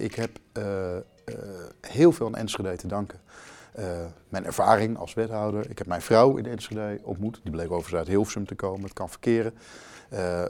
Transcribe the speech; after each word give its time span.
Ik 0.00 0.14
heb 0.14 0.38
uh, 0.58 0.64
uh, 0.64 1.00
heel 1.80 2.12
veel 2.12 2.26
aan 2.26 2.34
Enschede 2.34 2.76
te 2.76 2.86
danken. 2.86 3.20
Uh, 3.78 3.84
mijn 4.28 4.44
ervaring 4.44 4.98
als 4.98 5.14
wethouder. 5.14 5.70
Ik 5.70 5.78
heb 5.78 5.86
mijn 5.86 6.02
vrouw 6.02 6.36
in 6.36 6.46
Enschede 6.46 6.98
ontmoet. 7.02 7.40
Die 7.42 7.52
bleek 7.52 7.70
overigens 7.70 7.94
uit 7.94 8.08
Hilversum 8.08 8.46
te 8.46 8.54
komen. 8.54 8.82
Het 8.82 8.92
kan 8.92 9.08
verkeren. 9.08 9.54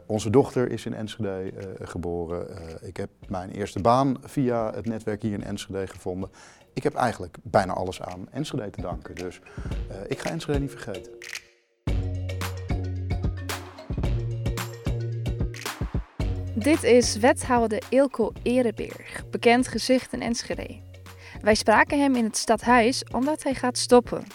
onze 0.06 0.30
dochter 0.30 0.70
is 0.70 0.86
in 0.86 0.94
Enschede 0.94 1.52
geboren. 1.82 2.46
ik 2.80 2.96
heb 2.96 3.10
mijn 3.28 3.50
eerste 3.50 3.80
baan 3.80 4.16
via 4.20 4.72
het 4.74 4.86
netwerk 4.86 5.22
hier 5.22 5.32
in 5.32 5.44
Enschede 5.44 5.86
gevonden. 5.86 6.30
Ik 6.72 6.82
heb 6.82 6.94
eigenlijk 6.94 7.36
bijna 7.42 7.72
alles 7.72 8.02
aan 8.02 8.28
Enschede 8.30 8.70
te 8.70 8.80
danken. 8.80 9.14
Dus 9.14 9.40
ik 10.06 10.18
ga 10.18 10.30
Enschede 10.30 10.58
niet 10.58 10.70
vergeten. 10.70 11.12
Dit 16.66 16.82
is 16.82 17.16
wethouder 17.16 17.82
Ilko 17.88 18.32
Ereberg, 18.42 19.28
bekend 19.30 19.68
gezicht 19.68 20.12
in 20.12 20.22
Enschede. 20.22 20.80
Wij 21.40 21.54
spraken 21.54 22.00
hem 22.00 22.14
in 22.14 22.24
het 22.24 22.36
stadhuis 22.36 23.04
omdat 23.12 23.42
hij 23.42 23.54
gaat 23.54 23.78
stoppen. 23.78 24.26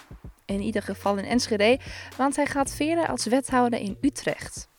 In 0.45 0.61
ieder 0.61 0.81
geval 0.81 1.17
in 1.17 1.25
Enschede, 1.25 1.79
want 2.17 2.35
hij 2.35 2.45
gaat 2.45 2.75
verder 2.75 3.07
als 3.07 3.25
wethouder 3.25 3.79
in 3.79 3.97
Utrecht. 4.01 4.69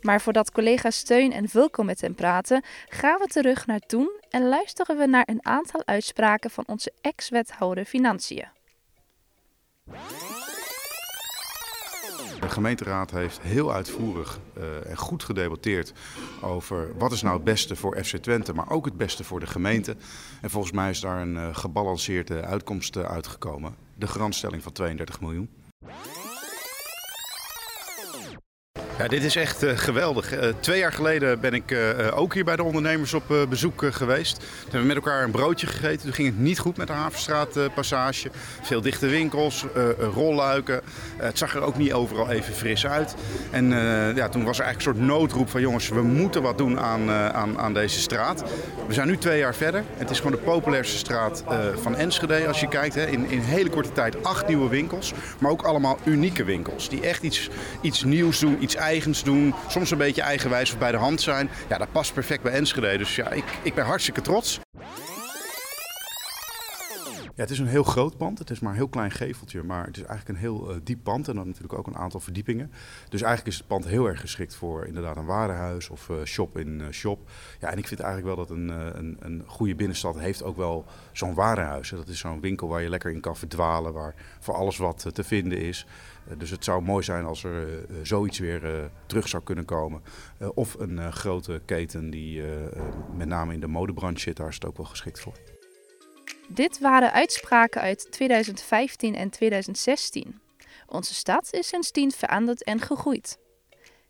Maar 0.00 0.20
voordat 0.20 0.52
collega 0.52 0.90
Steun 0.90 1.32
en 1.32 1.48
Vulko 1.48 1.82
met 1.82 2.00
hem 2.00 2.14
praten, 2.14 2.62
gaan 2.88 3.18
we 3.18 3.26
terug 3.26 3.66
naar 3.66 3.80
toen 3.80 4.10
en 4.30 4.48
luisteren 4.48 4.98
we 4.98 5.06
naar 5.06 5.28
een 5.28 5.46
aantal 5.46 5.82
uitspraken 5.84 6.50
van 6.50 6.64
onze 6.66 6.92
ex-wethouder 7.00 7.84
Financiën. 7.84 8.48
De 12.40 12.48
gemeenteraad 12.48 13.10
heeft 13.10 13.40
heel 13.40 13.72
uitvoerig 13.72 14.40
uh, 14.58 14.90
en 14.90 14.96
goed 14.96 15.22
gedebatteerd 15.22 15.92
over 16.40 16.96
wat 16.98 17.12
is 17.12 17.22
nou 17.22 17.34
het 17.34 17.44
beste 17.44 17.76
voor 17.76 18.04
FC 18.04 18.16
Twente, 18.16 18.54
maar 18.54 18.70
ook 18.70 18.84
het 18.84 18.96
beste 18.96 19.24
voor 19.24 19.40
de 19.40 19.46
gemeente. 19.46 19.96
En 20.40 20.50
volgens 20.50 20.72
mij 20.72 20.90
is 20.90 21.00
daar 21.00 21.20
een 21.20 21.34
uh, 21.34 21.56
gebalanceerde 21.56 22.42
uitkomst 22.42 22.96
uh, 22.96 23.02
uitgekomen. 23.02 23.74
De 23.94 24.06
garantstelling 24.06 24.62
van 24.62 24.72
32 24.72 25.20
miljoen. 25.20 25.48
Ja, 28.98 29.08
dit 29.08 29.24
is 29.24 29.36
echt 29.36 29.64
uh, 29.64 29.70
geweldig. 29.76 30.32
Uh, 30.32 30.48
twee 30.60 30.78
jaar 30.78 30.92
geleden 30.92 31.40
ben 31.40 31.52
ik 31.52 31.70
uh, 31.70 31.78
ook 32.14 32.34
hier 32.34 32.44
bij 32.44 32.56
de 32.56 32.62
ondernemers 32.62 33.14
op 33.14 33.46
bezoek 33.48 33.84
geweest. 33.90 34.36
Toen 34.38 34.48
hebben 34.62 34.80
we 34.80 34.86
met 34.86 34.96
elkaar 34.96 35.22
een 35.22 35.30
broodje 35.30 35.66
gegeten. 35.66 36.00
Toen 36.00 36.12
ging 36.12 36.28
het 36.28 36.38
niet 36.38 36.58
goed 36.58 36.76
met 36.76 36.86
de 36.86 36.92
Havenstraatpassage. 36.92 38.30
Veel 38.62 38.80
dichte 38.80 39.06
winkels, 39.06 39.64
rolluiken. 40.14 40.80
het 41.16 41.38
zag 41.38 41.54
er 41.54 41.62
ook 41.62 41.76
niet 41.76 41.92
overal 41.92 42.30
even 42.30 42.54
fris 42.54 42.86
uit. 42.86 43.14
En 43.50 43.68
ja, 44.14 44.28
toen 44.28 44.44
was 44.44 44.58
er 44.58 44.64
eigenlijk 44.64 44.76
een 44.76 44.80
soort 44.80 45.18
noodroep 45.18 45.50
van 45.50 45.60
jongens, 45.60 45.88
we 45.88 46.02
moeten 46.02 46.42
wat 46.42 46.58
doen 46.58 46.80
aan, 46.80 47.10
aan, 47.10 47.58
aan 47.58 47.74
deze 47.74 48.00
straat. 48.00 48.44
We 48.86 48.94
zijn 48.94 49.08
nu 49.08 49.16
twee 49.16 49.38
jaar 49.38 49.54
verder. 49.54 49.84
Het 49.96 50.10
is 50.10 50.16
gewoon 50.16 50.32
de 50.32 50.38
populairste 50.38 50.96
straat 50.96 51.44
van 51.80 51.96
Enschede 51.96 52.46
als 52.46 52.60
je 52.60 52.68
kijkt. 52.68 52.94
Hè. 52.94 53.06
In, 53.06 53.30
in 53.30 53.40
hele 53.40 53.70
korte 53.70 53.92
tijd 53.92 54.24
acht 54.24 54.48
nieuwe 54.48 54.68
winkels. 54.68 55.12
Maar 55.38 55.50
ook 55.50 55.62
allemaal 55.62 55.98
unieke 56.04 56.44
winkels. 56.44 56.88
Die 56.88 57.00
echt 57.00 57.22
iets, 57.22 57.50
iets 57.80 58.04
nieuws 58.04 58.38
doen, 58.38 58.62
iets 58.62 58.76
eigens 58.88 59.22
doen. 59.22 59.54
Soms 59.68 59.90
een 59.90 59.98
beetje 59.98 60.22
eigenwijs 60.22 60.72
of 60.72 60.78
bij 60.78 60.90
de 60.90 60.96
hand 60.96 61.20
zijn. 61.20 61.50
Ja, 61.68 61.78
dat 61.78 61.92
past 61.92 62.14
perfect 62.14 62.42
bij 62.42 62.52
Enschede. 62.52 62.98
Dus 62.98 63.16
ja, 63.16 63.30
ik, 63.30 63.44
ik 63.62 63.74
ben 63.74 63.84
hartstikke 63.84 64.20
trots. 64.20 64.60
Ja, 67.38 67.44
het 67.44 67.52
is 67.52 67.58
een 67.58 67.66
heel 67.66 67.82
groot 67.82 68.16
pand. 68.16 68.38
Het 68.38 68.50
is 68.50 68.60
maar 68.60 68.70
een 68.70 68.76
heel 68.76 68.88
klein 68.88 69.10
geveltje, 69.10 69.62
maar 69.62 69.86
het 69.86 69.96
is 69.96 70.02
eigenlijk 70.02 70.28
een 70.28 70.44
heel 70.44 70.70
uh, 70.70 70.76
diep 70.82 71.02
pand. 71.02 71.28
En 71.28 71.34
dan 71.34 71.46
natuurlijk 71.46 71.78
ook 71.78 71.86
een 71.86 71.96
aantal 71.96 72.20
verdiepingen. 72.20 72.72
Dus 73.08 73.22
eigenlijk 73.22 73.52
is 73.52 73.58
het 73.58 73.66
pand 73.66 73.86
heel 73.86 74.06
erg 74.06 74.20
geschikt 74.20 74.54
voor 74.54 74.86
inderdaad 74.86 75.16
een 75.16 75.24
warenhuis 75.24 75.88
of 75.88 76.08
uh, 76.08 76.16
shop 76.24 76.58
in 76.58 76.80
uh, 76.80 76.90
shop. 76.90 77.30
Ja, 77.60 77.70
en 77.70 77.78
ik 77.78 77.86
vind 77.86 78.00
eigenlijk 78.00 78.36
wel 78.36 78.46
dat 78.46 78.56
een, 78.56 78.68
een, 78.98 79.16
een 79.20 79.42
goede 79.46 79.74
binnenstad 79.74 80.18
heeft 80.18 80.42
ook 80.42 80.56
wel 80.56 80.84
zo'n 81.12 81.34
warenhuis. 81.34 81.90
Dat 81.90 82.08
is 82.08 82.18
zo'n 82.18 82.40
winkel 82.40 82.68
waar 82.68 82.82
je 82.82 82.88
lekker 82.88 83.10
in 83.10 83.20
kan 83.20 83.36
verdwalen, 83.36 83.92
waar 83.92 84.14
voor 84.40 84.54
alles 84.54 84.76
wat 84.76 85.14
te 85.14 85.24
vinden 85.24 85.60
is. 85.60 85.86
Dus 86.38 86.50
het 86.50 86.64
zou 86.64 86.82
mooi 86.82 87.04
zijn 87.04 87.24
als 87.24 87.44
er 87.44 87.86
zoiets 88.02 88.38
weer 88.38 88.90
terug 89.06 89.28
zou 89.28 89.42
kunnen 89.42 89.64
komen. 89.64 90.02
of 90.54 90.74
een 90.78 91.12
grote 91.12 91.60
keten 91.64 92.10
die 92.10 92.42
met 93.16 93.28
name 93.28 93.52
in 93.52 93.60
de 93.60 93.66
modebranche 93.66 94.20
zit, 94.20 94.36
daar 94.36 94.48
is 94.48 94.54
het 94.54 94.64
ook 94.64 94.76
wel 94.76 94.86
geschikt 94.86 95.20
voor. 95.20 95.57
Dit 96.48 96.78
waren 96.78 97.12
uitspraken 97.12 97.80
uit 97.80 98.12
2015 98.12 99.14
en 99.14 99.30
2016. 99.30 100.40
Onze 100.86 101.14
stad 101.14 101.52
is 101.52 101.68
sindsdien 101.68 102.10
veranderd 102.10 102.64
en 102.64 102.80
gegroeid. 102.80 103.38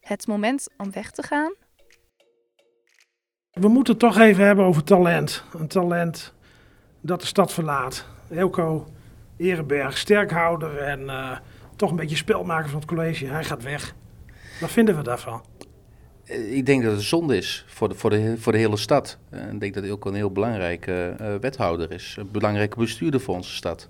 Het 0.00 0.26
moment 0.26 0.68
om 0.76 0.92
weg 0.92 1.10
te 1.10 1.22
gaan? 1.22 1.54
We 3.50 3.68
moeten 3.68 3.92
het 3.92 4.02
toch 4.02 4.18
even 4.18 4.44
hebben 4.44 4.64
over 4.64 4.84
talent. 4.84 5.44
Een 5.52 5.68
talent 5.68 6.34
dat 7.00 7.20
de 7.20 7.26
stad 7.26 7.52
verlaat. 7.52 8.06
Elko 8.30 8.86
Erenberg, 9.36 9.98
sterkhouder 9.98 10.78
en 10.78 11.00
uh, 11.00 11.38
toch 11.76 11.90
een 11.90 11.96
beetje 11.96 12.16
spelmaker 12.16 12.70
van 12.70 12.80
het 12.80 12.88
college. 12.88 13.26
Hij 13.26 13.44
gaat 13.44 13.62
weg. 13.62 13.94
Wat 14.60 14.70
vinden 14.70 14.96
we 14.96 15.02
daarvan? 15.02 15.44
Eh, 16.28 16.56
ik 16.56 16.66
denk 16.66 16.82
dat 16.82 16.92
het 16.92 17.02
zonde 17.02 17.36
is 17.36 17.64
voor 17.66 17.88
de, 17.88 17.94
voor 17.94 18.10
de, 18.10 18.34
voor 18.38 18.52
de 18.52 18.58
hele 18.58 18.76
stad. 18.76 19.18
Eh, 19.30 19.52
ik 19.52 19.60
denk 19.60 19.74
dat 19.74 19.82
hij 19.82 19.92
ook 19.92 20.04
een 20.04 20.14
heel 20.14 20.30
belangrijke 20.30 21.14
uh, 21.20 21.26
wethouder 21.40 21.92
is. 21.92 22.16
Een 22.18 22.28
belangrijke 22.32 22.78
bestuurder 22.78 23.20
voor 23.20 23.34
onze 23.34 23.54
stad. 23.54 23.88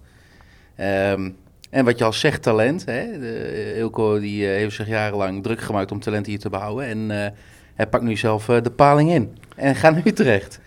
Um, 0.80 1.36
en 1.70 1.84
wat 1.84 1.98
je 1.98 2.04
al 2.04 2.12
zegt, 2.12 2.42
talent. 2.42 2.84
Hè? 2.84 3.18
De, 3.18 3.74
Ilko 3.76 4.20
die, 4.20 4.42
uh, 4.42 4.48
heeft 4.48 4.74
zich 4.74 4.88
jarenlang 4.88 5.42
druk 5.42 5.60
gemaakt 5.60 5.92
om 5.92 6.00
talent 6.00 6.26
hier 6.26 6.38
te 6.38 6.50
behouden. 6.50 6.86
En 6.86 6.98
uh, 6.98 7.26
hij 7.74 7.86
pakt 7.86 8.04
nu 8.04 8.16
zelf 8.16 8.44
de 8.44 8.70
paling 8.70 9.10
in. 9.10 9.38
En 9.56 9.74
gaat 9.74 9.94
naar 9.94 10.06
Utrecht. 10.06 10.60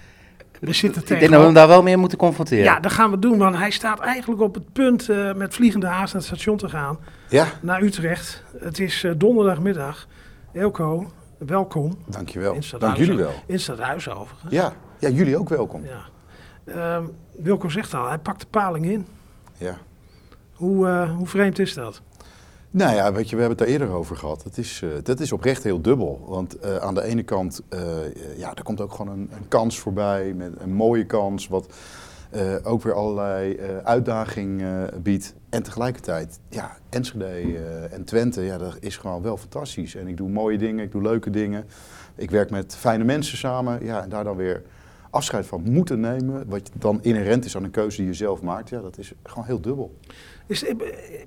We 0.60 0.74
zitten 0.74 1.02
ik 1.02 1.08
denk 1.08 1.22
dat 1.22 1.40
we 1.40 1.46
hem 1.46 1.54
daar 1.54 1.68
wel 1.68 1.84
meer 1.84 2.00
moeten 2.00 2.18
confronteren. 2.18 2.64
Ja, 2.64 2.80
dat 2.80 2.92
gaan 2.92 3.12
we 3.12 3.20
doen. 3.20 3.38
Want 3.38 3.56
hij 3.56 3.72
staat 3.72 4.00
eigenlijk 4.00 4.42
op 4.42 4.54
het 4.54 4.74
punt 4.74 5.08
met 5.36 5.54
vliegende 5.54 5.86
haast 5.86 6.14
naar 6.14 6.22
het 6.22 6.32
station 6.32 6.58
te 6.58 6.70
gaan. 6.70 6.98
Ja. 7.30 7.48
Naar 7.62 7.82
Utrecht. 7.82 8.44
Het 8.60 8.80
is 8.80 9.06
donderdagmiddag. 9.18 10.08
Elko, 10.54 11.12
welkom. 11.46 11.98
Dankjewel. 12.06 12.58
Dank 12.80 12.98
jullie 12.98 13.18
wel. 13.18 13.32
In 13.46 13.60
Stadhuis 13.60 14.10
overigens. 14.10 14.54
Ja. 14.54 14.74
ja, 15.00 15.10
jullie 15.10 15.38
ook 15.38 15.50
welkom. 15.50 15.84
Ja. 15.86 16.96
Um, 16.98 17.12
Wilco 17.32 17.70
zegt 17.70 17.94
al, 17.94 18.08
hij 18.08 18.18
pakt 18.18 18.40
de 18.40 18.48
paling 18.50 18.86
in. 18.86 19.08
Ja. 19.58 19.78
Hoe, 20.54 20.88
uh, 20.88 21.16
hoe 21.16 21.28
vreemd 21.28 21.60
is 21.60 21.74
dat? 21.74 22.02
Nou 22.72 22.96
ja, 22.96 23.14
weet 23.14 23.30
je, 23.30 23.36
we 23.36 23.42
hebben 23.42 23.58
het 23.58 23.68
daar 23.68 23.80
eerder 23.80 23.98
over 23.98 24.16
gehad. 24.16 24.44
Het 24.44 24.58
is, 24.58 24.82
uh, 24.82 24.90
dat 25.04 25.20
is 25.20 25.32
oprecht 25.32 25.64
heel 25.64 25.82
dubbel. 25.82 26.26
Want 26.28 26.66
uh, 26.66 26.76
aan 26.76 26.94
de 26.94 27.04
ene 27.04 27.24
kant, 27.24 27.62
ja, 28.38 28.54
er 28.56 28.64
komt 28.64 28.82
ook 28.82 28.94
gewoon 28.94 29.14
een, 29.14 29.30
een, 29.34 29.48
kans 29.48 29.80
voorbij, 29.80 30.34
met 30.34 30.54
een 30.58 30.74
mooie 30.74 31.06
kans, 31.06 31.48
wat 31.48 31.74
ook 32.64 32.84
weer 32.84 32.94
allerlei 32.94 33.60
uitdaging 33.84 34.64
biedt. 35.02 35.36
En 35.50 35.64
tegelijkertijd, 35.64 36.40
ja, 36.50 36.78
Enschede 36.90 37.44
uh, 37.44 37.94
en 37.94 38.04
Twente, 38.04 38.42
ja, 38.42 38.58
dat 38.58 38.78
is 38.80 38.98
gewoon 38.98 39.22
wel 39.22 39.38
fantastisch. 39.38 39.96
En 39.96 40.08
ik 40.08 40.18
doe 40.18 40.30
mooie 40.30 40.58
dingen, 40.58 40.86
ik 40.86 40.92
doe 40.92 41.02
leuke 41.02 41.30
dingen. 41.30 41.66
Ik 42.16 42.32
werk 42.32 42.50
met 42.50 42.76
fijne 42.76 43.04
mensen 43.04 43.38
samen. 43.38 43.86
Ja, 43.86 44.04
en 44.04 44.10
daar 44.10 44.24
dan 44.24 44.36
weer 44.36 44.64
afscheid 45.10 45.46
van 45.46 45.64
moeten 45.64 46.00
nemen, 46.00 46.50
wat 46.50 46.72
dan 46.74 47.04
inherent 47.04 47.46
is 47.46 47.56
aan 47.56 47.64
een 47.64 47.72
keuze 47.72 47.98
die 47.98 48.06
je 48.06 48.14
zelf 48.14 48.42
maakt, 48.42 48.70
ja, 48.70 48.82
dat 48.82 48.98
is 48.98 49.14
gewoon 49.24 49.46
heel 49.46 49.62
dubbel. 49.62 49.98
Is, 50.48 50.66
eh, 50.66 50.76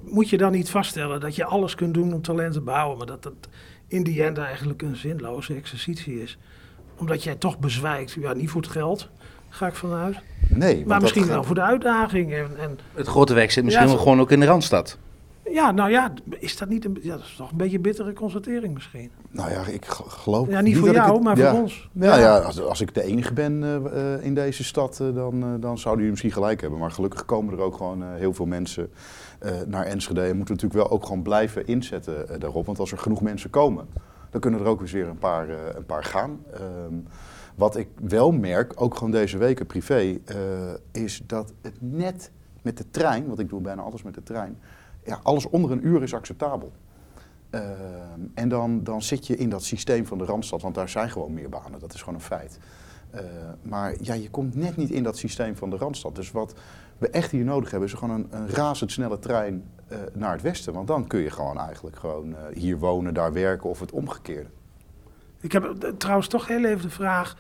moet 0.03 0.29
je 0.29 0.37
dan 0.37 0.53
niet 0.53 0.71
vaststellen 0.71 1.21
dat 1.21 1.37
je 1.37 1.45
alles 1.45 1.75
kunt 1.75 1.95
doen 1.95 2.15
om 2.15 2.23
talent 2.23 2.53
te 2.53 2.61
bouwen, 2.61 2.99
maar 2.99 3.07
dat 3.07 3.23
dat 3.23 3.49
in 3.87 4.03
die 4.03 4.25
end 4.25 4.39
eigenlijk 4.39 4.83
een 4.83 4.97
zinloze 4.97 5.55
exercitie 5.55 6.23
is? 6.23 6.39
Omdat 6.97 7.23
jij 7.23 7.35
toch 7.35 7.59
bezwijkt, 7.59 8.13
ja, 8.13 8.33
niet 8.33 8.51
voor 8.51 8.61
het 8.61 8.71
geld, 8.71 9.11
ga 9.55 9.67
ik 9.67 9.75
vanuit. 9.75 10.17
Nee. 10.49 10.87
Maar 10.87 11.01
misschien 11.01 11.27
wel 11.27 11.45
voor 11.45 11.55
de 11.55 11.63
uitdaging. 11.63 12.33
En, 12.33 12.51
en 12.59 12.79
het 12.95 13.07
grote 13.07 13.35
werk 13.35 13.51
zit 13.51 13.65
misschien 13.65 13.87
wel 13.87 13.97
gewoon 13.97 14.21
ook 14.21 14.31
in 14.31 14.41
de 14.41 14.47
Randstad. 14.47 14.99
Ja, 15.51 15.71
nou 15.71 15.91
ja, 15.91 16.13
is 16.39 16.57
dat 16.57 16.69
niet 16.69 16.85
een, 16.85 16.99
ja, 17.03 17.17
dat 17.17 17.25
is 17.25 17.35
toch 17.37 17.51
een 17.51 17.57
beetje 17.57 17.77
een 17.77 17.83
bittere 17.83 18.13
constatering 18.13 18.75
misschien? 18.75 19.11
Nou 19.31 19.51
ja, 19.51 19.67
ik 19.67 19.85
geloof 20.09 20.49
Ja, 20.49 20.61
niet 20.61 20.77
voor 20.77 20.93
jou, 20.93 21.23
maar 21.23 21.37
voor 21.37 21.61
ons. 21.61 21.89
Ja, 21.93 22.19
ja. 22.19 22.39
als, 22.39 22.61
als, 22.61 22.81
ik 22.81 22.95
de 22.95 23.03
enige 23.03 23.33
ben 23.33 23.63
uh, 23.63 24.25
in 24.25 24.35
deze 24.35 24.65
stad, 24.65 24.99
uh, 25.03 25.15
dan, 25.15 25.35
uh, 25.37 25.49
dan 25.61 25.79
zouden 25.79 26.05
jullie 26.05 26.11
misschien 26.11 26.33
gelijk 26.33 26.61
hebben. 26.61 26.79
Maar 26.79 26.91
gelukkig 26.91 27.25
komen 27.25 27.55
er 27.55 27.61
ook 27.61 27.77
gewoon 27.77 28.03
heel 28.03 28.35
veel 28.35 28.47
mensen 28.47 28.91
naar 29.67 29.85
Enschede. 29.85 30.21
En 30.21 30.37
moeten 30.37 30.55
natuurlijk 30.55 30.83
wel 30.83 30.91
ook 30.91 31.05
gewoon 31.05 31.23
blijven 31.23 31.67
inzetten 31.67 32.41
daarop. 32.41 32.67
Want 32.67 32.79
als 32.79 32.93
er 32.93 32.99
genoeg 32.99 33.21
mensen 33.21 33.51
komen, 33.51 33.89
dan 34.31 34.41
kunnen 34.41 34.61
er 34.61 34.67
ook 34.67 34.81
weer 34.81 35.09
een 35.09 35.19
paar, 35.19 35.49
een 35.49 35.87
paar 35.87 36.05
gaan. 36.05 36.39
Ehm, 36.53 36.95
wat 37.55 37.77
ik 37.77 37.89
wel 38.01 38.33
merk, 38.33 38.73
ook 38.81 38.95
gewoon 38.95 39.11
deze 39.11 39.39
weken 39.39 39.67
privé, 39.67 40.01
uh, 40.01 40.19
is 40.93 41.23
dat 41.27 41.53
het 41.63 41.75
net 41.79 42.31
met 42.63 42.77
de 42.77 42.91
trein, 42.91 43.27
want 43.27 43.39
ik 43.39 43.49
doe 43.49 43.61
bijna 43.61 43.83
alles 43.83 44.03
met 44.03 44.15
de 44.15 44.23
trein, 44.23 44.59
ja, 45.05 45.21
alles 45.23 45.47
onder 45.49 45.71
een 45.71 45.87
uur 45.87 46.03
is 46.03 46.15
acceptabel. 46.15 46.73
Uh, 47.51 47.61
en 48.35 48.49
dan, 48.49 48.85
dan 48.85 49.03
zit 49.03 49.27
je 49.27 49.37
in 49.37 49.51
dat 49.51 49.63
systeem 49.63 50.07
van 50.07 50.19
de 50.19 50.25
Randstad, 50.25 50.63
want 50.63 50.75
daar 50.75 50.89
zijn 50.89 51.11
gewoon 51.11 51.33
meer 51.33 51.49
banen, 51.49 51.81
dat 51.81 51.95
is 51.95 52.01
gewoon 52.01 52.15
een 52.15 52.21
feit. 52.21 52.59
Uh, 53.15 53.21
maar 53.63 53.95
ja, 54.01 54.15
je 54.15 54.31
komt 54.31 54.55
net 54.55 54.77
niet 54.77 54.91
in 54.91 55.03
dat 55.03 55.17
systeem 55.17 55.57
van 55.57 55.71
de 55.71 55.77
Randstad. 55.77 56.15
Dus 56.15 56.31
wat 56.31 56.55
we 56.99 57.09
echt 57.09 57.31
hier 57.31 57.45
nodig 57.45 57.71
hebben, 57.71 57.89
is 57.89 57.95
gewoon 57.95 58.15
een, 58.15 58.27
een 58.31 58.49
razendsnelle 58.49 59.19
trein 59.19 59.65
naar 60.13 60.33
het 60.33 60.43
westen. 60.43 60.73
Want 60.73 60.87
dan 60.87 61.07
kun 61.07 61.21
je 61.21 61.31
gewoon 61.31 61.59
eigenlijk 61.59 61.97
gewoon 61.97 62.35
hier 62.53 62.79
wonen, 62.79 63.15
daar 63.15 63.33
werken 63.33 63.71
of 63.71 63.81
het 63.81 63.93
omgekeerde. 63.93 64.49
Ik 65.45 65.53
heb 65.53 65.95
trouwens 65.99 66.29
toch 66.29 66.47
heel 66.47 66.65
even 66.65 66.83
de 66.83 66.91
vraag. 66.91 67.37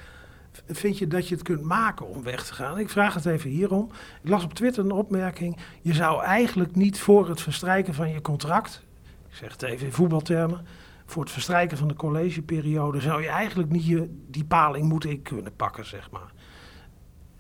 vind 0.67 0.99
je 0.99 1.07
dat 1.07 1.29
je 1.29 1.35
het 1.35 1.45
kunt 1.45 1.63
maken 1.63 2.09
om 2.09 2.23
weg 2.23 2.45
te 2.45 2.55
gaan? 2.55 2.79
Ik 2.79 2.91
vraag 2.91 3.15
het 3.15 3.27
even 3.27 3.51
hierom. 3.51 3.91
Ik 4.23 4.29
las 4.29 4.45
op 4.45 4.55
Twitter 4.55 4.85
een 4.85 4.91
opmerking. 4.91 5.57
Je 5.83 5.95
zou 5.95 6.23
eigenlijk 6.23 6.77
niet 6.77 7.01
voor 7.01 7.29
het 7.29 7.41
verstrijken 7.41 7.95
van 7.95 8.11
je 8.11 8.21
contract, 8.21 8.83
ik 9.29 9.35
zeg 9.35 9.53
het 9.53 9.63
even 9.63 9.87
in 9.87 9.93
voetbaltermen, 9.93 10.67
voor 11.07 11.23
het 11.23 11.33
verstrijken 11.33 11.79
van 11.79 11.89
de 11.89 11.95
collegeperiode, 11.95 13.01
zou 13.01 13.23
je 13.23 13.29
eigenlijk 13.29 13.71
niet 13.71 13.87
je, 13.87 14.23
die 14.31 14.45
paling 14.45 14.89
moeten 14.89 15.11
in 15.11 15.23
kunnen 15.23 15.57
pakken, 15.57 15.87
zeg 15.87 16.11
maar. 16.11 16.33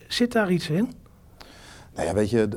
Zit 0.07 0.33
daar 0.33 0.51
iets 0.51 0.71
in? 0.71 0.93
Nou 1.95 2.07
ja, 2.09 2.15
weet 2.15 2.31
je, 2.31 2.49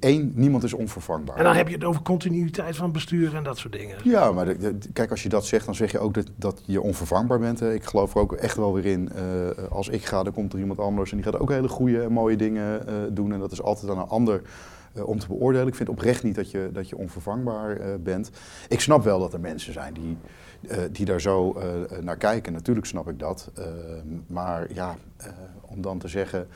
één, 0.00 0.32
niemand 0.34 0.62
is 0.62 0.72
onvervangbaar. 0.72 1.36
En 1.36 1.44
dan 1.44 1.54
heb 1.54 1.68
je 1.68 1.74
het 1.74 1.84
over 1.84 2.02
continuïteit 2.02 2.76
van 2.76 2.92
bestuur 2.92 3.34
en 3.34 3.42
dat 3.44 3.58
soort 3.58 3.72
dingen. 3.72 3.96
Ja, 4.04 4.32
maar 4.32 4.44
de- 4.44 4.58
de- 4.78 4.92
kijk, 4.92 5.10
als 5.10 5.22
je 5.22 5.28
dat 5.28 5.46
zegt, 5.46 5.64
dan 5.64 5.74
zeg 5.74 5.92
je 5.92 5.98
ook 5.98 6.14
dat, 6.14 6.26
dat 6.36 6.62
je 6.66 6.80
onvervangbaar 6.80 7.38
bent. 7.38 7.60
hè. 7.60 7.74
Ik 7.74 7.84
geloof 7.84 8.14
er 8.14 8.20
ook 8.20 8.32
echt 8.32 8.56
wel 8.56 8.74
weer 8.74 8.86
in. 8.86 9.12
eh, 9.12 9.24
als 9.70 9.88
ik 9.88 10.04
ga, 10.04 10.22
dan 10.22 10.32
komt 10.32 10.52
er 10.52 10.58
iemand 10.58 10.78
anders 10.80 11.10
en 11.10 11.16
die 11.16 11.26
gaat 11.26 11.38
ook 11.40 11.50
hele 11.50 11.68
goede 11.68 12.02
en 12.02 12.12
mooie 12.12 12.36
dingen 12.36 12.86
eh, 12.86 12.94
doen. 13.10 13.32
En 13.32 13.38
dat 13.38 13.52
is 13.52 13.62
altijd 13.62 13.92
aan 13.92 13.98
een 13.98 14.08
ander 14.08 14.42
eh, 14.94 15.06
om 15.08 15.18
te 15.18 15.26
beoordelen. 15.26 15.66
Ik 15.68 15.74
vind 15.74 15.88
oprecht 15.88 16.22
niet 16.22 16.34
dat 16.34 16.50
je, 16.50 16.70
dat 16.72 16.88
je 16.88 16.96
onvervangbaar 16.96 18.00
bent. 18.00 18.30
Ik 18.68 18.80
snap 18.80 19.04
wel 19.04 19.18
dat 19.18 19.32
er 19.32 19.40
mensen 19.40 19.72
zijn 19.72 19.94
die, 19.94 20.16
die 20.92 21.04
daar 21.06 21.20
zo 21.20 21.56
naar 22.00 22.16
kijken. 22.16 22.52
Natuurlijk 22.52 22.86
snap 22.86 23.08
ik 23.08 23.18
dat. 23.18 23.50
Eh, 23.54 23.64
maar 24.26 24.66
ja, 24.74 24.96
om 25.60 25.80
dan 25.82 25.98
te 25.98 26.08
zeggen. 26.08 26.46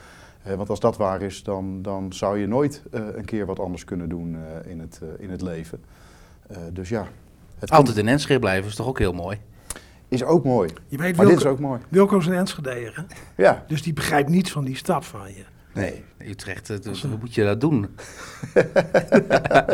Eh, 0.49 0.53
want 0.55 0.69
als 0.69 0.79
dat 0.79 0.97
waar 0.97 1.21
is, 1.21 1.43
dan, 1.43 1.81
dan 1.81 2.13
zou 2.13 2.39
je 2.39 2.47
nooit 2.47 2.83
eh, 2.91 3.01
een 3.13 3.25
keer 3.25 3.45
wat 3.45 3.59
anders 3.59 3.83
kunnen 3.83 4.09
doen 4.09 4.35
eh, 4.35 4.71
in, 4.71 4.79
het, 4.79 4.99
eh, 5.03 5.23
in 5.23 5.29
het 5.29 5.41
leven. 5.41 5.83
Eh, 6.47 6.57
dus 6.73 6.89
ja. 6.89 7.01
Het 7.01 7.69
komt- 7.69 7.71
Altijd 7.71 7.97
in 7.97 8.07
Enschede 8.07 8.39
blijven 8.39 8.69
is 8.69 8.75
toch 8.75 8.87
ook 8.87 8.99
heel 8.99 9.13
mooi? 9.13 9.37
is 10.09 10.23
ook 10.23 10.43
mooi. 10.43 10.69
Je 10.87 10.97
weet, 10.97 11.15
Maar 11.17 11.25
dit 11.25 11.37
is 11.37 11.45
ook 11.45 11.59
mooi. 11.59 11.79
Wilco 11.89 12.17
is 12.17 12.25
een 12.25 12.33
Enschedeer, 12.33 12.91
hè? 12.95 13.15
Ja. 13.43 13.63
Dus 13.67 13.81
die 13.81 13.93
begrijpt 13.93 14.29
niets 14.29 14.51
van 14.51 14.63
die 14.65 14.75
stap 14.75 15.03
van 15.03 15.27
je. 15.35 15.43
Nee, 15.73 16.03
Utrecht, 16.17 16.83
dus 16.83 17.01
hoe 17.03 17.17
moet 17.19 17.33
je 17.35 17.43
dat 17.43 17.61
doen? 17.61 17.87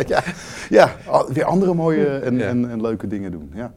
ja. 0.07 0.23
ja, 0.69 0.95
weer 1.27 1.43
andere 1.43 1.73
mooie 1.73 2.05
en, 2.27 2.37
Ja. 2.37 2.47
en, 2.47 2.69
en 2.69 2.81
leuke 2.81 3.07
dingen 3.07 3.31
doen. 3.31 3.51
Ja. 3.53 3.73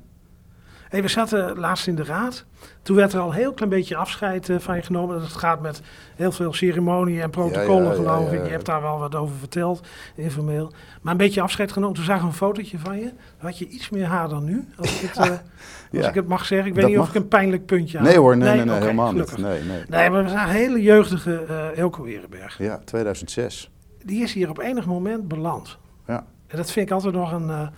Hey, 0.88 1.02
we 1.02 1.08
zaten 1.08 1.58
laatst 1.58 1.86
in 1.86 1.94
de 1.94 2.04
raad. 2.04 2.44
Toen 2.82 2.96
werd 2.96 3.12
er 3.12 3.20
al 3.20 3.28
een 3.28 3.34
heel 3.34 3.52
klein 3.52 3.70
beetje 3.70 3.96
afscheid 3.96 4.48
eh, 4.48 4.58
van 4.58 4.76
je 4.76 4.82
genomen. 4.82 5.20
Dat 5.20 5.32
gaat 5.32 5.60
met 5.60 5.82
heel 6.16 6.32
veel 6.32 6.52
ceremonie 6.52 7.22
en 7.22 7.30
protocollen, 7.30 7.82
Ja, 7.82 7.90
ja, 7.90 7.90
ja, 7.90 7.94
geloof 7.94 8.30
ja, 8.32 8.38
ik. 8.38 8.44
Je 8.44 8.50
hebt 8.50 8.66
daar 8.66 8.82
wel 8.82 8.98
wat 8.98 9.14
over 9.14 9.36
verteld, 9.36 9.86
informeel. 10.14 10.72
Maar 11.02 11.12
een 11.12 11.18
beetje 11.18 11.40
afscheid 11.40 11.72
genomen. 11.72 11.94
Toen 11.94 12.04
zagen 12.04 12.22
we 12.22 12.28
een 12.28 12.34
fotootje 12.34 12.78
van 12.78 12.98
je. 12.98 13.04
Dan 13.04 13.14
had 13.38 13.58
je 13.58 13.68
iets 13.68 13.90
meer 13.90 14.06
haar 14.06 14.28
dan 14.28 14.44
nu, 14.44 14.68
als 14.76 15.02
ik 15.02 15.10
het, 15.10 15.16
eh, 15.30 15.98
als 15.98 16.08
ik 16.08 16.14
het 16.14 16.28
mag 16.28 16.44
zeggen. 16.44 16.68
Ik 16.68 16.74
weet 16.74 16.82
Dat 16.82 16.92
niet 16.92 17.00
of 17.00 17.08
ik 17.08 17.14
een 17.14 17.28
pijnlijk 17.28 17.66
puntje 17.66 17.98
had. 17.98 18.06
Nee 18.06 18.18
hoor, 18.18 18.36
nee, 18.36 18.56
nee, 18.56 18.64
nee, 18.64 18.80
helemaal 18.80 19.08
gelukkig. 19.08 19.36
niet. 19.36 19.46
Nee, 19.46 19.62
nee. 19.62 19.82
Nee, 19.88 20.10
maar 20.10 20.22
we 20.24 20.28
zagen 20.28 20.48
een 20.48 20.56
hele 20.56 20.82
jeugdige 20.82 21.44
eh 21.48 21.78
Elko 21.78 22.02
Werenberg. 22.02 22.58
Ja, 22.58 22.80
2006. 22.84 23.70
Die 24.04 24.22
is 24.22 24.32
hier 24.32 24.48
op 24.48 24.58
enig 24.58 24.86
moment 24.86 25.28
beland. 25.28 25.78
Ja. 26.06 26.24
En 26.46 26.56
dat 26.56 26.70
vind 26.70 26.86
ik 26.86 26.92
altijd 26.92 27.14
nog 27.14 27.32
een, 27.32 27.70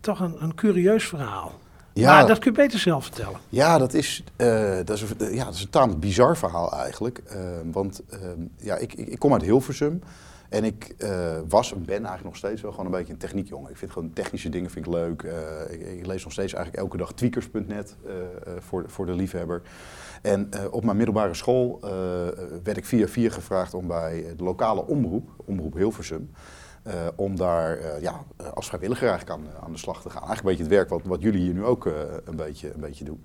toch 0.00 0.20
een, 0.20 0.36
een 0.38 0.54
curieus 0.54 1.04
verhaal. 1.04 1.52
Ja, 2.02 2.12
Maar 2.12 2.26
dat 2.26 2.38
kun 2.38 2.50
je 2.52 2.56
beter 2.58 2.78
zelf 2.78 3.04
vertellen. 3.04 3.38
ja, 3.48 3.78
dat 3.78 3.94
is, 3.94 4.24
eh, 4.36 4.76
dat, 4.84 4.90
is, 4.90 5.02
een- 5.18 5.34
ja, 5.34 5.44
dat 5.44 5.54
is 5.54 5.62
een 5.62 5.70
tamelijk 5.70 6.00
bizar 6.00 6.36
verhaal 6.36 6.72
eigenlijk. 6.72 7.18
Eh, 7.18 7.40
want 7.72 8.02
eh, 8.10 8.18
ja, 8.56 8.76
ik, 8.76 8.92
ik, 8.94 9.08
ik 9.08 9.18
kom 9.18 9.32
uit 9.32 9.42
Hilversum. 9.42 10.02
En 10.48 10.64
ik 10.64 10.94
eh, 10.98 11.36
was 11.48 11.72
en 11.72 11.78
ben 11.84 11.94
eigenlijk 11.94 12.24
nog 12.24 12.36
steeds 12.36 12.60
wel 12.62 12.70
gewoon 12.70 12.86
een 12.86 12.92
beetje 12.92 13.12
een 13.12 13.18
techniekjongen. 13.18 13.70
Ik 13.70 13.76
vind 13.76 13.90
gewoon 13.92 14.12
technische 14.12 14.48
dingen 14.48 14.70
vind 14.70 14.86
ik 14.86 14.92
leuk. 14.92 15.22
Eh, 15.22 15.34
ik, 15.70 15.80
ik 15.98 16.06
lees 16.06 16.24
nog 16.24 16.32
steeds 16.32 16.52
eigenlijk 16.52 16.82
elke 16.84 16.96
dag 16.96 17.12
tweakers.net 17.12 17.96
eh, 18.06 18.12
eh, 18.12 18.60
voor, 18.60 18.82
de- 18.82 18.88
voor 18.88 19.06
de 19.06 19.12
liefhebber. 19.14 19.62
En 20.22 20.46
eh, 20.50 20.60
op 20.70 20.84
mijn 20.84 20.96
middelbare 20.96 21.34
school 21.34 21.78
eh, 21.82 21.90
werd 22.62 22.76
ik 22.76 22.84
via 22.84 23.06
via 23.08 23.30
gevraagd 23.30 23.74
om 23.74 23.86
bij 23.86 24.34
de 24.36 24.44
lokale 24.44 24.86
omroep, 24.86 25.28
Omroep 25.44 25.74
Hilversum, 25.74 26.30
eh, 26.86 27.06
om 27.16 27.36
daar 27.36 27.78
eh, 27.78 28.02
ja, 28.02 28.24
eh, 28.36 28.52
als 28.52 28.66
vrijwilliger 28.66 29.08
eigenlijk 29.08 29.40
aan, 29.40 29.64
aan 29.64 29.72
de 29.72 29.78
slag 29.78 30.02
te 30.02 30.10
gaan. 30.10 30.22
Eigenlijk 30.22 30.40
een 30.40 30.48
beetje 30.48 30.62
het 30.62 30.72
werk 30.72 30.88
wat, 30.88 31.00
wat 31.04 31.22
jullie 31.22 31.40
hier 31.40 31.54
nu 31.54 31.64
ook 31.64 31.84
een, 32.24 32.36
beetje, 32.36 32.72
een 32.74 32.80
beetje 32.80 33.04
doen. 33.04 33.24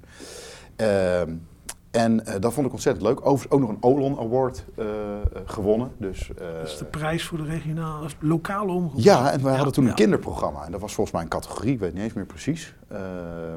En 1.91 2.25
eh, 2.25 2.39
dat 2.39 2.53
vond 2.53 2.65
ik 2.67 2.71
ontzettend 2.73 3.05
leuk. 3.05 3.19
Overigens 3.19 3.51
ook 3.51 3.59
nog 3.59 3.69
een 3.69 3.77
Olon 3.79 4.19
Award 4.19 4.65
eh, 4.75 4.85
eh, 4.85 5.19
gewonnen. 5.45 5.91
Dus, 5.97 6.31
Dat 6.59 6.67
is 6.67 6.77
de 6.77 6.85
prijs 6.85 7.23
voor 7.25 7.38
de 7.38 7.43
regionale, 7.45 8.07
lokale 8.19 8.71
omroep. 8.71 8.99
ja, 8.99 9.31
en 9.31 9.41
we 9.41 9.49
Ja, 9.49 9.55
hadden 9.55 9.73
toen 9.73 9.83
ja. 9.83 9.89
een 9.89 9.95
kinderprogramma. 9.95 10.65
En 10.65 10.71
dat 10.71 10.81
was 10.81 10.93
volgens 10.93 11.15
mij 11.15 11.23
een 11.25 11.31
categorie, 11.31 11.73
ik 11.73 11.79
weet 11.79 11.93
niet 11.93 12.03
eens 12.03 12.13
meer 12.13 12.25
precies. 12.25 12.73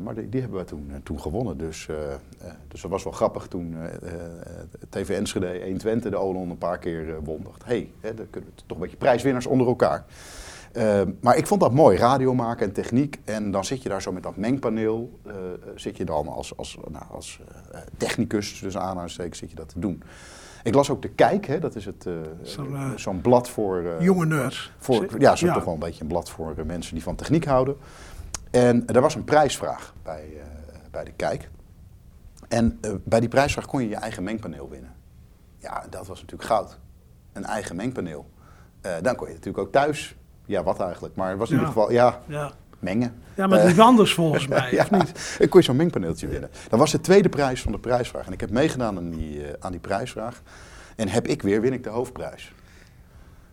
Maar 0.03 0.15
die, 0.15 0.29
die 0.29 0.41
hebben 0.41 0.59
wij 0.59 0.67
toen, 0.67 0.93
toen 1.03 1.21
gewonnen. 1.21 1.59
Dus, 1.59 1.89
dus 2.69 2.81
dat 2.81 2.91
was 2.91 3.05
wel 3.05 3.13
grappig 3.13 3.47
toen 3.47 3.77
TV 4.89 5.09
Enschede 5.09 5.61
120 5.63 6.11
de 6.11 6.17
Olon 6.17 6.51
een 6.51 6.59
paar 6.59 6.79
keer 6.79 7.23
won. 7.25 7.43
dacht, 7.43 7.65
hé, 7.65 7.89
hey, 8.01 8.15
dan 8.15 8.27
kunnen 8.31 8.51
we 8.55 8.63
toch 8.67 8.77
een 8.77 8.83
beetje 8.83 8.97
prijswinnaars 8.97 9.47
onder 9.47 9.67
elkaar. 9.67 10.05
Eh, 10.75 11.03
maar 11.21 11.37
ik 11.37 11.47
vond 11.47 11.61
dat 11.61 11.73
mooi, 11.73 11.97
radio 11.99 12.35
maken 12.35 12.67
en 12.67 12.73
techniek. 12.73 13.19
En 13.25 13.51
dan 13.51 13.65
zit 13.65 13.83
je 13.83 13.89
daar 13.89 14.03
zo 14.03 14.13
met 14.13 14.23
dat 14.23 14.37
mengpaneel. 14.37 15.19
eh, 15.27 15.35
eh, 15.35 15.41
zit 15.75 15.97
je 15.97 16.05
dan 16.05 16.29
als, 16.29 16.57
als, 16.57 16.79
nou, 16.91 17.05
als 17.11 17.41
eh, 17.73 17.81
technicus, 17.97 18.61
dus 18.61 18.77
aanhalingstekens, 18.77 19.39
zit 19.39 19.51
je 19.51 19.57
dat 19.57 19.69
te 19.69 19.79
doen. 19.79 20.03
Ik 20.63 20.75
las 20.75 20.91
ook 20.91 21.03
de 21.03 21.09
Kijk, 21.09 21.47
hè, 21.47 21.59
dat 21.61 21.75
is 21.75 21.85
het, 21.85 22.07
Zo'n, 22.43 22.77
zo'n 22.97 23.21
blad 23.21 23.49
voor... 23.49 23.79
eh, 23.85 24.01
Jonge 24.01 24.27
nerds. 24.27 24.73
voor, 24.79 25.21
ja, 25.21 25.31
ook 25.31 25.37
toch 25.37 25.65
wel 25.65 25.75
een 25.75 25.81
beetje 25.81 26.03
een 26.03 26.09
blad 26.09 26.31
voor 26.31 26.55
mensen 26.67 26.95
die 26.95 27.03
van 27.03 27.15
techniek 27.15 27.45
houden. 27.45 27.77
En 28.51 28.87
er 28.87 29.01
was 29.01 29.15
een 29.15 29.25
prijsvraag 29.25 29.95
bij, 30.03 30.29
bij 30.91 31.05
de 31.05 31.13
Kijk. 31.17 31.51
En 32.49 32.81
bij 33.05 33.21
die 33.21 33.29
prijsvraag 33.29 33.67
kon 33.67 33.83
je 33.83 33.89
je 33.89 33.97
eigen 33.97 34.23
mengpaneel 34.23 34.69
winnen. 34.69 34.93
Ja, 35.59 35.85
dat 35.91 36.07
was 36.07 36.21
natuurlijk 36.21 36.49
goud. 36.51 36.79
Een 37.33 37.45
eigen 37.45 37.77
mengpaneel. 37.77 38.31
Dan 39.03 39.15
kon 39.17 39.27
je 39.27 39.33
natuurlijk 39.35 39.67
ook 39.67 39.73
thuis. 39.73 40.17
Ja, 40.47 40.63
wat 40.63 40.81
eigenlijk? 40.81 41.15
Maar 41.17 41.29
het 41.31 41.39
was 41.39 41.49
in 41.49 41.55
ieder 41.55 41.69
geval, 41.73 41.93
ja, 41.93 42.23
Ja. 42.27 42.53
mengen. 42.79 43.15
ja, 43.35 43.47
maar 43.47 43.61
het 43.61 43.71
is 43.73 43.79
anders 43.79 44.15
volgens 44.15 44.47
mij, 44.55 44.73
ja, 44.73 44.83
of 44.83 44.91
niet? 44.91 45.37
dan 45.39 45.49
kon 45.49 45.61
je 45.61 45.67
zo'n 45.67 45.77
mengpaneeltje 45.77 46.29
winnen. 46.29 46.51
Dat 46.69 46.79
was 46.79 46.91
de 46.91 47.01
tweede 47.01 47.29
prijs 47.29 47.63
van 47.63 47.73
de 47.73 47.79
prijsvraag. 47.79 48.27
En 48.27 48.33
ik 48.33 48.41
heb 48.41 48.51
meegedaan 48.51 48.97
aan 48.97 49.11
die, 49.11 49.45
eh, 49.45 49.53
aan 49.61 49.71
die 49.71 49.81
prijsvraag. 49.81 50.43
En 50.97 51.09
heb 51.09 51.27
ik 51.27 51.43
weer, 51.43 51.61
win 51.61 51.73
ik 51.73 51.83
de 51.83 51.91
hoofdprijs. 51.91 52.53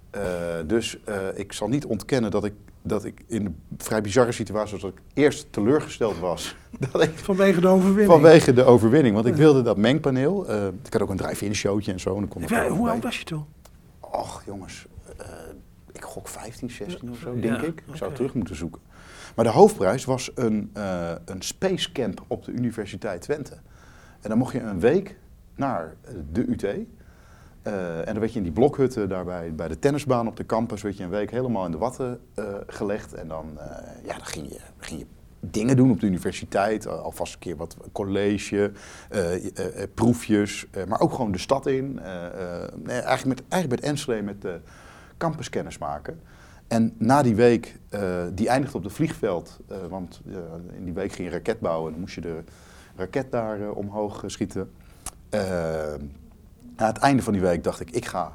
Eh, 0.09 0.21
dus 0.65 0.97
eh, 1.05 1.15
ik 1.35 1.53
zal 1.53 1.67
niet 1.67 1.85
ontkennen 1.85 2.31
dat 2.31 2.43
ik, 2.45 2.53
dat 2.81 3.05
ik 3.05 3.21
in 3.27 3.45
een 3.45 3.55
vrij 3.77 4.01
bizarre 4.01 4.31
situatie 4.31 4.71
was... 4.73 4.81
dat 4.81 4.91
ik 4.91 5.01
eerst 5.13 5.47
teleurgesteld 5.53 6.19
was 6.19 6.55
dat 6.91 7.01
ik 7.03 7.11
Vanwege 7.15 7.61
de 7.61 7.67
overwinning. 7.67 8.11
vanwege 8.11 8.53
de 8.53 8.63
overwinning. 8.63 9.13
Want 9.15 9.25
ik 9.27 9.35
wilde 9.35 9.61
dat 9.61 9.77
mengpaneel. 9.77 10.47
eh, 10.47 10.65
ik 10.83 10.93
had 10.93 11.01
ook 11.01 11.09
een 11.09 11.17
drive-in 11.17 11.55
showtje 11.55 11.91
en 11.91 11.99
zo. 11.99 12.13
En 12.13 12.19
dan 12.19 12.27
kon 12.29 12.41
ik 12.41 12.49
Ja, 12.49 12.67
hoe 12.69 12.89
oud 12.89 13.03
was 13.03 13.17
je 13.17 13.23
toen? 13.23 13.45
Och 13.99 14.43
jongens, 14.45 14.73
eh, 14.73 14.83
ik 14.83 14.90
gok 16.11 16.27
15, 16.27 16.69
16 16.69 17.09
of 17.11 17.17
zo, 17.17 17.39
denk 17.39 17.61
ik. 17.61 17.83
Ik 17.87 17.95
zou 17.95 18.05
het 18.09 18.15
terug 18.15 18.33
moeten 18.33 18.55
zoeken. 18.55 18.81
Maar 19.35 19.45
de 19.45 19.51
hoofdprijs 19.51 20.05
was 20.05 20.31
een, 20.35 20.69
eh 20.73 21.11
een 21.25 21.41
space 21.41 21.91
camp 21.91 22.23
op 22.27 22.45
de 22.45 22.51
Universiteit 22.51 23.21
Twente. 23.21 23.53
En 24.21 24.29
dan 24.29 24.37
mocht 24.37 24.53
je 24.53 24.59
een 24.59 24.79
week 24.79 25.17
naar 25.55 25.95
de 26.31 26.45
UT. 26.49 26.63
Eh, 27.61 27.97
en 27.99 28.05
dan 28.05 28.19
werd 28.19 28.31
je 28.31 28.37
in 28.37 28.43
die 28.43 28.51
blokhutten 28.53 29.09
daarbij 29.09 29.55
bij 29.55 29.67
de 29.67 29.79
tennisbaan 29.79 30.27
op 30.27 30.35
de 30.35 30.45
campus, 30.45 30.81
werd 30.81 30.97
je 30.97 31.03
een 31.03 31.09
week 31.09 31.31
helemaal 31.31 31.65
in 31.65 31.71
de 31.71 31.77
watten 31.77 32.19
eh, 32.35 32.45
gelegd. 32.67 33.13
En 33.13 33.27
dan, 33.27 33.57
ja, 34.05 34.13
dan 34.17 34.25
ging, 34.25 34.49
je, 34.49 34.59
ging 34.77 34.99
je 34.99 35.05
dingen 35.39 35.75
doen 35.75 35.91
op 35.91 35.99
de 35.99 36.05
universiteit, 36.07 36.87
al- 36.87 36.97
alvast 36.97 37.33
een 37.33 37.39
keer 37.39 37.55
wat 37.55 37.77
college, 37.91 38.71
proefjes, 39.93 40.65
maar 40.87 40.99
ook 40.99 41.13
gewoon 41.13 41.31
de 41.31 41.37
stad 41.37 41.67
in. 41.67 41.93
nee, 42.83 42.99
eigenlijk, 42.99 43.25
met, 43.25 43.41
eigenlijk 43.49 43.81
met 43.81 43.91
Enschede 43.91 44.21
met 44.21 44.45
de 45.21 45.27
campus 45.27 45.49
kennis 45.49 45.77
maken. 45.77 46.19
En 46.67 46.93
na 46.97 47.21
die 47.21 47.35
week, 47.35 47.79
eh, 47.89 48.23
die 48.33 48.49
eindigde 48.49 48.77
op 48.77 48.83
het 48.83 48.93
vliegveld, 48.93 49.59
eh, 49.67 49.77
want 49.89 50.21
in 50.77 50.83
die 50.85 50.93
week 50.93 51.11
ging 51.11 51.27
je 51.27 51.33
raket 51.33 51.59
bouwen 51.59 51.85
en 51.85 51.91
dan 51.91 51.99
moest 51.99 52.15
je 52.15 52.21
de 52.21 52.43
raket 52.95 53.31
daar 53.31 53.61
eh, 53.61 53.75
omhoog 53.77 54.23
schieten. 54.25 54.71
Aan 56.75 56.87
het 56.87 56.97
einde 56.97 57.23
van 57.23 57.33
die 57.33 57.41
week 57.41 57.63
dacht 57.63 57.79
ik, 57.79 57.91
ik 57.91 58.05
ga 58.05 58.31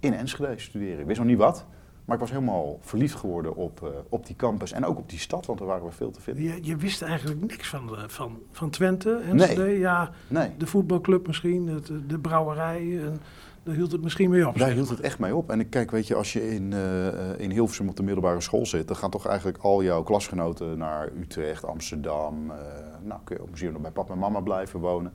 in 0.00 0.14
Enschede 0.14 0.58
studeren. 0.58 0.98
Ik 1.00 1.06
wist 1.06 1.18
nog 1.18 1.28
niet 1.28 1.38
wat, 1.38 1.64
maar 2.04 2.14
ik 2.14 2.20
was 2.20 2.30
helemaal 2.30 2.78
verliefd 2.80 3.14
geworden 3.14 3.56
op, 3.56 4.04
op 4.08 4.26
die 4.26 4.36
campus 4.36 4.72
en 4.72 4.84
ook 4.84 4.98
op 4.98 5.08
die 5.10 5.18
stad, 5.18 5.46
want 5.46 5.60
er 5.60 5.66
waren 5.66 5.84
we 5.84 5.90
veel 5.92 6.10
te 6.10 6.20
vinden. 6.20 6.42
Je, 6.42 6.58
je 6.62 6.76
wist 6.76 7.02
eigenlijk 7.02 7.40
niks 7.40 7.68
van, 7.68 7.86
de- 7.86 8.04
van, 8.08 8.38
van 8.52 8.70
Twente, 8.70 9.20
Enschede. 9.30 9.64
Ja, 9.78 10.10
Nee, 10.28 10.50
de 10.58 10.66
voetbalclub 10.66 11.26
misschien, 11.26 11.66
het, 11.68 11.90
de 12.06 12.18
brouwerij. 12.18 13.00
En 13.04 13.20
daar 13.64 13.74
hield 13.74 13.92
het 13.92 14.02
misschien 14.02 14.30
mee 14.30 14.48
op. 14.48 14.58
daar 14.58 14.70
hield 14.70 14.88
het 14.88 15.00
echt 15.00 15.18
mee 15.18 15.36
op. 15.36 15.50
En 15.50 15.60
ik 15.60 15.70
kijk, 15.70 15.90
weet 15.90 16.06
je, 16.06 16.14
als 16.14 16.32
je 16.32 16.54
in, 16.54 16.72
eh, 16.72 17.08
eh, 17.08 17.40
in 17.40 17.50
Hilversum 17.50 17.88
op 17.88 17.96
de 17.96 18.02
middelbare 18.02 18.40
school 18.40 18.66
zit, 18.66 18.86
dan 18.88 18.96
gaan 18.96 19.10
toch 19.10 19.26
eigenlijk 19.26 19.58
al 19.58 19.82
jouw 19.82 20.02
klasgenoten 20.02 20.78
naar 20.78 21.10
Utrecht, 21.20 21.64
Amsterdam. 21.64 22.50
eh, 22.50 22.56
nou, 23.02 23.20
kun 23.24 23.36
je 23.36 23.42
ook 23.42 23.50
misschien 23.50 23.72
nog 23.72 23.82
bij 23.82 23.90
papa 23.90 24.12
en 24.12 24.18
mama 24.18 24.40
blijven 24.40 24.80
wonen. 24.80 25.12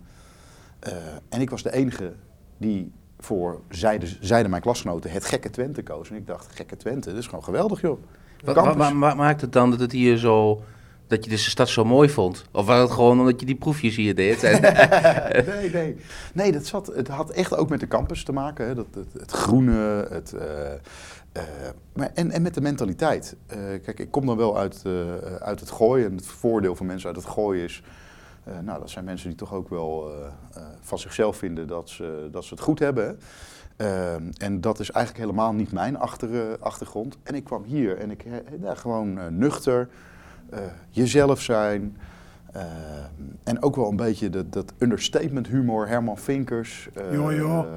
Eh, 0.79 0.93
en 1.29 1.41
ik 1.41 1.49
was 1.49 1.63
de 1.63 1.73
enige 1.73 2.13
die 2.57 2.91
voor, 3.19 3.61
zeiden, 3.69 4.09
zeiden 4.21 4.49
mijn 4.49 4.61
klasgenoten, 4.61 5.11
het 5.11 5.25
gekke 5.25 5.49
Twente 5.49 5.83
koos. 5.83 6.09
En 6.09 6.15
ik 6.15 6.27
dacht, 6.27 6.55
gekke 6.55 6.75
Twente, 6.75 7.09
dat 7.09 7.17
is 7.17 7.27
gewoon 7.27 7.43
geweldig 7.43 7.81
joh. 7.81 7.99
Wat, 8.43 8.75
wat 8.75 9.15
maakt 9.15 9.41
het 9.41 9.53
dan 9.53 9.69
dat 9.69 9.79
het 9.79 9.91
hier 9.91 10.17
zo 10.17 10.61
Dat 11.09 11.23
je 11.23 11.29
dus 11.29 11.43
de 11.43 11.49
stad 11.49 11.69
zo 11.69 11.85
mooi 11.85 12.09
vond? 12.09 12.45
Of 12.51 12.65
was 12.65 12.79
het 12.79 12.91
gewoon 12.91 13.19
omdat 13.19 13.39
je 13.39 13.45
die 13.45 13.55
proefjes 13.55 13.95
hier 13.95 14.15
deed? 14.15 14.41
nee, 15.55 15.69
nee. 15.71 15.95
Nee, 16.33 16.51
dat 16.51 16.65
zat, 16.65 16.87
het 16.87 17.07
had 17.07 17.29
echt 17.29 17.55
ook 17.55 17.69
met 17.69 17.79
de 17.79 17.87
campus 17.87 18.23
te 18.23 18.31
maken. 18.31 18.67
Hè. 18.67 18.75
Dat, 18.75 18.85
het, 18.93 19.13
het 19.13 19.31
groene, 19.31 20.07
het, 20.09 20.33
uh, 20.33 20.41
uh, 20.41 21.43
maar, 21.93 22.11
en, 22.13 22.31
en 22.31 22.41
met 22.41 22.53
de 22.53 22.61
mentaliteit. 22.61 23.35
Uh, 23.47 23.55
kijk, 23.57 23.99
ik 23.99 24.11
kom 24.11 24.25
dan 24.25 24.37
wel 24.37 24.57
uit, 24.57 24.83
uit 25.39 25.59
het 25.59 25.71
gooien. 25.71 26.09
En 26.09 26.15
het 26.15 26.25
voordeel 26.25 26.75
van 26.75 26.85
mensen 26.85 27.07
uit 27.07 27.17
het 27.17 27.25
gooien 27.25 27.63
is... 27.63 27.83
nou, 28.61 28.79
dat 28.79 28.89
zijn 28.89 29.05
mensen 29.05 29.29
die 29.29 29.37
toch 29.37 29.53
ook 29.53 29.69
wel 29.69 30.11
van 30.81 30.99
zichzelf 30.99 31.37
vinden 31.37 31.67
dat 31.67 31.89
ze, 31.89 32.27
dat 32.31 32.43
ze 32.43 32.53
het 32.53 32.63
goed 32.63 32.79
hebben. 32.79 33.19
En 34.37 34.61
dat 34.61 34.79
is 34.79 34.91
eigenlijk 34.91 35.25
helemaal 35.25 35.53
niet 35.53 35.71
mijn 35.71 35.97
achter, 35.97 36.57
achtergrond. 36.59 37.17
En 37.23 37.35
ik 37.35 37.43
kwam 37.43 37.63
hier 37.63 37.97
en 37.97 38.11
ik 38.11 38.25
ja, 38.61 38.75
gewoon 38.75 39.37
nuchter, 39.37 39.89
jezelf 40.89 41.41
zijn... 41.41 41.97
Uh, 42.55 42.63
en 43.43 43.61
ook 43.61 43.75
wel 43.75 43.89
een 43.89 43.95
beetje 43.95 44.29
dat, 44.29 44.53
dat 44.53 44.73
understatement 44.77 45.47
humor, 45.47 45.87
Herman 45.87 46.17
Vinkers. 46.17 46.89
Uh, 46.97 47.13
jo, 47.13 47.33
jo. 47.33 47.67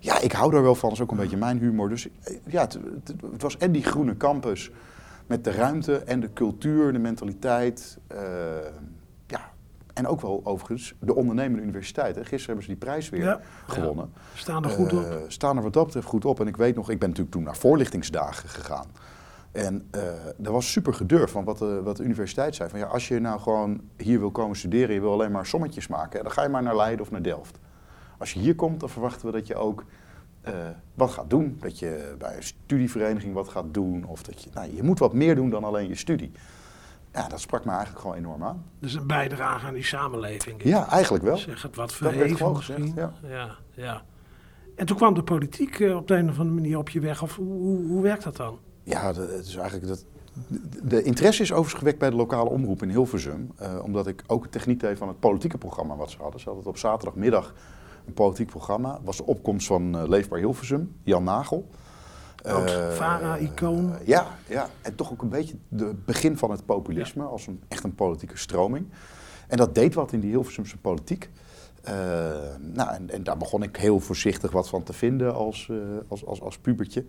ja, 0.00 0.20
ik 0.20 0.32
hou 0.32 0.50
daar 0.50 0.62
wel 0.62 0.74
van, 0.74 0.88
dat 0.88 0.98
is 0.98 1.04
ook 1.04 1.10
een 1.10 1.16
beetje 1.16 1.36
mijn 1.36 1.58
humor. 1.58 1.88
Dus 1.88 2.08
ja, 2.46 2.60
het, 2.60 2.72
het, 2.72 3.14
het, 3.32 3.42
was 3.42 3.56
en 3.56 3.72
die 3.72 3.84
groene 3.84 4.16
campus 4.16 4.70
met 5.26 5.44
de 5.44 5.50
ruimte 5.50 5.96
en 5.96 6.20
de 6.20 6.32
cultuur, 6.32 6.92
de 6.92 6.98
mentaliteit. 6.98 7.98
Ja, 9.26 9.50
en 9.92 10.06
ook 10.06 10.20
wel 10.20 10.40
overigens 10.44 10.94
de 10.98 11.14
ondernemende 11.14 11.62
universiteit. 11.62 12.14
Hè. 12.14 12.20
Gisteren 12.20 12.46
hebben 12.46 12.64
ze 12.64 12.70
die 12.70 12.80
prijs 12.80 13.08
weer 13.08 13.22
ja, 13.22 13.40
gewonnen. 13.66 14.10
Ja. 14.14 14.20
Staan 14.34 14.64
er 14.64 14.70
goed 14.70 14.92
op. 14.92 15.24
Staan 15.28 15.56
er 15.56 15.62
wat 15.62 15.72
dat 15.72 15.84
betreft 15.84 16.06
goed 16.06 16.24
op. 16.24 16.40
En 16.40 16.46
ik 16.46 16.56
weet 16.56 16.74
nog, 16.74 16.90
ik 16.90 16.98
ben 16.98 17.08
natuurlijk 17.08 17.34
toen 17.36 17.44
naar 17.44 17.56
voorlichtingsdagen 17.56 18.48
gegaan. 18.48 18.86
En 19.52 19.88
uh, 19.96 20.02
dat 20.36 20.52
was 20.52 20.72
super 20.72 20.94
gedurfd, 20.94 21.32
van 21.32 21.44
wat 21.44 21.58
de, 21.58 21.82
wat 21.82 21.96
de 21.96 22.02
universiteit 22.02 22.54
zei. 22.54 22.70
Van 22.70 22.78
ja, 22.78 22.86
als 22.86 23.08
je 23.08 23.20
nou 23.20 23.40
gewoon 23.40 23.80
hier 23.96 24.18
wil 24.18 24.30
komen 24.30 24.56
studeren, 24.56 24.94
je 24.94 25.00
wil 25.00 25.12
alleen 25.12 25.32
maar 25.32 25.46
sommetjes 25.46 25.86
maken, 25.86 26.22
dan 26.22 26.32
ga 26.32 26.42
je 26.42 26.48
maar 26.48 26.62
naar 26.62 26.76
Leiden 26.76 27.00
of 27.00 27.10
naar 27.10 27.22
Delft. 27.22 27.58
Als 28.18 28.32
je 28.32 28.40
hier 28.40 28.54
komt, 28.54 28.80
dan 28.80 28.88
verwachten 28.88 29.26
we 29.26 29.32
dat 29.32 29.46
je 29.46 29.54
ook 29.54 29.84
uh, 30.48 30.54
wat 30.94 31.10
gaat 31.10 31.30
doen. 31.30 31.56
Dat 31.60 31.78
je 31.78 32.14
bij 32.18 32.36
een 32.36 32.42
studievereniging 32.42 33.34
wat 33.34 33.48
gaat 33.48 33.74
doen. 33.74 34.04
Of 34.04 34.22
dat 34.22 34.42
je, 34.42 34.50
nou, 34.54 34.74
je 34.74 34.82
moet 34.82 34.98
wat 34.98 35.12
meer 35.12 35.34
doen 35.34 35.50
dan 35.50 35.64
alleen 35.64 35.88
je 35.88 35.94
studie. 35.94 36.32
Ja, 37.12 37.28
dat 37.28 37.40
sprak 37.40 37.64
me 37.64 37.70
eigenlijk 37.70 38.00
gewoon 38.00 38.16
enorm 38.16 38.44
aan. 38.44 38.64
Dus 38.78 38.94
een 38.94 39.06
bijdrage 39.06 39.66
aan 39.66 39.74
die 39.74 39.84
samenleving. 39.84 40.62
Ja, 40.62 40.88
eigenlijk 40.88 41.24
wel. 41.24 41.36
Zeg 41.36 41.62
het 41.62 41.76
wat 41.76 41.94
verheven 41.94 42.52
misschien. 42.52 42.92
Gezegd, 42.92 43.12
ja. 43.22 43.28
ja. 43.28 43.56
Ja, 43.74 44.02
En 44.76 44.86
toen 44.86 44.96
kwam 44.96 45.14
de 45.14 45.22
politiek 45.22 45.78
uh, 45.78 45.96
op 45.96 46.08
de 46.08 46.14
een 46.14 46.28
of 46.28 46.38
andere 46.38 46.60
manier 46.60 46.78
op 46.78 46.88
je 46.88 47.00
weg. 47.00 47.22
Of 47.22 47.36
hoe, 47.36 47.86
hoe 47.86 48.02
werkt 48.02 48.24
dat 48.24 48.36
dan? 48.36 48.58
Ja, 48.82 49.06
het 49.14 49.46
is 49.46 49.56
eigenlijk 49.56 49.88
dat. 49.88 50.04
De 50.82 51.02
interesse 51.02 51.42
is 51.42 51.50
overigens 51.50 51.78
gewekt 51.78 51.98
bij 51.98 52.10
de 52.10 52.16
lokale 52.16 52.50
omroep 52.50 52.82
in 52.82 52.88
Hilversum. 52.88 53.50
Uh, 53.62 53.78
omdat 53.82 54.06
ik 54.06 54.24
ook 54.26 54.42
het 54.42 54.52
techniek 54.52 54.80
deed 54.80 54.98
van 54.98 55.08
het 55.08 55.20
politieke 55.20 55.58
programma 55.58 55.96
wat 55.96 56.10
ze 56.10 56.16
hadden. 56.20 56.40
Ze 56.40 56.48
hadden 56.48 56.66
op 56.66 56.76
zaterdagmiddag 56.76 57.54
een 58.06 58.12
politiek 58.12 58.46
programma. 58.46 59.00
was 59.04 59.16
de 59.16 59.26
opkomst 59.26 59.66
van 59.66 59.96
uh, 59.96 60.08
Leefbaar 60.08 60.38
Hilversum, 60.38 60.96
Jan 61.02 61.24
Nagel. 61.24 61.68
Oud 62.42 62.70
uh, 62.70 62.90
VARA-icoon. 62.90 63.94
ja, 64.04 64.26
ja, 64.48 64.68
en 64.82 64.94
toch 64.94 65.12
ook 65.12 65.22
een 65.22 65.28
beetje 65.28 65.54
het 65.76 66.04
begin 66.04 66.38
van 66.38 66.50
het 66.50 66.66
populisme. 66.66 67.22
Ja. 67.22 67.28
Als 67.28 67.46
een, 67.46 67.62
echt 67.68 67.84
een 67.84 67.94
politieke 67.94 68.38
stroming. 68.38 68.86
En 69.48 69.56
dat 69.56 69.74
deed 69.74 69.94
wat 69.94 70.12
in 70.12 70.20
die 70.20 70.30
Hilversumse 70.30 70.76
politiek. 70.76 71.30
nou, 72.60 72.90
en, 72.94 73.10
en, 73.10 73.22
daar 73.22 73.36
begon 73.36 73.62
ik 73.62 73.76
heel 73.76 74.00
voorzichtig 74.00 74.50
wat 74.50 74.68
van 74.68 74.82
te 74.82 74.92
vinden 74.92 75.34
als, 75.34 75.70
als, 76.08 76.26
als, 76.26 76.40
als 76.40 76.58
pubertje. 76.58 77.04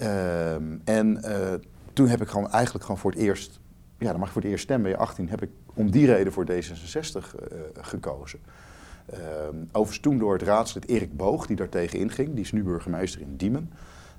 Uh, 0.00 0.54
en 0.84 1.20
uh, 1.24 1.54
toen 1.92 2.08
heb 2.08 2.20
ik 2.20 2.28
gewoon 2.28 2.50
eigenlijk 2.50 2.84
gewoon 2.84 3.00
voor 3.00 3.10
het 3.10 3.20
eerst, 3.20 3.60
ja, 3.98 4.10
dan 4.10 4.18
mag 4.18 4.26
je 4.26 4.32
voor 4.32 4.42
het 4.42 4.50
eerst 4.50 4.64
stemmen, 4.64 4.90
bij 4.90 4.98
je 4.98 5.06
18, 5.06 5.28
heb 5.28 5.42
ik 5.42 5.50
om 5.74 5.90
die 5.90 6.06
reden 6.06 6.32
voor 6.32 6.46
D66 6.50 6.54
uh, 6.54 7.58
gekozen. 7.80 8.38
Uh, 9.12 9.18
overigens 9.66 10.00
toen 10.00 10.18
door 10.18 10.32
het 10.32 10.42
raadslid 10.42 10.88
Erik 10.88 11.16
Boog, 11.16 11.46
die 11.46 11.56
daar 11.56 11.68
tegen 11.68 11.98
inging. 11.98 12.28
Die 12.34 12.44
is 12.44 12.52
nu 12.52 12.62
burgemeester 12.62 13.20
in 13.20 13.36
Diemen. 13.36 13.70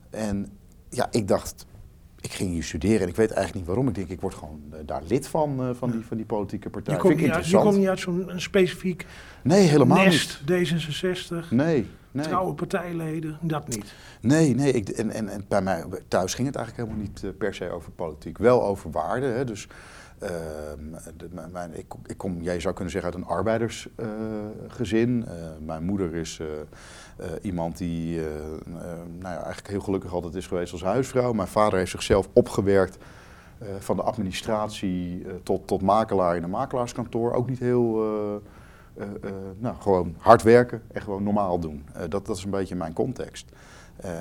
En 0.10 0.48
ja, 0.90 1.08
ik 1.12 1.28
dacht, 1.28 1.66
ik 2.22 2.32
ging 2.32 2.52
hier 2.52 2.64
studeren 2.64 3.02
en 3.02 3.08
ik 3.08 3.16
weet 3.16 3.32
eigenlijk 3.32 3.56
niet 3.56 3.66
waarom. 3.66 3.88
Ik 3.88 3.96
denk, 3.96 4.10
ik 4.10 4.22
word 4.22 4.34
gewoon 4.34 4.62
uh, 4.74 4.80
daar 4.86 5.02
lid 5.08 5.28
van, 5.28 5.68
uh, 5.68 5.76
van, 5.76 5.92
die, 5.92 6.06
van 6.06 6.18
die 6.18 6.26
politieke 6.26 6.70
partij. 6.70 6.94
Je 6.94 7.00
komt 7.00 7.16
niet, 7.16 7.78
niet 7.78 7.88
uit 7.88 8.00
zo'n 8.00 8.32
specifiek 8.36 9.06
nee, 9.44 9.68
helemaal 9.68 10.04
nest, 10.04 10.42
niet. 10.46 10.72
D66. 10.72 11.50
Nee, 11.50 11.88
nee. 12.12 12.26
Trouwe 12.26 12.54
partijleden, 12.54 13.38
dat 13.42 13.68
niet. 13.68 13.94
Nee, 14.22 14.56
nee. 14.56 14.72
Ik, 14.72 14.90
en, 14.90 15.12
en, 15.12 15.30
en 15.30 15.46
bij 15.48 15.62
mij 15.62 15.86
thuis 16.08 16.34
ging 16.34 16.48
het 16.48 16.56
eigenlijk 16.56 16.88
helemaal 16.88 17.08
niet 17.08 17.24
uh, 17.24 17.32
per 17.38 17.54
se 17.54 17.72
over 17.72 17.92
politiek. 17.92 18.38
Wel 18.38 18.64
over 18.64 18.92
waarden. 18.92 19.36
Hè, 19.36 19.46
dus 19.46 19.68
de, 21.18 21.30
mijn, 21.52 21.78
ik, 21.78 21.94
ik, 22.06 22.18
kom, 22.18 22.42
jij 22.42 22.60
zou 22.60 22.74
kunnen 22.74 22.94
zeggen, 22.94 23.14
uit 23.14 23.22
een 23.22 23.28
arbeidersgezin. 23.30 25.26
mijn 25.66 25.84
moeder 25.84 26.16
is 26.16 26.40
uh, 26.40 26.48
iemand 27.42 27.78
die 27.78 28.22
nou 29.20 29.34
ja, 29.34 29.36
eigenlijk 29.36 29.68
heel 29.68 29.82
gelukkig 29.82 30.14
altijd 30.14 30.36
is 30.36 30.48
geweest 30.48 30.72
als 30.72 30.84
huisvrouw. 30.84 31.34
Mijn 31.34 31.48
vader 31.48 31.78
heeft 31.78 31.92
zichzelf 31.92 32.30
opgewerkt 32.34 32.98
van 33.80 33.96
de 33.96 34.02
administratie 34.02 35.26
tot, 35.44 35.68
tot 35.68 35.82
makelaar 35.82 36.36
in 36.36 36.44
een 36.44 36.50
makelaarskantoor. 36.50 37.34
Ook 37.34 37.50
niet 37.50 37.60
heel, 37.60 38.04
nou, 39.58 39.76
gewoon 39.80 40.16
hard 40.18 40.42
werken 40.42 40.82
en 40.92 41.02
gewoon 41.02 41.24
normaal 41.24 41.60
doen. 41.60 41.86
dat, 42.10 42.26
dat 42.26 42.38
is 42.38 42.44
een 42.44 42.50
beetje 42.50 42.76
mijn 42.76 42.94
context. 42.94 43.52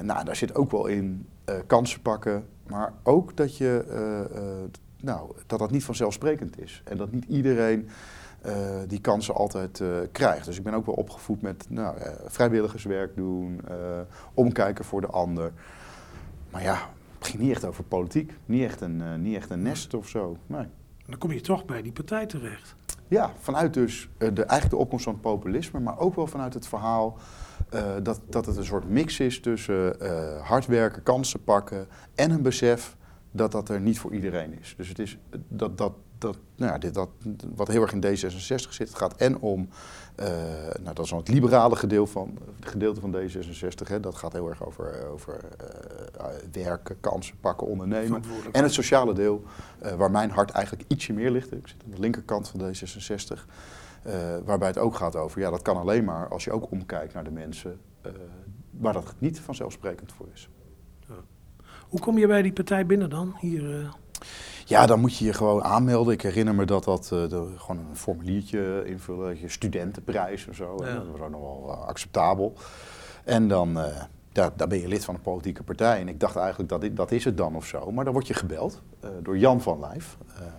nou, 0.03 0.25
daar 0.25 0.37
zit 0.37 0.55
ook 0.55 0.71
wel 0.71 0.87
in 0.87 1.27
kansen 1.67 2.01
pakken, 2.01 2.47
maar 2.67 2.93
ook 3.03 3.37
dat 3.37 3.57
je, 3.57 3.85
nou, 5.01 5.33
dat 5.47 5.59
dat 5.59 5.71
niet 5.71 5.85
vanzelfsprekend 5.85 6.61
is. 6.61 6.83
En 6.85 6.97
dat 6.97 7.13
niet 7.13 7.25
iedereen 7.25 7.89
die 8.87 9.01
kansen 9.01 9.35
altijd 9.35 9.83
krijgt. 10.13 10.47
Dus 10.47 10.59
ik 10.59 10.63
ben 10.63 10.75
ook 10.75 10.87
wel 10.87 10.95
opgevoed 10.95 11.43
met 11.43 11.67
nou, 11.69 11.97
vrijwilligerswerk 12.27 13.17
doen, 13.17 13.61
omkijken 14.35 14.85
voor 14.85 15.01
de 15.01 15.07
ander. 15.07 15.53
Maar 16.51 16.63
ja, 16.63 16.79
het 17.19 17.27
ging 17.27 17.43
niet 17.43 17.51
echt 17.51 17.65
over 17.65 17.85
politiek, 17.85 18.33
niet 18.47 18.63
echt 18.63 18.81
een, 18.81 19.23
niet 19.23 19.37
echt 19.37 19.51
een 19.51 19.63
nest 19.63 19.95
of 19.95 20.09
zo. 20.09 20.37
Nee. 20.47 20.67
Dan 21.07 21.19
kom 21.19 21.33
je 21.33 21.41
toch 21.41 21.65
bij 21.65 21.83
die 21.83 21.93
partij 21.93 22.27
terecht. 22.27 22.75
Ja, 23.11 23.33
vanuit 23.39 23.75
dus 23.75 24.09
de, 24.19 24.25
eigenlijk 24.25 24.71
de 24.71 24.77
opkomst 24.77 25.05
van 25.05 25.13
het 25.13 25.23
populisme, 25.23 25.81
maar 25.81 25.99
ook 25.99 26.15
wel 26.15 26.27
vanuit 26.27 26.55
het 26.55 26.67
verhaal 26.67 27.19
dat, 28.03 28.21
dat 28.29 28.47
het 28.47 28.57
een 28.57 28.65
soort 28.65 28.89
mix 28.89 29.21
is 29.21 29.41
tussen 29.41 29.97
hard 30.43 30.67
werken, 30.67 31.03
kansen 31.03 31.45
pakken 31.45 31.87
en 32.15 32.31
een 32.31 32.43
besef 32.43 32.97
dat 33.31 33.53
dat 33.53 33.69
er 33.69 33.81
niet 33.81 33.99
voor 33.99 34.15
iedereen 34.15 34.59
is. 34.59 34.75
Dus 34.77 34.89
het 34.89 34.99
is 34.99 35.19
dat, 35.49 35.79
dat, 35.79 35.93
dat, 36.21 36.37
nou 36.57 36.73
ja, 36.73 36.79
dit, 36.79 36.95
dat, 36.95 37.09
wat 37.55 37.69
heel 37.69 37.83
erg 37.83 37.93
in 37.93 38.05
D66 38.05 38.71
zit. 38.71 38.79
Het 38.79 38.95
gaat 38.95 39.17
en 39.17 39.39
om, 39.39 39.69
uh, 40.21 40.27
nou, 40.81 40.95
dat 40.95 41.05
is 41.05 41.11
dan 41.11 41.19
het 41.19 41.29
liberale 41.29 41.77
gedeelte 41.77 42.11
van, 42.11 42.39
gedeelte 42.61 43.01
van 43.01 43.15
D66. 43.15 43.89
Hè, 43.89 44.01
dat 44.01 44.15
gaat 44.15 44.33
heel 44.33 44.49
erg 44.49 44.65
over, 44.65 45.09
over 45.13 45.41
uh, 46.17 46.27
werken, 46.53 47.01
kansen 47.01 47.37
pakken, 47.41 47.67
ondernemen. 47.67 48.23
En 48.53 48.63
het 48.63 48.73
sociale 48.73 49.13
deel, 49.13 49.43
uh, 49.83 49.93
waar 49.93 50.11
mijn 50.11 50.31
hart 50.31 50.51
eigenlijk 50.51 50.85
ietsje 50.89 51.13
meer 51.13 51.31
ligt. 51.31 51.53
Ik 51.53 51.69
zit 51.69 51.83
aan 51.85 51.91
de 51.91 52.01
linkerkant 52.01 52.49
van 52.49 52.61
D66. 52.61 53.45
waarbij 54.45 54.69
het 54.69 54.79
ook 54.79 54.95
gaat 54.95 55.17
over, 55.17 55.41
ja, 55.41 55.51
dat 55.51 55.63
kan 55.63 55.77
alleen 55.77 56.05
maar 56.05 56.29
als 56.29 56.45
je 56.45 56.53
ook 56.53 56.71
omkijkt 56.71 57.15
naar 57.15 57.25
de 57.25 57.31
mensen 57.31 57.81
waar 58.71 58.93
dat 58.93 59.15
niet 59.19 59.41
vanzelfsprekend 59.41 60.13
voor 60.13 60.27
is. 60.33 60.49
Hoe 61.89 62.01
kom 62.01 62.19
je 62.19 62.27
bij 62.27 62.43
die 62.43 62.53
partij 62.53 62.87
binnen 62.87 63.11
dan? 63.11 63.35
Hier, 63.39 63.91
ja, 64.71 64.87
dan 64.87 65.01
moet 65.01 65.17
je 65.17 65.25
je 65.25 65.33
gewoon 65.33 65.63
aanmelden. 65.63 66.15
Ik 66.15 66.23
herinner 66.23 66.55
me 66.55 66.65
dat 66.65 66.85
dat 66.85 67.11
uh, 67.13 67.29
de, 67.29 67.47
gewoon 67.57 67.87
een 67.91 67.97
formuliertje 67.97 68.83
invullen, 68.87 69.41
je 69.41 69.49
studentenprijs 69.49 70.47
of 70.49 70.57
zo. 70.57 70.77
Ja. 70.79 70.95
Dat 70.95 71.07
was 71.11 71.21
ook 71.21 71.31
nog 71.31 71.41
wel 71.41 71.65
uh, 71.69 71.87
acceptabel. 71.87 72.55
En 73.25 73.49
dan, 73.49 73.79
uh, 73.79 73.85
daar, 74.33 74.51
daar, 74.57 74.69
ben 74.69 74.81
je 74.81 74.89
lid 74.89 75.05
van 75.05 75.15
een 75.15 75.21
politieke 75.21 75.63
partij. 75.63 76.01
En 76.01 76.09
ik 76.09 76.21
dacht 76.21 76.37
eigenlijk 76.37 76.69
dat 76.69 76.97
dat 76.97 77.13
is 77.13 77.25
het 77.25 77.37
dan 77.37 77.57
of 77.57 77.67
zo. 77.67 77.91
Maar 77.93 78.05
dan 78.05 78.13
word 78.13 78.27
je 78.27 78.35
gebeld 78.35 78.83
door 79.23 79.39
Jan 79.39 79.61
van 79.61 79.81
Lijf. 79.81 80.17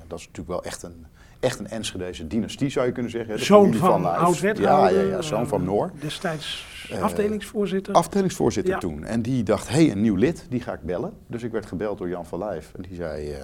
dat 0.08 0.20
is 0.20 0.26
natuurlijk 0.26 0.48
wel 0.48 0.64
echt 0.64 0.84
een, 0.84 1.06
echt 1.40 1.60
een 1.60 1.68
Enschedeze 1.68 2.28
dynastie 2.28 2.70
zou 2.70 2.86
je 2.86 2.92
kunnen 2.92 3.12
zeggen. 3.12 3.46
Zoon 3.46 3.74
van, 3.74 4.02
van 4.02 4.16
oud-wethouder. 4.16 4.98
Ja, 4.98 5.02
ja, 5.02 5.10
ja, 5.10 5.22
zoon 5.22 5.48
van 5.48 5.64
Noor. 5.64 5.92
Destijds 6.00 6.70
afdelingsvoorzitter. 7.02 7.94
Afdelingsvoorzitter 7.94 8.74
ja. 8.74 8.80
toen. 8.80 9.04
En 9.04 9.22
die 9.22 9.44
dacht, 9.44 9.68
hé, 9.68 9.74
hey, 9.74 9.92
een 9.92 10.02
nieuw 10.02 10.16
lid, 10.16 10.46
die 10.50 10.62
ga 10.62 10.74
ik 10.74 10.82
bellen. 10.82 11.14
Dus 11.28 11.44
ik 11.44 11.52
werd 11.52 11.66
gebeld 11.66 11.98
door 11.98 12.10
Jan 12.10 12.26
van 12.26 12.40
Lijf. 12.40 12.72
En 12.76 12.82
die 12.82 12.96
zei, 12.96 13.36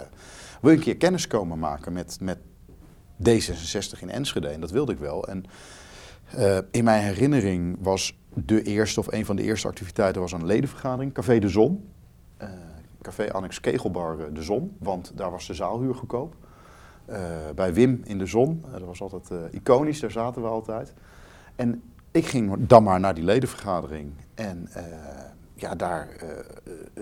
wil 0.62 0.72
je 0.72 0.78
een 0.78 0.84
keer 0.84 0.98
kennis 0.98 1.28
komen 1.28 1.60
maken 1.60 1.94
met, 1.94 2.18
met 2.22 2.38
D66 3.30 4.00
in 4.00 4.10
Enschede? 4.10 4.48
En 4.48 4.62
dat 4.62 4.72
wilde 4.72 4.92
ik 4.92 5.00
wel. 5.00 5.28
En 5.28 5.44
uh, 6.38 6.58
in 6.72 6.84
mijn 6.84 7.04
herinnering 7.04 7.78
was 7.80 8.20
de 8.34 8.62
eerste 8.62 9.00
of 9.00 9.12
een 9.12 9.26
van 9.26 9.36
de 9.36 9.44
eerste 9.44 9.68
activiteiten 9.68 10.22
was 10.22 10.32
een 10.32 10.46
ledenvergadering, 10.46 11.14
Café 11.14 11.40
de 11.40 11.50
Zon. 11.50 11.90
Uh, 12.42 12.50
Café 13.02 13.32
Annex 13.32 13.60
Kegelbar 13.60 14.34
De 14.34 14.42
Zon, 14.42 14.76
want 14.80 15.12
daar 15.16 15.32
was 15.32 15.48
de 15.48 15.54
zaalhuur 15.54 15.96
goedkoop. 15.96 16.36
Bij 17.56 17.74
Wim 17.74 18.02
in 18.04 18.18
de 18.18 18.26
Zon, 18.26 18.66
dat 18.72 18.82
was 18.82 19.02
altijd 19.02 19.32
iconisch, 19.52 20.00
daar 20.00 20.12
zaten 20.12 20.42
we 20.42 20.48
altijd. 20.48 20.94
En 21.56 21.84
ik 22.12 22.26
ging 22.26 22.68
dan 22.68 22.84
maar 22.84 23.00
naar 23.00 23.14
die 23.14 23.24
ledenvergadering. 23.24 24.12
En 24.36 24.70
ja, 25.58 25.76
daar 25.76 26.08
eh, 26.20 26.30
eh, 26.30 26.36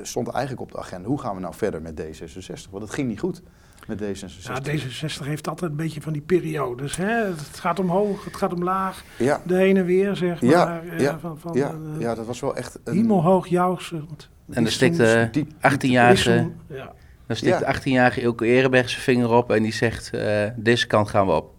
stond 0.02 0.28
eigenlijk 0.28 0.62
op 0.62 0.72
de 0.72 0.78
agenda, 0.78 1.08
hoe 1.08 1.20
gaan 1.20 1.36
we 1.36 1.42
nou 1.42 1.54
verder 1.54 1.82
met 1.82 2.02
D66? 2.02 2.70
Want 2.70 2.84
het 2.84 2.94
ging 2.94 3.08
niet 3.08 3.20
goed 3.20 3.42
met 3.88 4.02
D66. 4.02 4.42
Ja, 4.42 4.62
D66 4.62 5.26
heeft 5.26 5.48
altijd 5.48 5.72
een 5.72 5.78
beetje 5.78 6.02
van 6.02 6.14
die 6.14 6.22
periodes. 6.22 6.96
Hè? 6.96 7.26
Het 7.26 7.40
gaat 7.60 7.80
omhoog, 7.80 8.26
het 8.26 8.36
gaat 8.36 8.54
omlaag, 8.54 9.04
ja, 9.18 9.42
de 9.46 9.56
heen 9.56 9.78
en 9.78 9.86
weer, 9.86 10.16
zeg 10.16 10.42
Ja, 10.42 10.66
maar. 10.66 10.88
eh, 10.88 11.00
ja, 11.00 11.20
van, 11.20 11.40
van, 11.40 11.54
ja, 11.54 11.70
eh, 11.70 12.00
ja, 12.02 12.16
dat 12.16 12.26
was 12.26 12.40
wel 12.40 12.56
echt 12.56 12.80
een... 12.84 12.94
Hemelhoog 12.96 13.48
jouwsend. 13.48 14.30
En 14.52 14.66
er 14.66 14.72
stikt 14.72 14.98
de 14.98 15.28
diep- 15.32 15.52
18-jarige 15.62 16.50
Ja. 16.68 16.92
dan 17.28 17.36
stikt 17.36 17.60
Ja. 17.60 17.72
de 17.72 17.80
18-jarige 17.80 18.22
Ilke 18.22 18.46
Ereberg 18.46 18.90
zijn 18.90 19.02
vinger 19.02 19.30
op 19.30 19.52
en 19.52 19.64
die 19.64 19.74
zegt, 19.74 20.10
eh, 20.14 20.44
deze 20.56 20.88
kant 20.88 21.10
gaan 21.10 21.26
we 21.28 21.34
op. 21.34 21.54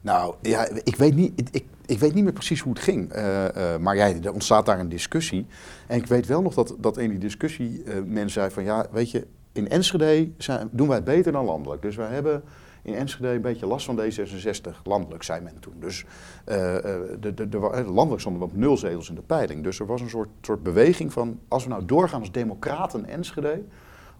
Nou, 0.00 0.34
ja, 0.42 0.68
ik 0.84 0.96
weet 0.96 1.14
niet, 1.14 1.48
ik, 1.52 1.64
ik 1.90 1.98
weet 1.98 2.14
niet 2.14 2.24
meer 2.24 2.32
precies 2.32 2.60
hoe 2.60 2.72
het 2.72 2.82
ging. 2.82 3.12
Eh, 3.12 3.74
eh, 3.74 3.80
maar 3.80 3.96
ja, 3.96 4.14
er 4.22 4.32
ontstaat 4.32 4.66
daar 4.66 4.78
een 4.78 4.88
discussie. 4.88 5.46
En 5.86 5.96
ik 5.96 6.06
weet 6.06 6.26
wel 6.26 6.42
nog 6.42 6.54
dat, 6.54 6.74
dat 6.78 6.98
in 6.98 7.10
die 7.10 7.18
discussie 7.18 7.82
eh 7.84 8.02
men 8.04 8.30
zei 8.30 8.50
van... 8.50 8.64
Ja, 8.64 8.86
weet 8.90 9.10
je, 9.10 9.26
in 9.52 9.68
Enschede 9.68 10.30
zijn, 10.38 10.68
doen 10.72 10.86
wij 10.86 10.96
het 10.96 11.04
beter 11.04 11.32
dan 11.32 11.44
landelijk. 11.44 11.82
Dus 11.82 11.96
wij 11.96 12.08
hebben 12.08 12.42
in 12.82 12.94
Enschede 12.94 13.28
een 13.28 13.40
beetje 13.40 13.66
last 13.66 13.86
van 13.86 14.00
D66. 14.00 14.82
Landelijk, 14.84 15.22
zei 15.22 15.40
men 15.40 15.58
toen. 15.60 15.74
Dus 15.78 16.04
de, 16.44 17.34
de, 17.34 17.48
de, 17.48 17.58
landelijk 17.86 18.20
stonden 18.20 18.42
we 18.42 18.48
op 18.48 18.56
nul 18.56 18.76
zetels 18.76 19.08
in 19.08 19.14
de 19.14 19.22
peiling. 19.22 19.62
Dus 19.62 19.78
er 19.78 19.86
was 19.86 20.00
een 20.00 20.08
soort, 20.10 20.28
soort 20.40 20.62
beweging 20.62 21.12
van... 21.12 21.40
Als 21.48 21.64
we 21.64 21.70
nou 21.70 21.84
doorgaan 21.84 22.20
als 22.20 22.32
democraten 22.32 23.06
Enschede... 23.06 23.62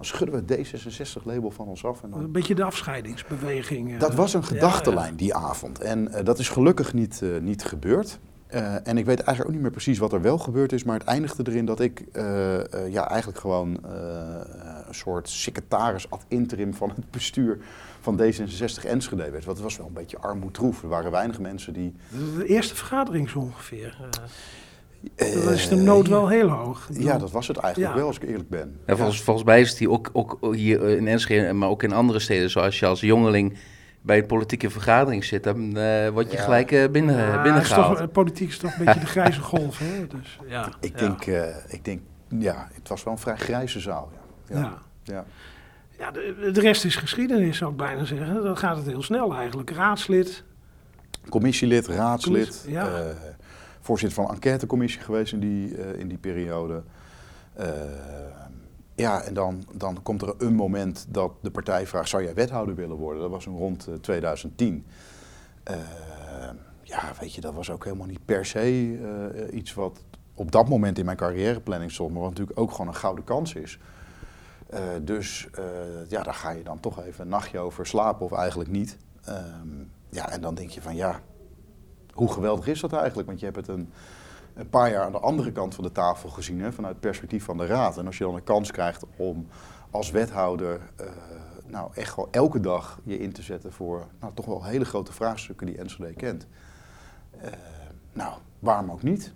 dan 0.01 0.09
schudden 0.09 0.47
we 0.47 0.55
het 0.55 0.69
D66-label 0.69 1.51
van 1.51 1.67
ons 1.67 1.85
af. 1.85 2.03
En 2.03 2.11
dan 2.11 2.21
Een 2.21 2.33
beetje 2.33 2.55
de 2.55 2.65
afscheidingsbeweging. 2.65 3.93
eh. 3.93 4.01
dat 4.01 4.15
was 4.15 4.35
een 4.35 4.45
gedachtenlijn 4.45 5.17
die 5.17 5.35
avond. 5.35 5.81
En 5.81 6.13
eh, 6.13 6.25
dat 6.25 6.39
is 6.39 6.49
gelukkig 6.49 6.93
niet, 6.93 7.23
eh, 7.23 7.29
niet 7.41 7.65
gebeurd. 7.65 8.19
En 8.85 8.99
ik 8.99 9.05
weet 9.05 9.19
eigenlijk 9.21 9.47
ook 9.47 9.53
niet 9.53 9.61
meer 9.61 9.71
precies 9.71 9.99
wat 9.99 10.13
er 10.13 10.21
wel 10.21 10.39
gebeurd 10.39 10.73
is. 10.73 10.85
Maar 10.85 10.99
het 10.99 11.09
eindigde 11.09 11.43
erin 11.47 11.65
dat 11.65 11.81
ik 11.81 12.05
ja, 12.89 13.09
eigenlijk 13.09 13.39
gewoon 13.41 13.79
een 14.87 14.95
soort 14.95 15.29
secretaris 15.29 16.11
ad 16.11 16.25
interim 16.29 16.75
van 16.75 16.89
het 16.89 17.11
bestuur 17.11 17.59
van 18.01 18.21
D66 18.21 18.85
Enschede 18.85 19.31
werd. 19.31 19.45
Want 19.45 19.57
het 19.57 19.61
was 19.61 19.77
wel 19.77 19.87
een 19.87 19.93
beetje 19.93 20.19
armoedroef. 20.19 20.83
Er 20.83 20.89
waren 20.89 21.11
weinig 21.11 21.39
mensen 21.41 21.73
die... 21.73 21.95
De 22.37 22.47
eerste 22.47 22.75
vergadering 22.75 23.31
zo 23.31 23.39
ongeveer. 23.39 23.97
Eh. 25.17 25.37
eh, 25.37 25.45
dan 25.45 25.53
is 25.53 25.69
de 25.69 25.77
nood 25.77 26.09
wel 26.09 26.29
heel 26.29 26.49
hoog. 26.49 26.89
Ja, 26.93 27.19
dat 27.19 27.31
was 27.31 27.49
het 27.49 27.57
eigenlijk 27.57 27.93
Ja. 27.95 27.99
wel, 27.99 28.07
als 28.09 28.17
ik 28.17 28.23
eerlijk 28.29 28.49
ben. 28.49 28.81
En 28.87 28.97
volgens, 28.97 29.23
volgens 29.23 29.47
mij 29.47 29.61
is 29.61 29.69
het 29.71 29.79
hier 29.79 29.91
ook, 29.91 30.11
ook 30.13 30.39
hier 30.55 30.83
in 30.89 31.09
Enschede, 31.09 31.53
maar 31.53 31.69
ook 31.69 31.83
in 31.83 31.93
andere 31.93 32.19
steden, 32.19 32.51
zoals 32.51 32.79
je 32.79 32.87
als 32.87 33.01
jongeling 33.01 33.59
bij 34.03 34.19
een 34.19 34.27
politieke 34.27 34.71
vergadering 34.71 35.25
zit, 35.25 35.45
dan 35.45 35.77
eh, 35.77 36.09
word 36.09 36.31
je 36.31 36.37
Ja. 36.37 36.43
gelijk 36.43 36.73
eh, 36.73 36.89
binnen, 36.91 37.17
ja, 37.17 37.53
het 37.55 37.63
is 37.63 37.69
toch, 37.69 37.99
eh, 38.01 38.07
politiek 38.13 38.49
is 38.49 38.59
toch 38.59 38.79
een 38.79 38.85
beetje 38.85 39.01
de 39.01 39.07
grijze 39.07 39.41
golf. 39.41 39.79
Hè? 39.79 40.07
Dus, 40.07 40.39
ja, 40.49 40.69
Ik, 40.81 40.93
ja. 41.01 41.07
denk, 41.07 41.27
eh, 41.27 41.57
ik 41.69 41.85
denk, 41.85 42.01
ja, 42.39 42.69
het 42.73 42.89
was 42.89 43.03
wel 43.05 43.13
een 43.13 43.19
vrij 43.19 43.37
grijze 43.37 43.81
zaal. 43.81 44.11
Ja. 44.49 44.57
Ja. 44.59 44.61
Ja. 44.63 44.79
Ja. 45.15 45.25
Ja, 45.99 46.11
de, 46.11 46.51
de 46.53 46.61
rest 46.61 46.85
is 46.85 46.97
geschiedenis, 46.97 47.57
zou 47.57 47.71
ik 47.71 47.77
bijna 47.77 48.05
zeggen. 48.05 48.43
Dan 48.43 48.57
gaat 48.57 48.77
het 48.77 48.87
heel 48.87 49.03
snel 49.03 49.35
eigenlijk. 49.35 49.71
Raadslid. 49.71 50.45
Commissielid, 51.29 51.87
raadslid, 51.87 52.33
Commissie- 52.47 52.71
ja. 52.73 52.89
Voorzitter 53.91 54.23
van 54.23 54.29
een 54.29 54.35
enquêtecommissie 54.35 55.01
geweest 55.01 55.33
in 55.33 55.41
die, 55.41 55.77
eh, 55.77 56.01
in 56.01 56.09
die 56.09 56.19
periode. 56.19 56.83
Eh, 57.53 57.69
ja, 58.95 59.23
en 59.23 59.35
dan, 59.35 59.65
dan 59.73 60.03
komt 60.03 60.23
er 60.23 60.35
een 60.39 60.55
moment 60.55 61.07
dat 61.09 61.33
de 61.41 61.51
partij 61.51 61.87
vraagt, 61.87 62.09
zou 62.09 62.23
jij 62.23 62.35
wethouder 62.35 62.75
willen 62.75 62.97
worden? 62.97 63.23
Dat 63.23 63.31
was 63.31 63.45
rond 63.45 63.87
eh, 63.87 63.95
2010. 63.95 64.87
Eh, 65.63 65.77
ja, 66.83 67.13
weet 67.21 67.35
je, 67.35 67.41
dat 67.41 67.55
was 67.55 67.71
ook 67.71 67.85
helemaal 67.85 68.07
niet 68.07 68.25
per 68.25 68.47
se 68.47 69.49
iets 69.53 69.75
wat 69.75 70.03
op 70.35 70.53
dat 70.53 70.69
moment 70.69 70.99
in 70.99 71.05
mijn 71.05 71.17
carrièreplanning 71.17 71.93
stond, 71.93 72.13
maar 72.13 72.21
wat 72.21 72.31
natuurlijk 72.31 72.59
ook 72.59 72.71
gewoon 72.71 72.89
een 72.89 72.95
gouden 72.95 73.25
kans 73.25 73.55
is. 73.55 73.79
Dus 75.03 75.49
ja, 76.09 76.23
daar 76.23 76.35
ga 76.35 76.51
je 76.51 76.63
dan 76.63 76.81
toch 76.81 77.05
even 77.05 77.25
een 77.25 77.31
nachtje 77.31 77.59
over 77.59 77.87
slapen 77.87 78.27
of 78.27 78.33
eigenlijk 78.33 78.71
niet. 78.71 78.97
Ehm, 79.25 79.69
ja, 80.11 80.31
en 80.31 80.41
dan 80.41 80.55
denk 80.55 80.71
je 80.71 80.83
van 80.83 80.97
ja, 80.97 81.21
hoe 82.13 82.33
geweldig 82.33 82.67
is 82.67 82.81
dat 82.81 82.93
eigenlijk? 82.93 83.29
Want 83.29 83.41
je 83.41 83.45
hebt 83.45 83.57
het 83.57 83.69
een, 83.69 83.93
een 84.55 84.69
paar 84.69 84.91
jaar 84.91 85.05
aan 85.05 85.13
de 85.13 85.21
andere 85.21 85.53
kant 85.53 85.75
van 85.75 85.85
de 85.85 85.93
tafel 85.93 86.29
gezien, 86.29 86.61
hè, 86.61 86.73
vanuit 86.73 86.93
het 86.93 87.03
perspectief 87.03 87.45
van 87.45 87.57
de 87.57 87.67
raad. 87.67 87.99
En 87.99 88.07
als 88.07 88.19
je 88.19 88.25
dan 88.25 88.35
een 88.35 88.45
kans 88.45 88.71
krijgt 88.71 89.05
om 89.17 89.47
als 89.91 90.11
wethouder 90.11 90.81
eh, 90.97 91.07
nou 91.67 91.91
echt 91.95 92.13
gewoon 92.13 92.29
elke 92.31 92.61
dag 92.61 92.99
je 93.05 93.19
in 93.19 93.33
te 93.33 93.43
zetten 93.43 93.73
voor 93.73 94.07
nou, 94.21 94.35
toch 94.35 94.47
wel 94.47 94.65
hele 94.65 94.85
grote 94.85 95.13
vraagstukken 95.13 95.67
die 95.67 95.79
Enschede 95.79 96.13
kent. 96.13 96.47
Eh, 97.41 97.53
nou, 98.13 98.33
waarom 98.59 98.91
ook 98.91 99.03
niet? 99.03 99.33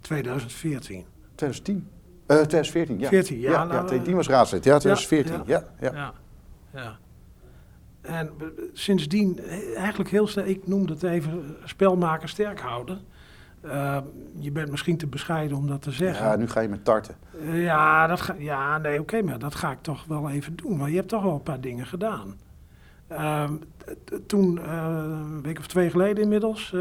2014. 0.00 1.04
2010. 1.34 1.88
Eh 2.26 2.36
2014, 2.36 2.98
ja. 2.98 3.08
14, 3.08 3.38
ja, 3.38 3.50
ja, 3.50 3.56
nou, 3.56 3.68
2010 3.68 4.14
was 4.14 4.28
raadslid. 4.28 4.64
Ja, 4.64 4.78
2014. 4.78 5.42
ja. 5.46 5.64
Ja, 5.80 6.12
ja. 6.72 6.98
En 8.02 8.30
sindsdien, 8.72 9.40
eigenlijk 9.76 10.10
heel 10.10 10.26
snel, 10.26 10.44
ik 10.44 10.66
noemde 10.66 10.92
het 10.92 11.02
even 11.02 11.32
eh, 11.32 11.66
spelmaker 11.66 12.28
sterk 12.28 12.60
houden. 12.60 13.00
Eh, 13.62 13.98
je 14.38 14.50
bent 14.50 14.70
misschien 14.70 14.96
te 14.96 15.06
bescheiden 15.06 15.56
om 15.56 15.66
dat 15.66 15.82
te 15.82 15.90
zeggen. 15.90 16.26
Ja, 16.26 16.36
nu 16.36 16.48
ga 16.48 16.60
je 16.60 16.68
met 16.68 16.84
tarten. 16.84 17.14
Eh, 17.40 17.62
ja, 17.62 18.06
dat 18.06 18.20
ga, 18.20 18.34
ja, 18.38 18.78
nee, 18.78 19.00
oké, 19.00 19.22
maar 19.22 19.38
dat 19.38 19.54
ga 19.54 19.70
ik 19.70 19.78
toch 19.80 20.04
wel 20.04 20.30
even 20.30 20.56
doen. 20.56 20.76
Maar 20.76 20.90
je 20.90 20.96
hebt 20.96 21.08
toch 21.08 21.22
wel 21.22 21.34
een 21.34 21.42
paar 21.42 21.60
dingen 21.60 21.86
gedaan. 21.86 22.34
Ehm, 23.06 23.52
toen, 24.26 24.58
eh, 24.58 24.86
een 25.04 25.42
week 25.42 25.58
of 25.58 25.66
twee 25.66 25.90
geleden 25.90 26.22
inmiddels, 26.22 26.74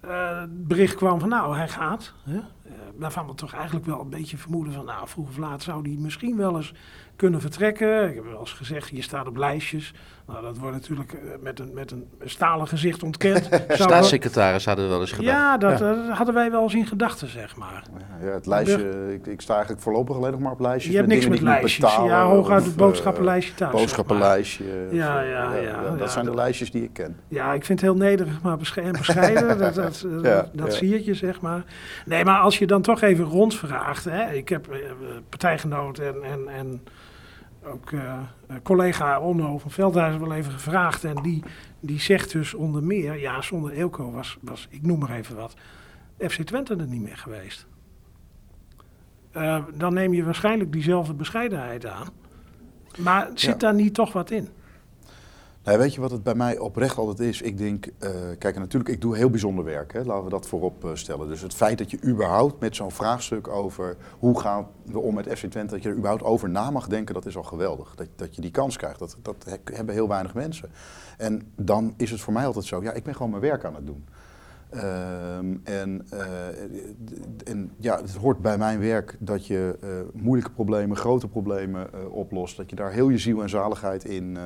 het 0.00 0.68
bericht 0.68 0.94
kwam 0.94 1.20
van 1.20 1.28
nou, 1.28 1.56
hij 1.56 1.68
gaat. 1.68 2.12
Hè? 2.24 2.40
Eh, 2.64 2.70
waarvan 2.96 3.26
we 3.26 3.34
toch 3.34 3.54
eigenlijk 3.54 3.86
wel 3.86 4.00
een 4.00 4.10
beetje 4.10 4.36
vermoeden 4.36 4.72
van 4.72 4.84
nou, 4.84 5.08
vroeg 5.08 5.28
of 5.28 5.36
laat 5.36 5.62
zou 5.62 5.82
hij 5.88 5.96
misschien 5.98 6.36
wel 6.36 6.56
eens 6.56 6.72
kunnen 7.16 7.40
vertrekken. 7.40 8.08
Ik 8.08 8.14
heb 8.14 8.24
wel 8.24 8.40
eens 8.40 8.52
gezegd, 8.52 8.88
je 8.88 9.02
staat 9.02 9.26
op 9.26 9.36
lijstjes. 9.36 9.94
Nou, 10.26 10.42
dat 10.42 10.58
wordt 10.58 10.74
natuurlijk 10.76 11.12
eh, 11.12 11.20
met 11.40 11.58
een, 11.60 11.70
met 11.74 11.90
een 11.90 12.06
stalen 12.24 12.68
gezicht 12.68 13.02
ontkend. 13.02 13.48
Staatssecretaris 13.68 14.64
hadden 14.64 14.84
we 14.84 14.90
wel 14.90 15.00
eens 15.00 15.12
gedaan. 15.12 15.34
ja, 15.34 15.56
dat, 15.58 15.80
eh, 15.80 16.16
hadden 16.16 16.34
wij 16.34 16.50
wel 16.50 16.62
eens 16.62 16.74
in 16.74 16.86
gedachten, 16.86 17.28
zeg 17.28 17.56
maar. 17.56 17.82
Ja, 18.22 18.26
het 18.30 18.46
lijstje, 18.46 19.12
ik, 19.14 19.26
ik 19.26 19.40
sta 19.40 19.52
eigenlijk 19.52 19.82
voorlopig 19.82 20.16
alleen 20.16 20.30
nog 20.30 20.40
maar 20.40 20.52
op 20.52 20.60
lijstjes. 20.60 20.92
Je 20.92 20.98
hebt 20.98 21.08
niks 21.10 21.26
met 21.28 21.38
dingen 21.38 21.52
die 21.52 21.54
ik 21.56 21.62
moet 21.62 21.80
lijstjes. 21.80 21.94
betalen 22.04 22.16
Ja, 22.16 22.26
hooguit 22.26 22.62
het 22.64 22.72
eh, 22.72 22.78
boodschappenlijstje 22.78 23.54
thuis. 23.54 23.70
zeg 23.70 23.72
maar. 23.72 23.80
boodschappenlijstje. 23.80 24.64
Ja, 24.90 25.22
eh, 25.22 25.30
ja, 25.30 25.54
ja, 25.54 25.82
Dat 25.82 25.98
ja, 25.98 26.06
zijn 26.08 26.24
de 26.24 26.30
dat- 26.30 26.40
lijstjes 26.40 26.70
die 26.70 26.82
ik 26.82 26.92
ken. 26.92 27.16
Ja, 27.28 27.52
ik 27.52 27.64
vind 27.64 27.80
het 27.80 27.90
heel 27.90 27.98
nederig, 27.98 28.42
maar 28.42 28.56
besche- 28.56 28.80
en 28.80 28.92
bescheiden. 28.92 29.58
dat 29.58 29.74
dat, 29.74 30.06
Ja, 30.22 30.48
dat 30.52 30.72
ja. 30.72 30.78
zie 30.78 31.04
je, 31.04 31.14
zeg 31.14 31.40
maar. 31.40 31.64
Nee, 32.06 32.24
maar 32.24 32.38
als 32.40 32.53
je 32.58 32.66
dan 32.66 32.82
toch 32.82 33.00
even 33.02 33.24
rondvraagt. 33.24 34.04
Hè, 34.04 34.32
ik 34.32 34.48
heb 34.48 34.68
eh, 34.72 34.78
partijgenoot 35.28 35.98
en, 35.98 36.22
en, 36.22 36.48
en 36.48 36.82
ook 37.64 37.92
eh, 37.92 38.18
collega 38.62 39.20
Onno 39.20 39.58
van 39.58 39.70
Veldhuizen 39.70 40.20
wel 40.20 40.32
even 40.34 40.52
gevraagd. 40.52 41.04
En 41.04 41.22
die, 41.22 41.42
die 41.80 42.00
zegt 42.00 42.32
dus 42.32 42.54
onder 42.54 42.82
meer, 42.82 43.20
ja, 43.20 43.42
zonder 43.42 43.72
Eelco 43.72 44.10
was, 44.10 44.36
was, 44.40 44.66
ik 44.70 44.82
noem 44.82 44.98
maar 44.98 45.10
even 45.10 45.36
wat, 45.36 45.54
FC 46.18 46.42
Twente 46.42 46.76
er 46.76 46.86
niet 46.86 47.02
meer 47.02 47.16
geweest. 47.16 47.66
Eh, 49.32 49.64
dan 49.74 49.94
neem 49.94 50.14
je 50.14 50.24
waarschijnlijk 50.24 50.72
diezelfde 50.72 51.14
bescheidenheid 51.14 51.86
aan. 51.86 52.06
Maar 52.98 53.30
zit 53.34 53.50
Ja. 53.50 53.56
daar 53.58 53.74
niet 53.74 53.94
toch 53.94 54.12
wat 54.12 54.30
in? 54.30 54.48
Nee, 55.64 55.76
weet 55.76 55.94
je 55.94 56.00
wat 56.00 56.10
het 56.10 56.22
bij 56.22 56.34
mij 56.34 56.58
oprecht 56.58 56.98
altijd 56.98 57.20
is? 57.20 57.42
Ik 57.42 57.58
denk, 57.58 57.86
eh, 57.98 58.10
kijk, 58.38 58.58
natuurlijk, 58.58 58.94
ik 58.94 59.00
doe 59.00 59.16
heel 59.16 59.30
bijzonder 59.30 59.64
werk. 59.64 59.92
Hè? 59.92 60.02
Laten 60.04 60.24
we 60.24 60.30
dat 60.30 60.46
voorop 60.46 60.84
eh, 60.84 60.90
stellen. 60.94 61.28
Dus 61.28 61.40
het 61.40 61.54
feit 61.54 61.78
dat 61.78 61.90
je 61.90 62.02
überhaupt 62.04 62.60
met 62.60 62.76
zo'n 62.76 62.90
vraagstuk 62.90 63.48
over 63.48 63.96
hoe 64.18 64.40
gaan 64.40 64.66
we 64.82 64.98
om 64.98 65.14
met 65.14 65.26
FC 65.26 65.46
Twente, 65.46 65.74
dat 65.74 65.82
je 65.82 65.88
er 65.88 65.94
überhaupt 65.96 66.22
over 66.22 66.50
na 66.50 66.70
mag 66.70 66.86
denken, 66.88 67.14
dat 67.14 67.26
is 67.26 67.36
al 67.36 67.42
geweldig. 67.42 67.94
Dat, 67.94 68.06
dat 68.16 68.34
je 68.34 68.40
die 68.40 68.50
kans 68.50 68.76
krijgt, 68.76 68.98
dat, 68.98 69.16
dat 69.22 69.44
he- 69.44 69.74
hebben 69.76 69.94
heel 69.94 70.08
weinig 70.08 70.34
mensen. 70.34 70.70
En 71.18 71.52
dan 71.56 71.94
is 71.96 72.10
het 72.10 72.20
voor 72.20 72.32
mij 72.32 72.46
altijd 72.46 72.64
zo, 72.64 72.82
ja, 72.82 72.92
ik 72.92 73.04
ben 73.04 73.14
gewoon 73.14 73.30
mijn 73.30 73.42
werk 73.42 73.64
aan 73.64 73.74
het 73.74 73.86
doen. 73.86 74.04
Ehm, 74.74 75.56
en, 75.64 76.06
eh, 76.10 77.48
en 77.52 77.70
ja, 77.78 77.96
het 77.96 78.14
hoort 78.14 78.38
bij 78.38 78.58
mijn 78.58 78.80
werk 78.80 79.16
dat 79.18 79.46
je 79.46 79.78
eh, 79.80 79.88
moeilijke 80.22 80.50
problemen, 80.50 80.96
grote 80.96 81.28
problemen 81.28 81.92
eh, 81.92 82.14
oplost. 82.14 82.56
Dat 82.56 82.70
je 82.70 82.76
daar 82.76 82.92
heel 82.92 83.08
je 83.08 83.18
ziel 83.18 83.42
en 83.42 83.48
zaligheid 83.48 84.04
in 84.04 84.36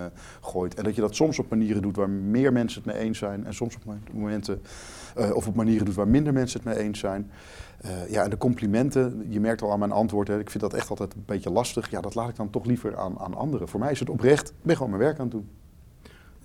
gooit. 0.40 0.74
En 0.74 0.84
dat 0.84 0.94
je 0.94 1.00
dat 1.00 1.14
soms 1.14 1.38
op 1.38 1.50
manieren 1.50 1.82
doet 1.82 1.96
waar 1.96 2.10
meer 2.10 2.52
mensen 2.52 2.82
het 2.82 2.92
mee 2.92 3.02
eens 3.02 3.18
zijn. 3.18 3.46
En 3.46 3.54
soms 3.54 3.76
op 3.76 3.82
momenten, 4.12 4.62
of 5.34 5.46
op 5.46 5.54
manieren 5.54 5.84
doet 5.84 5.94
waar 5.94 6.08
minder 6.08 6.32
mensen 6.32 6.60
het 6.60 6.68
mee 6.68 6.84
eens 6.84 6.98
zijn. 6.98 7.30
Ja, 8.08 8.24
en 8.24 8.30
de 8.30 8.36
complimenten, 8.36 9.26
je 9.28 9.40
merkt 9.40 9.62
al 9.62 9.72
aan 9.72 9.78
mijn 9.78 9.92
antwoord, 9.92 10.28
ik 10.28 10.50
vind 10.50 10.62
dat 10.62 10.74
echt 10.74 10.90
altijd 10.90 11.14
een 11.14 11.22
beetje 11.26 11.50
lastig. 11.50 11.90
Ja, 11.90 12.00
dat 12.00 12.14
laat 12.14 12.28
ik 12.28 12.36
dan 12.36 12.50
toch 12.50 12.64
liever 12.64 12.96
aan, 12.96 13.18
aan 13.18 13.34
anderen. 13.34 13.68
Voor 13.68 13.80
mij 13.80 13.90
is 13.90 14.00
het 14.00 14.10
oprecht, 14.10 14.48
ik 14.48 14.54
ben 14.62 14.76
gewoon 14.76 14.90
mijn 14.90 15.02
werk 15.02 15.18
aan 15.18 15.24
het 15.24 15.34
doen. 15.34 15.48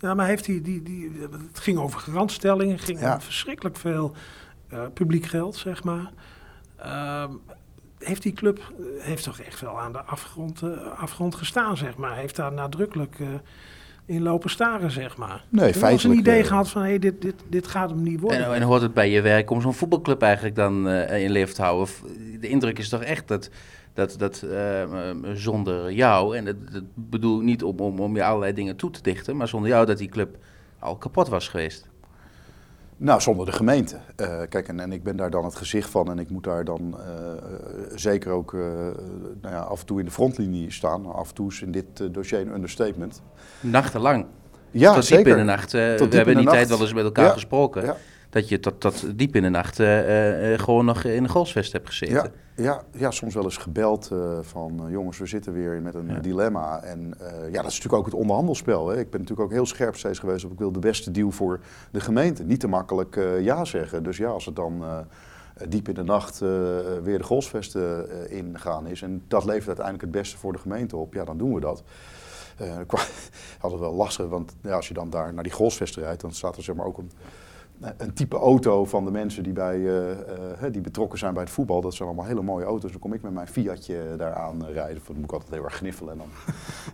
Ja, 0.03 0.13
maar 0.13 0.27
heeft 0.27 0.45
hij 0.47 0.61
die, 0.61 0.83
die, 0.83 1.11
het 1.51 1.59
ging 1.59 1.77
over 1.77 1.99
garantstellingen, 1.99 2.75
het 2.75 2.83
ging 2.83 2.99
Ja. 2.99 3.13
om 3.13 3.21
verschrikkelijk 3.21 3.75
veel 3.77 4.15
eh, 4.69 4.79
publiek 4.93 5.25
geld, 5.25 5.55
zeg 5.55 5.83
maar. 5.83 6.11
Ehm, 6.77 7.29
heeft 7.99 8.21
die 8.21 8.33
club 8.33 8.57
eh, 8.59 8.85
heeft 9.05 9.23
toch 9.23 9.39
echt 9.39 9.61
wel 9.61 9.79
aan 9.79 9.91
de 9.91 10.01
afgrond, 10.01 10.61
eh, 10.61 10.69
afgrond 10.97 11.35
gestaan, 11.35 11.77
zeg 11.77 11.95
maar. 11.97 12.15
Heeft 12.15 12.35
daar 12.35 12.53
nadrukkelijk 12.53 13.15
eh, 13.19 13.27
in 14.05 14.21
lopen 14.21 14.49
staren, 14.49 14.91
zeg 14.91 15.17
maar. 15.17 15.43
Nee, 15.49 15.67
eens 15.67 15.77
feitelijk, 15.77 16.13
een 16.13 16.19
idee 16.21 16.41
eh, 16.41 16.47
gehad 16.47 16.69
van, 16.69 16.81
hé, 16.83 16.99
dit, 16.99 17.21
dit, 17.21 17.35
dit 17.49 17.67
gaat 17.67 17.89
hem 17.89 18.03
niet 18.03 18.19
worden. 18.19 18.45
En, 18.45 18.53
en 18.53 18.61
hoort 18.61 18.81
het 18.81 18.93
bij 18.93 19.09
je 19.09 19.21
werk 19.21 19.49
om 19.49 19.61
zo'n 19.61 19.73
voetbalclub 19.73 20.21
eigenlijk 20.21 20.55
dan 20.55 20.87
eh, 20.87 21.23
in 21.23 21.31
leven 21.31 21.55
te 21.55 21.61
houden? 21.61 21.83
Of, 21.83 22.03
De 22.39 22.47
indruk 22.47 22.79
is 22.79 22.89
toch 22.89 23.03
echt 23.03 23.27
dat, 23.27 23.49
dat, 23.93 24.15
dat 24.17 24.41
eh, 24.41 24.81
eh, 24.81 25.15
zonder 25.33 25.91
jou, 25.91 26.37
en 26.37 26.45
dat, 26.45 26.55
dat 26.71 26.83
bedoel 26.93 27.37
ik 27.39 27.43
niet 27.45 27.63
om, 27.63 27.79
om, 27.79 27.99
om 27.99 28.15
je 28.15 28.23
allerlei 28.23 28.53
dingen 28.53 28.75
toe 28.75 28.89
te 28.89 29.01
dichten, 29.01 29.37
maar 29.37 29.47
zonder 29.47 29.69
jou 29.69 29.85
dat 29.85 29.97
die 29.97 30.09
club 30.09 30.37
al 30.79 30.95
kapot 30.95 31.27
was 31.27 31.47
geweest. 31.47 31.91
Nou, 32.97 33.21
zonder 33.21 33.45
de 33.45 33.51
gemeente. 33.51 33.97
Eh, 34.15 34.41
kijk, 34.49 34.67
en, 34.67 34.79
en 34.79 34.91
ik 34.91 35.03
ben 35.03 35.15
daar 35.15 35.29
dan 35.29 35.45
het 35.45 35.55
gezicht 35.55 35.89
van 35.89 36.11
en 36.11 36.19
ik 36.19 36.29
moet 36.29 36.43
daar 36.43 36.65
dan 36.65 36.97
zeker 37.95 38.31
ook 38.31 38.53
nou 39.41 39.53
ja, 39.53 39.59
af 39.59 39.79
en 39.79 39.85
toe 39.85 39.99
in 39.99 40.05
de 40.05 40.11
frontlinie 40.11 40.71
staan. 40.71 41.13
Af 41.13 41.29
en 41.29 41.35
toe 41.35 41.51
is 41.51 41.61
in 41.61 41.71
dit 41.71 42.13
dossier 42.13 42.39
een 42.39 42.53
understatement. 42.53 43.21
Nachtenlang. 43.59 44.25
Ja, 44.71 44.93
tot 44.93 45.05
zeker. 45.05 45.23
diep 45.23 45.33
in 45.33 45.39
de 45.39 45.45
nacht. 45.45 45.71
we 45.71 46.07
hebben 46.09 46.37
die 46.37 46.45
tijd 46.45 46.69
wel 46.69 46.81
eens 46.81 46.93
met 46.93 47.03
elkaar 47.03 47.25
Ja, 47.25 47.31
gesproken. 47.31 47.83
ja. 47.85 47.97
Dat 48.33 48.49
je 48.49 48.59
tot, 48.59 48.79
tot 48.79 49.17
diep 49.17 49.35
in 49.35 49.41
de 49.41 49.49
nacht 49.49 49.79
eh, 49.79 49.99
eh, 49.99 50.53
eh, 50.53 50.59
gewoon 50.59 50.85
nog 50.85 51.03
in 51.03 51.23
een 51.23 51.29
golfsvest 51.29 51.71
hebt 51.71 51.87
gezeten. 51.87 52.15
Ja, 52.15 52.63
ja, 52.63 52.83
ja, 52.91 53.11
soms 53.11 53.33
wel 53.33 53.43
eens 53.43 53.57
gebeld 53.57 54.11
van 54.41 54.85
jongens, 54.89 55.17
we 55.17 55.25
zitten 55.25 55.53
weer 55.53 55.81
met 55.81 55.95
een 55.95 56.07
Ja. 56.07 56.19
dilemma. 56.19 56.81
En 56.81 57.13
ja, 57.19 57.61
dat 57.61 57.71
is 57.71 57.77
natuurlijk 57.77 57.93
ook 57.93 58.05
het 58.05 58.13
onderhandelspel. 58.13 58.87
Hè. 58.87 58.99
Ik 58.99 59.09
ben 59.09 59.19
natuurlijk 59.19 59.47
ook 59.47 59.53
heel 59.53 59.65
scherp 59.65 59.95
steeds 59.95 60.19
geweest 60.19 60.45
op 60.45 60.51
ik 60.51 60.57
wil 60.57 60.71
de 60.71 60.79
beste 60.79 61.11
deal 61.11 61.31
voor 61.31 61.59
de 61.91 61.99
gemeente. 61.99 62.43
Niet 62.43 62.59
te 62.59 62.67
makkelijk 62.67 63.19
ja 63.39 63.65
zeggen. 63.65 64.03
Dus 64.03 64.17
ja, 64.17 64.27
als 64.29 64.45
het 64.45 64.55
dan 64.55 64.83
diep 65.67 65.87
in 65.87 65.93
de 65.93 66.03
nacht 66.03 66.39
weer 67.03 67.17
de 67.17 67.23
golfsvesten 67.23 68.29
ingaan 68.29 68.87
is 68.87 69.01
en 69.01 69.23
dat 69.27 69.45
levert 69.45 69.67
uiteindelijk 69.67 70.05
het 70.05 70.21
beste 70.21 70.37
voor 70.37 70.53
de 70.53 70.59
gemeente 70.59 70.97
op, 70.97 71.13
ja, 71.13 71.23
dan 71.23 71.37
doen 71.37 71.53
we 71.53 71.59
dat. 71.59 71.83
Ik 72.81 72.91
had 73.59 73.71
het 73.71 73.79
wel 73.79 73.93
lastig, 73.93 74.27
want 74.27 74.55
ja, 74.61 74.75
als 74.75 74.87
je 74.87 74.93
dan 74.93 75.09
daar 75.09 75.33
naar 75.33 75.43
die 75.43 75.51
golfsvesten 75.51 76.03
rijdt, 76.03 76.21
dan 76.21 76.31
staat 76.31 76.57
er 76.57 76.63
zeg 76.63 76.75
maar 76.75 76.85
ook 76.85 76.97
een, 76.97 77.11
een 77.97 78.13
type 78.13 78.37
auto 78.37 78.85
van 78.85 79.05
de 79.05 79.11
mensen 79.11 79.43
die, 79.43 79.53
bij, 79.53 79.75
eh, 79.75 80.11
eh, 80.65 80.71
die 80.71 80.81
betrokken 80.81 81.19
zijn 81.19 81.33
bij 81.33 81.43
het 81.43 81.51
voetbal. 81.51 81.81
Dat 81.81 81.93
zijn 81.93 82.07
allemaal 82.07 82.27
hele 82.27 82.41
mooie 82.41 82.65
auto's. 82.65 82.91
Dan 82.91 82.99
kom 82.99 83.13
ik 83.13 83.21
met 83.21 83.33
mijn 83.33 83.47
Fiatje 83.47 84.15
daar 84.17 84.33
aan 84.33 84.67
eh, 84.67 84.73
rijden. 84.73 85.01
Dan 85.05 85.15
moet 85.15 85.23
ik 85.23 85.31
altijd 85.31 85.51
heel 85.51 85.63
erg 85.63 85.75
gniffelen. 85.75 86.11
En 86.11 86.17
dan, 86.17 86.27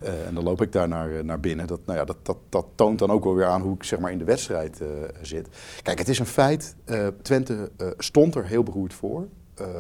en 0.28 0.34
dan 0.34 0.44
loop 0.44 0.62
ik 0.62 0.72
daar 0.72 0.88
naar, 0.88 1.26
naar 1.26 1.40
binnen. 1.40 1.68
Dat, 1.68 1.80
nou 1.86 2.00
ja, 2.00 2.06
dat, 2.06 2.18
dat, 2.22 2.38
dat 2.50 2.66
toont 2.76 3.00
dan 3.00 3.12
ook 3.12 3.24
wel 3.24 3.36
weer 3.36 3.46
aan 3.46 3.62
hoe 3.62 3.76
ik 3.76 3.84
zeg 3.84 4.00
maar, 4.00 4.12
in 4.12 4.18
de 4.18 4.24
wedstrijd 4.24 4.82
zit. 5.22 5.48
Kijk, 5.82 5.98
het 5.98 6.10
is 6.10 6.20
een 6.20 6.26
feit. 6.26 6.76
Twente 7.22 7.72
stond 7.98 8.36
er 8.36 8.46
heel 8.46 8.64
beroerd 8.64 8.94
voor. 8.94 9.28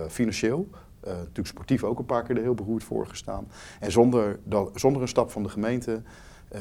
financieel. 0.08 0.68
Natuurlijk 1.04 1.48
sportief 1.48 1.84
ook 1.84 2.00
een 2.00 2.06
paar 2.06 2.24
keer 2.24 2.36
er 2.36 2.42
heel 2.42 2.54
beroerd 2.54 2.84
voor 2.84 3.08
gestaan. 3.08 3.48
En 3.80 3.92
zonder, 3.92 4.40
dat, 4.44 4.72
zonder 4.76 5.02
een 5.02 5.08
stap 5.08 5.32
van 5.32 5.44
de 5.44 5.50
gemeente 5.50 6.02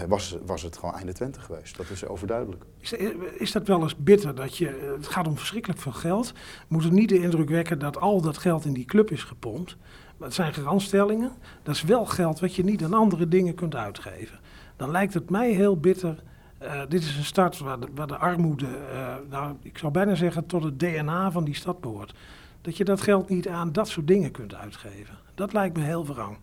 was, 0.09 0.37
was 0.47 0.63
het 0.63 0.77
gewoon 0.77 0.95
einde 0.95 1.13
Twente 1.13 1.41
geweest. 1.41 1.77
Dat 1.77 1.91
is 1.91 2.07
overduidelijk. 2.07 2.65
Is, 2.79 2.93
is 3.39 3.53
dat 3.53 3.67
wel 3.67 3.83
eens 3.83 3.97
bitter? 3.97 4.35
Dat 4.35 4.57
je, 4.57 4.95
het 4.97 5.07
gaat 5.07 5.27
om 5.27 5.37
verschrikkelijk 5.37 5.81
veel 5.81 5.93
geld. 5.93 6.33
Moet 6.69 6.85
het 6.85 6.93
niet 6.93 7.09
de 7.09 7.21
indruk 7.21 7.49
wekken 7.49 7.79
dat 7.79 8.01
al 8.01 8.21
dat 8.21 8.39
geld 8.39 8.65
in 8.65 8.73
die 8.73 8.85
club 8.85 9.11
is 9.11 9.23
gepompt. 9.25 9.77
Maar 10.17 10.27
het 10.27 10.37
zijn 10.37 10.55
garantstellingen. 10.55 11.33
Dat 11.63 11.75
is 11.75 11.83
wel 11.83 12.07
geld 12.07 12.41
wat 12.41 12.55
je 12.55 12.65
niet 12.65 12.85
aan 12.85 12.95
andere 12.95 13.29
dingen 13.29 13.55
kunt 13.55 13.75
uitgeven. 13.75 14.39
Dan 14.77 14.91
lijkt 14.91 15.15
het 15.15 15.31
mij 15.31 15.51
heel 15.53 15.77
bitter. 15.81 16.23
eh, 16.59 16.81
dit 16.89 17.03
is 17.03 17.17
een 17.17 17.25
stad 17.25 17.59
waar 17.59 17.81
de, 17.81 17.87
waar 17.95 18.07
de 18.07 18.17
armoede, 18.17 18.67
eh, 18.67 19.15
nou, 19.31 19.57
ik 19.63 19.79
zou 19.79 19.93
bijna 19.93 20.15
zeggen, 20.15 20.47
tot 20.47 20.65
het 20.65 20.79
DNA 20.79 21.31
van 21.31 21.45
die 21.45 21.55
stad 21.55 21.81
behoort. 21.81 22.15
Dat 22.61 22.77
je 22.77 22.85
dat 22.85 23.01
geld 23.01 23.29
niet 23.29 23.49
aan 23.49 23.73
dat 23.73 23.89
soort 23.89 24.07
dingen 24.07 24.31
kunt 24.31 24.55
uitgeven. 24.55 25.19
Dat 25.35 25.53
lijkt 25.53 25.77
me 25.77 25.83
heel 25.83 26.07
wrang. 26.07 26.37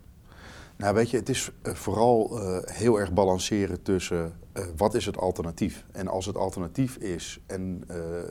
Nou, 0.78 0.94
weet 0.96 1.10
je, 1.10 1.18
het 1.18 1.30
is 1.30 1.52
eh, 1.62 1.74
vooral 1.74 2.40
eh, 2.40 2.58
heel 2.64 3.00
erg 3.00 3.14
balanceren 3.14 3.82
tussen 3.82 4.34
eh, 4.52 4.64
wat 4.78 4.94
is 4.94 5.06
het 5.06 5.18
alternatief. 5.18 5.86
En 5.92 6.08
als 6.08 6.26
het 6.26 6.38
alternatief 6.38 6.96
is, 6.96 7.40
en 7.46 7.84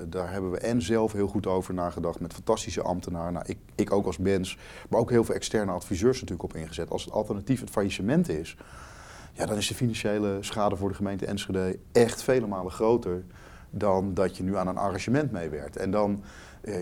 daar 0.08 0.32
hebben 0.32 0.50
we 0.50 0.58
en 0.58 0.82
zelf 0.82 1.12
heel 1.12 1.26
goed 1.26 1.46
over 1.46 1.74
nagedacht 1.74 2.20
met 2.20 2.32
fantastische 2.32 2.82
ambtenaren, 2.82 3.32
nou, 3.32 3.44
ik, 3.48 3.58
ik 3.74 3.92
ook 3.92 4.06
als 4.06 4.18
mens, 4.18 4.58
maar 4.88 5.00
ook 5.00 5.10
heel 5.10 5.24
veel 5.24 5.34
externe 5.34 5.72
adviseurs 5.72 6.20
natuurlijk 6.20 6.42
op 6.42 6.56
ingezet. 6.56 6.90
Als 6.90 7.04
het 7.04 7.14
alternatief 7.14 7.60
het 7.60 7.70
faillissement 7.70 8.28
is, 8.28 8.56
ja, 9.32 9.46
dan 9.46 9.56
is 9.56 9.66
de 9.66 9.74
financiële 9.74 10.38
schade 10.40 10.76
voor 10.76 10.88
de 10.88 10.94
gemeente 10.94 11.26
Enschede 11.26 11.78
echt 11.92 12.22
vele 12.22 12.46
malen 12.46 12.72
groter 12.72 13.24
dan 13.70 14.14
dat 14.14 14.36
je 14.36 14.42
nu 14.42 14.56
aan 14.56 14.66
een 14.66 14.78
arrangement 14.78 15.30
meewerkt. 15.30 15.76
En 15.76 15.90
dan, 15.90 16.22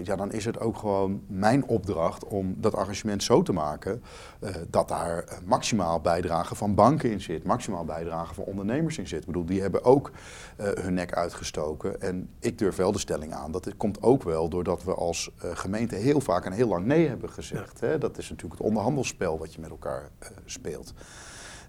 ja, 0.02 0.16
dan 0.16 0.32
is 0.32 0.44
het 0.44 0.60
ook 0.60 0.76
gewoon 0.76 1.22
mijn 1.26 1.66
opdracht 1.66 2.24
om 2.24 2.54
dat 2.58 2.74
arrangement 2.74 3.22
zo 3.22 3.42
te 3.42 3.52
maken 3.52 4.02
eh, 4.40 4.54
dat 4.70 4.88
daar 4.88 5.18
eh, 5.18 5.38
maximaal 5.44 6.00
bijdrage 6.00 6.54
van 6.54 6.74
banken 6.74 7.10
in 7.10 7.20
zit, 7.20 7.44
maximaal 7.44 7.84
bijdrage 7.84 8.34
van 8.34 8.44
ondernemers 8.44 8.98
in 8.98 9.08
zit. 9.08 9.20
Ik 9.20 9.26
bedoel, 9.26 9.44
die 9.44 9.60
hebben 9.60 9.84
ook 9.84 10.10
eh, 10.56 10.70
hun 10.72 10.94
nek 10.94 11.12
uitgestoken. 11.12 12.00
En 12.00 12.28
ik 12.40 12.58
durf 12.58 12.76
wel 12.76 12.92
de 12.92 12.98
stelling 12.98 13.32
aan 13.32 13.52
dat 13.52 13.76
komt 13.76 14.02
ook 14.02 14.22
wel 14.22 14.48
doordat 14.48 14.84
we 14.84 14.94
als 14.94 15.30
eh, 15.38 15.50
gemeente 15.54 15.94
heel 15.94 16.20
vaak 16.20 16.44
en 16.44 16.52
heel 16.52 16.68
lang 16.68 16.86
nee 16.86 17.08
hebben 17.08 17.30
gezegd. 17.30 17.80
Hè? 17.80 17.98
Dat 17.98 18.18
is 18.18 18.30
natuurlijk 18.30 18.58
het 18.58 18.68
onderhandelsspel 18.68 19.38
wat 19.38 19.54
je 19.54 19.60
met 19.60 19.70
elkaar 19.70 20.10
eh, 20.18 20.28
speelt. 20.44 20.94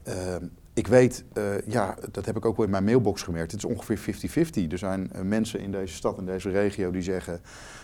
Ehm, 0.04 0.45
ik 0.73 0.88
weet, 0.88 1.23
eh, 1.33 1.67
ja, 1.67 1.95
dat 2.12 2.25
heb 2.25 2.38
ik 2.38 2.45
ook 2.45 2.55
wel 2.55 2.65
in 2.65 2.71
mijn 2.71 2.83
mailbox 2.83 3.21
gemerkt. 3.21 3.51
Het 3.51 3.63
is 3.63 3.69
ongeveer 3.69 3.97
50-50. 3.97 4.71
Er 4.71 4.77
zijn 4.77 5.12
eh, 5.12 5.21
mensen 5.21 5.59
in 5.59 5.71
deze 5.71 5.93
stad, 5.93 6.17
in 6.17 6.25
deze 6.25 6.49
regio, 6.49 6.91
die 6.91 7.01
zeggen: 7.01 7.41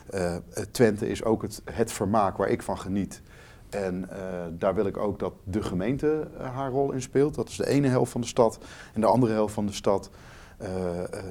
eh, 0.10 0.36
Twente 0.72 1.10
is 1.10 1.24
ook 1.24 1.42
het, 1.42 1.62
het 1.72 1.92
vermaak 1.92 2.38
waar 2.38 2.50
ik 2.50 2.62
van 2.62 2.78
geniet. 2.78 3.22
En 3.70 4.10
daar 4.58 4.76
wil 4.76 4.86
ik 4.86 4.98
ook 4.98 5.20
dat 5.20 5.34
de 5.44 5.62
gemeente 5.62 6.28
haar 6.38 6.72
rol 6.72 6.92
in 6.92 7.02
speelt. 7.02 7.36
Dat 7.36 7.50
is 7.50 7.56
de 7.56 7.68
ene 7.68 7.88
helft 7.88 8.12
van 8.12 8.22
de 8.22 8.28
stad. 8.28 8.60
En 8.94 9.02
de 9.02 9.08
andere 9.08 9.34
helft 9.34 9.54
van 9.54 9.66
de 9.66 9.74
stad 9.74 10.10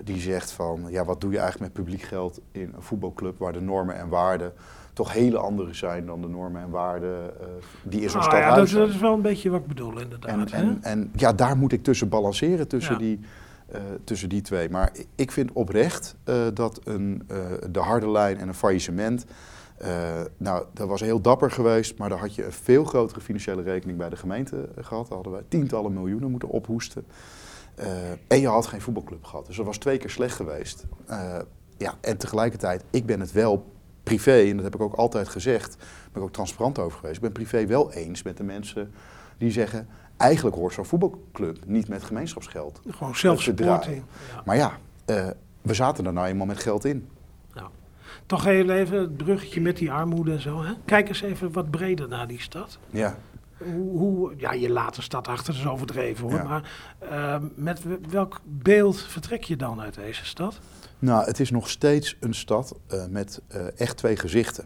die 0.05 0.21
zegt 0.21 0.51
van... 0.51 0.85
ja, 0.89 1.05
wat 1.05 1.21
doe 1.21 1.33
je 1.33 1.39
eigenlijk 1.39 1.75
met 1.75 1.85
publiek 1.85 2.03
geld 2.07 2.41
in 2.53 2.73
een 2.77 2.83
voetbalclub... 2.83 3.39
waar 3.39 3.53
de 3.53 3.61
normen 3.61 3.97
en 3.97 4.09
waarden 4.09 4.53
toch 4.93 5.13
hele 5.13 5.39
andere 5.39 5.75
zijn 5.75 6.07
dan 6.07 6.21
de 6.21 6.29
normen 6.29 6.63
en 6.63 6.71
waarden 6.71 7.41
eh, 7.41 7.47
die 7.83 8.01
in 8.01 8.11
zo'n 8.11 8.21
Ah, 8.21 8.27
stad 8.27 8.39
ja, 8.39 8.55
dat, 8.55 8.69
dat 8.69 8.89
is 8.89 8.99
wel 8.99 9.13
een 9.15 9.23
beetje 9.23 9.51
wat 9.51 9.61
ik 9.61 9.67
bedoel, 9.67 10.01
inderdaad. 10.01 10.31
en, 10.51 10.53
en, 10.53 10.79
en 10.83 11.11
ja, 11.17 11.33
daar 11.33 11.57
moet 11.57 11.73
ik 11.73 11.83
tussen 11.83 12.09
balanceren, 12.09 12.69
tussen, 12.69 12.93
Ja. 12.93 12.99
die, 12.99 13.21
eh, 13.69 13.81
tussen 14.05 14.29
die 14.29 14.41
twee. 14.41 14.71
Maar 14.71 14.93
ik 15.15 15.31
vind 15.33 15.53
oprecht 15.53 16.15
eh, 16.25 16.35
dat 16.55 16.81
een, 16.85 17.23
eh, 17.29 17.37
de 17.71 17.79
harde 17.81 18.11
lijn 18.11 18.39
en 18.39 18.49
een 18.49 18.55
faillissement... 18.55 19.25
eh, 19.79 19.91
nou, 20.37 20.65
dat 20.73 20.89
was 20.89 21.01
heel 21.01 21.21
dapper 21.21 21.51
geweest, 21.51 21.99
maar 21.99 22.09
daar 22.09 22.19
had 22.19 22.35
je 22.35 22.45
een 22.45 22.53
veel 22.53 22.85
grotere 22.85 23.21
financiële 23.21 23.63
rekening 23.63 23.99
bij 23.99 24.09
de 24.09 24.17
gemeente 24.17 24.57
eh, 24.77 24.85
gehad. 24.85 25.05
Daar 25.07 25.15
hadden 25.15 25.33
wij 25.33 25.43
tientallen 25.49 25.93
miljoenen 25.93 26.31
moeten 26.31 26.49
ophoesten. 26.49 27.05
Eh, 27.79 28.11
en 28.29 28.41
je 28.41 28.49
had 28.49 28.67
geen 28.67 28.81
voetbalclub 28.81 29.25
gehad. 29.25 29.47
Dus 29.47 29.57
dat 29.57 29.67
was 29.67 29.79
twee 29.79 29.99
keer 29.99 30.11
slecht 30.11 30.37
geweest. 30.37 30.87
Eh, 31.07 31.39
ja, 31.77 31.95
en 32.01 32.17
tegelijkertijd, 32.17 32.85
ik 32.91 33.07
ben 33.07 33.21
het 33.21 33.33
wel 33.33 33.73
privé, 34.03 34.41
en 34.41 34.55
dat 34.55 34.65
heb 34.65 34.75
ik 34.75 34.81
ook 34.81 34.95
altijd 34.95 35.29
gezegd, 35.29 35.77
daar 35.79 36.09
ben 36.13 36.23
ik 36.23 36.29
ook 36.29 36.35
transparant 36.35 36.79
over 36.79 36.99
geweest. 36.99 37.17
Ik 37.17 37.23
ben 37.23 37.33
privé 37.33 37.67
wel 37.67 37.93
eens 37.93 38.23
met 38.23 38.37
de 38.37 38.45
mensen 38.45 38.93
die 39.39 39.51
zeggen, 39.51 39.89
eigenlijk 40.17 40.57
hoort 40.57 40.75
zo'n 40.75 40.85
voetbalclub 40.85 41.59
niet 41.67 41.89
met 41.89 42.03
gemeenschapsgeld. 42.05 42.81
Gewoon 42.89 43.13
te 43.13 43.19
zelfsupporting. 43.19 43.83
draaien. 43.83 44.05
Ja. 44.35 44.43
Maar 44.45 44.57
ja, 44.57 44.79
eh, 45.05 45.29
we 45.63 45.75
zaten 45.75 46.07
er 46.07 46.13
nou 46.13 46.27
eenmaal 46.27 46.47
met 46.47 46.59
geld 46.59 46.85
in. 46.85 47.09
Toch 48.27 48.45
heel 48.45 48.71
even 48.71 48.99
het 48.99 49.17
bruggetje 49.17 49.61
met 49.61 49.77
die 49.77 49.93
armoede 49.93 50.33
en 50.33 50.41
zo. 50.41 50.63
Hè? 50.63 50.73
Kijk 50.85 51.09
eens 51.09 51.23
even 51.23 51.53
wat 51.53 51.71
breder 51.71 52.09
naar 52.09 52.27
die 52.27 52.41
stad. 52.41 52.79
Ja. 52.91 53.19
Hoe, 53.59 53.99
hoe, 53.99 54.35
ja, 54.37 54.53
je 54.53 54.71
laat 54.71 54.95
de 54.95 55.03
stad 55.03 55.29
achter, 55.29 55.53
dat 55.53 55.63
is 55.63 55.69
overdreven 55.69 56.25
hoor. 56.25 56.39
Ja. 56.39 56.43
Maar 56.43 56.71
eh, 56.99 57.43
met 57.55 57.81
welk 58.11 58.41
beeld 58.45 59.03
vertrek 59.03 59.45
je 59.45 59.57
dan 59.57 59.81
uit 59.81 59.95
deze 59.95 60.25
stad? 60.25 60.59
Nou, 60.99 61.25
het 61.25 61.41
is 61.41 61.51
nog 61.51 61.69
steeds 61.69 62.17
een 62.21 62.35
stad 62.35 62.79
eh, 62.87 63.07
met 63.07 63.41
eh, 63.49 63.81
echt 63.81 63.97
twee 63.97 64.17
gezichten. 64.17 64.65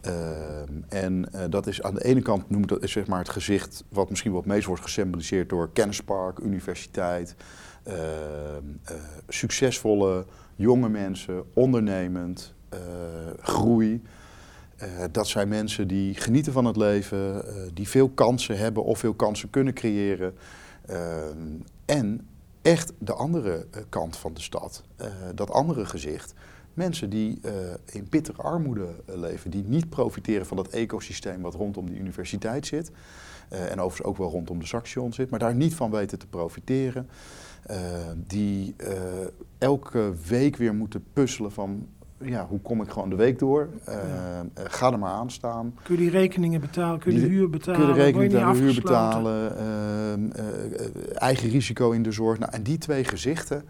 Ehm, 0.00 0.72
en 0.88 1.32
eh, 1.32 1.44
dat 1.48 1.66
is 1.66 1.82
aan 1.82 1.94
de 1.94 2.04
ene 2.04 2.22
kant 2.22 2.50
noemt 2.50 2.68
dat 2.68 2.82
is 2.82 2.92
zeg 2.92 3.06
maar 3.06 3.18
het 3.18 3.28
gezicht 3.28 3.84
wat 3.88 4.10
misschien 4.10 4.32
wat 4.32 4.46
meest 4.46 4.66
wordt 4.66 4.82
gesymboliseerd 4.82 5.48
door 5.48 5.70
kennispark, 5.72 6.38
universiteit, 6.38 7.36
ehm, 7.82 7.98
eh, 8.84 8.94
succesvolle 9.28 10.26
jonge 10.56 10.88
mensen, 10.88 11.44
ondernemend, 11.54 12.54
groei. 13.40 14.02
Eh, 14.80 14.88
dat 15.12 15.28
zijn 15.28 15.48
mensen 15.48 15.88
die 15.88 16.14
genieten 16.14 16.52
van 16.52 16.64
het 16.64 16.76
leven, 16.76 17.46
eh, 17.46 17.54
die 17.74 17.88
veel 17.88 18.08
kansen 18.08 18.58
hebben 18.58 18.84
of 18.84 18.98
veel 18.98 19.14
kansen 19.14 19.50
kunnen 19.50 19.74
creëren. 19.74 20.34
Ehm, 20.86 21.36
en 21.84 22.26
echt 22.62 22.92
de 22.98 23.12
andere 23.12 23.66
eh, 23.70 23.82
kant 23.88 24.16
van 24.16 24.34
de 24.34 24.40
stad, 24.40 24.82
eh, 24.96 25.06
dat 25.34 25.50
andere 25.50 25.84
gezicht. 25.86 26.34
Mensen 26.74 27.10
die 27.10 27.38
eh, 27.42 27.52
in 27.92 28.06
bittere 28.10 28.42
armoede 28.42 28.88
eh, 29.06 29.16
leven, 29.16 29.50
die 29.50 29.64
niet 29.66 29.88
profiteren 29.88 30.46
van 30.46 30.56
dat 30.56 30.68
ecosysteem 30.68 31.40
wat 31.42 31.54
rondom 31.54 31.86
die 31.86 31.98
universiteit 31.98 32.66
zit. 32.66 32.90
eh, 33.48 33.60
en 33.70 33.80
overigens 33.80 34.02
ook 34.08 34.16
wel 34.16 34.30
rondom 34.30 34.58
de 34.58 34.66
Saxion 34.66 35.12
zit, 35.12 35.30
maar 35.30 35.38
daar 35.38 35.54
niet 35.54 35.74
van 35.74 35.90
weten 35.90 36.18
te 36.18 36.26
profiteren. 36.26 37.08
Eh, 37.62 37.78
die 38.26 38.74
eh, 38.76 38.92
elke 39.58 40.12
week 40.28 40.56
weer 40.56 40.74
moeten 40.74 41.04
puzzelen 41.12 41.52
van 41.52 41.86
ja, 42.20 42.46
hoe 42.46 42.60
kom 42.60 42.82
ik 42.82 42.90
gewoon 42.90 43.10
de 43.10 43.16
week 43.16 43.38
door? 43.38 43.68
Uh, 43.88 43.94
ga 44.54 44.92
er 44.92 44.98
maar 44.98 45.12
aan 45.12 45.30
staan. 45.30 45.74
Kun 45.82 45.94
je 45.94 46.00
die 46.00 46.10
rekeningen 46.10 46.60
betalen? 46.60 47.00
Kun 47.00 47.12
je 47.12 47.20
de 47.20 47.26
huur 47.26 47.50
betalen? 47.50 47.80
Kun 47.80 47.88
je 47.88 47.94
de 47.94 48.00
rekening 48.00 48.32
betalen, 48.32 48.62
huur 48.62 48.74
betalen? 48.74 49.56
Ehm, 49.58 50.30
eigen 51.14 51.48
risico 51.48 51.90
in 51.90 52.02
de 52.02 52.12
zorg. 52.12 52.38
Nou, 52.38 52.52
en 52.52 52.62
die 52.62 52.78
twee 52.78 53.04
gezichten 53.04 53.64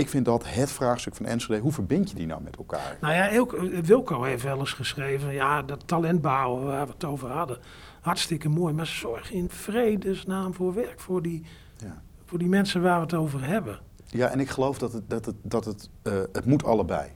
ik 0.00 0.08
vind 0.08 0.24
dat 0.24 0.44
het 0.46 0.70
vraagstuk 0.70 1.14
van 1.14 1.26
Enschede. 1.26 1.60
Hoe 1.60 1.72
verbind 1.72 2.10
je 2.10 2.16
die 2.16 2.26
nou 2.26 2.42
met 2.42 2.56
elkaar? 2.56 2.96
Nou 3.00 3.14
ja, 3.14 3.46
Wilco 3.82 4.22
heeft 4.22 4.42
wel 4.42 4.58
eens 4.58 4.72
geschreven. 4.72 5.32
Ja, 5.32 5.62
dat 5.62 5.86
talent 5.86 6.20
bouwen 6.20 6.64
waar 6.64 6.86
we 6.86 6.92
het 6.92 7.04
over 7.04 7.30
hadden. 7.30 7.58
Hartstikke 8.00 8.48
mooi. 8.48 8.74
Maar 8.74 8.86
zorg 8.86 9.32
in 9.32 9.48
vredesnaam 9.50 10.54
voor 10.54 10.74
werk. 10.74 11.00
Voor 11.00 11.22
die, 11.22 11.44
ja. 11.76 12.02
voor 12.24 12.38
die 12.38 12.48
mensen 12.48 12.82
waar 12.82 12.96
we 12.96 13.02
het 13.02 13.14
over 13.14 13.44
hebben. 13.44 13.78
Ja, 14.10 14.28
en 14.28 14.40
ik 14.40 14.48
geloof 14.48 14.78
dat 14.78 14.92
het, 14.92 15.10
dat 15.10 15.24
het, 15.24 15.34
dat 15.42 15.64
het, 15.64 15.88
uh, 16.02 16.12
het 16.32 16.44
moet 16.44 16.64
allebei. 16.64 17.08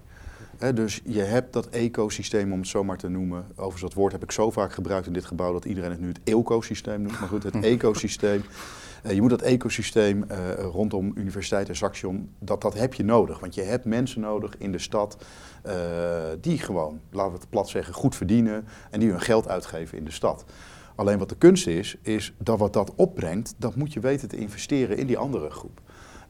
He, 0.58 0.72
dus 0.72 1.00
je 1.04 1.22
hebt 1.22 1.52
dat 1.52 1.66
ecosysteem, 1.66 2.52
om 2.52 2.58
het 2.58 2.68
zo 2.68 2.84
maar 2.84 2.96
te 2.96 3.08
noemen. 3.08 3.46
Overigens, 3.50 3.80
dat 3.80 3.94
woord 3.94 4.12
heb 4.12 4.22
ik 4.22 4.30
zo 4.30 4.50
vaak 4.50 4.72
gebruikt 4.72 5.06
in 5.06 5.12
dit 5.12 5.24
gebouw 5.24 5.52
dat 5.52 5.64
iedereen 5.64 5.90
het 5.90 6.00
nu 6.00 6.08
het 6.08 6.20
ecosysteem 6.24 7.02
noemt. 7.02 7.20
Maar 7.20 7.28
goed, 7.28 7.42
het 7.42 7.60
ecosysteem. 7.74 8.44
Uh, 9.06 9.12
je 9.12 9.20
moet 9.20 9.30
dat 9.30 9.42
ecosysteem 9.42 10.24
uh, 10.30 10.36
rondom 10.58 11.12
Universiteit 11.14 11.68
en 11.68 11.76
Saxion, 11.76 12.30
dat, 12.38 12.62
dat 12.62 12.74
heb 12.74 12.94
je 12.94 13.04
nodig. 13.04 13.38
Want 13.38 13.54
je 13.54 13.62
hebt 13.62 13.84
mensen 13.84 14.20
nodig 14.20 14.58
in 14.58 14.72
de 14.72 14.78
stad 14.78 15.16
uh, 15.66 15.72
die 16.40 16.58
gewoon, 16.58 17.00
laten 17.10 17.32
we 17.32 17.38
het 17.38 17.50
plat 17.50 17.68
zeggen, 17.68 17.94
goed 17.94 18.16
verdienen 18.16 18.64
en 18.90 19.00
die 19.00 19.10
hun 19.10 19.20
geld 19.20 19.48
uitgeven 19.48 19.98
in 19.98 20.04
de 20.04 20.10
stad. 20.10 20.44
Alleen 20.94 21.18
wat 21.18 21.28
de 21.28 21.36
kunst 21.36 21.66
is, 21.66 21.96
is 22.02 22.34
dat 22.38 22.58
wat 22.58 22.72
dat 22.72 22.92
opbrengt, 22.94 23.54
dat 23.56 23.76
moet 23.76 23.92
je 23.92 24.00
weten 24.00 24.28
te 24.28 24.36
investeren 24.36 24.96
in 24.96 25.06
die 25.06 25.18
andere 25.18 25.50
groep. 25.50 25.80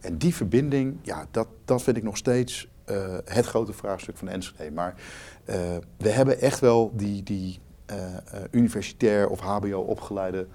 En 0.04 0.18
die 0.18 0.34
verbinding, 0.34 0.98
ja, 1.02 1.26
dat, 1.30 1.48
dat 1.64 1.82
vind 1.82 1.96
ik 1.96 2.02
nog 2.02 2.16
steeds 2.16 2.68
uh, 2.90 3.16
het 3.24 3.46
grote 3.46 3.72
vraagstuk 3.72 4.16
van 4.16 4.28
Enschede. 4.28 4.70
Maar 4.70 4.94
uh, 5.44 5.54
we 5.96 6.08
hebben 6.08 6.40
echt 6.40 6.60
wel 6.60 6.92
die, 6.94 7.22
die 7.22 7.58
uh, 7.90 7.96
universitair 8.50 9.28
of 9.28 9.40
HBO 9.40 9.80
opgeleide 9.80 10.46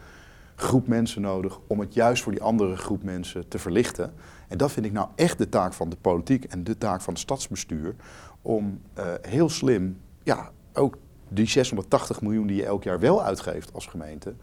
groep 0.55 0.87
mensen 0.87 1.21
nodig 1.21 1.59
om 1.67 1.79
het 1.79 1.93
juist 1.93 2.23
voor 2.23 2.31
die 2.31 2.41
andere 2.41 2.75
groep 2.75 3.03
mensen 3.03 3.47
te 3.47 3.59
verlichten. 3.59 4.13
En 4.47 4.57
dat 4.57 4.71
vind 4.71 4.85
ik 4.85 4.91
nou 4.91 5.07
echt 5.15 5.37
de 5.37 5.49
taak 5.49 5.73
van 5.73 5.89
de 5.89 5.95
politiek 6.01 6.43
en 6.43 6.63
de 6.63 6.77
taak 6.77 7.01
van 7.01 7.13
het 7.13 7.21
stadsbestuur. 7.21 7.95
Om 8.41 8.81
heel 9.21 9.49
slim, 9.49 9.97
ja, 10.23 10.51
ook 10.73 10.97
die 11.29 11.47
680 11.47 12.21
miljoen 12.21 12.47
die 12.47 12.55
je 12.55 12.65
elk 12.65 12.83
jaar 12.83 12.99
wel 12.99 13.23
uitgeeft 13.23 13.73
als 13.73 13.85
gemeente, 13.85 14.33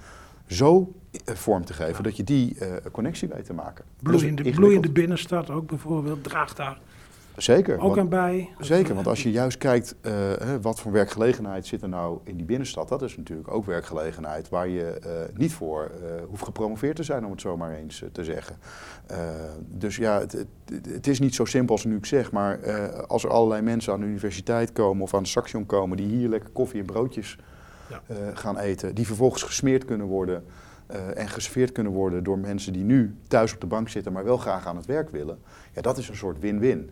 zo 0.46 0.92
vorm 1.24 1.64
te 1.64 1.72
geven 1.72 2.04
dat 2.04 2.16
je 2.16 2.24
die 2.24 2.56
connectie 2.92 3.28
weet 3.28 3.44
te 3.44 3.52
maken. 3.52 3.84
Bloeiende, 4.02 4.50
bloeiende 4.50 4.90
binnenstad 4.90 5.50
ook 5.50 5.66
bijvoorbeeld 5.66 6.24
draagt 6.24 6.56
daar 6.56 6.78
Zeker. 7.36 7.80
Ook 7.80 7.98
aan 7.98 8.08
bij. 8.08 8.48
Zeker, 8.58 8.94
want 8.94 9.06
als 9.06 9.22
je 9.22 9.30
juist 9.30 9.58
kijkt 9.58 9.94
uh, 10.02 10.12
wat 10.62 10.80
voor 10.80 10.92
werkgelegenheid 10.92 11.66
zit 11.66 11.82
er 11.82 11.88
nou 11.88 12.18
in 12.24 12.36
die 12.36 12.46
binnenstad, 12.46 12.88
dat 12.88 13.02
is 13.02 13.16
natuurlijk 13.16 13.50
ook 13.50 13.64
werkgelegenheid 13.64 14.48
waar 14.48 14.68
je 14.68 15.00
uh, 15.04 15.10
niet 15.38 15.52
voor 15.52 15.90
uh, 15.90 16.08
hoeft 16.28 16.44
gepromoveerd 16.44 16.96
te 16.96 17.02
zijn, 17.02 17.24
om 17.24 17.30
het 17.30 17.40
zo 17.40 17.56
maar 17.56 17.74
eens 17.74 18.02
te 18.12 18.24
zeggen. 18.24 18.56
dus 19.60 19.96
ja, 19.96 20.20
het, 20.20 20.32
het, 20.32 20.86
het, 20.88 21.06
is 21.06 21.18
niet 21.18 21.34
zo 21.34 21.44
simpel 21.44 21.74
als 21.74 21.84
nu 21.84 21.96
ik 21.96 22.06
zeg, 22.06 22.32
maar 22.32 22.72
als 23.06 23.24
er 23.24 23.30
allerlei 23.30 23.62
mensen 23.62 23.92
aan 23.92 24.00
de 24.00 24.06
universiteit 24.06 24.72
komen 24.72 25.02
of 25.02 25.14
aan 25.14 25.22
de 25.22 25.28
Saxion 25.28 25.66
komen 25.66 25.96
die 25.96 26.06
hier 26.06 26.28
lekker 26.28 26.50
koffie 26.50 26.80
en 26.80 26.86
broodjes 26.86 27.38
ja. 27.88 28.02
gaan 28.34 28.58
eten, 28.58 28.94
die 28.94 29.06
vervolgens 29.06 29.42
gesmeerd 29.42 29.84
kunnen 29.84 30.06
worden. 30.06 30.44
en 31.14 31.28
geserveerd 31.28 31.72
kunnen 31.72 31.92
worden 31.92 32.24
door 32.24 32.38
mensen 32.38 32.72
die 32.72 32.84
nu 32.84 33.16
thuis 33.28 33.54
op 33.54 33.60
de 33.60 33.66
bank 33.66 33.88
zitten, 33.88 34.12
maar 34.12 34.24
wel 34.24 34.36
graag 34.36 34.66
aan 34.66 34.76
het 34.76 34.86
werk 34.86 35.10
willen. 35.10 35.38
Ja, 35.74 35.80
dat 35.80 35.98
is 35.98 36.08
een 36.08 36.16
soort 36.16 36.38
win-win. 36.38 36.90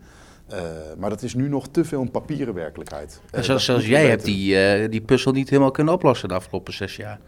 Uh, 0.53 0.59
maar 0.97 1.09
dat 1.09 1.21
is 1.21 1.33
nu 1.33 1.47
nog 1.47 1.67
te 1.67 1.85
veel 1.85 2.01
een 2.01 2.11
papieren 2.11 2.53
werkelijkheid. 2.53 3.21
Uh, 3.35 3.41
zoals, 3.41 3.65
zoals 3.65 3.85
jij 3.87 4.07
hebt 4.07 4.25
die, 4.25 4.79
uh, 4.81 4.89
die 4.89 5.01
puzzel 5.01 5.31
niet 5.31 5.49
helemaal 5.49 5.71
kunnen 5.71 5.93
oplossen 5.93 6.27
de 6.27 6.33
afgelopen 6.33 6.73
zes 6.73 6.95
jaar. 6.95 7.19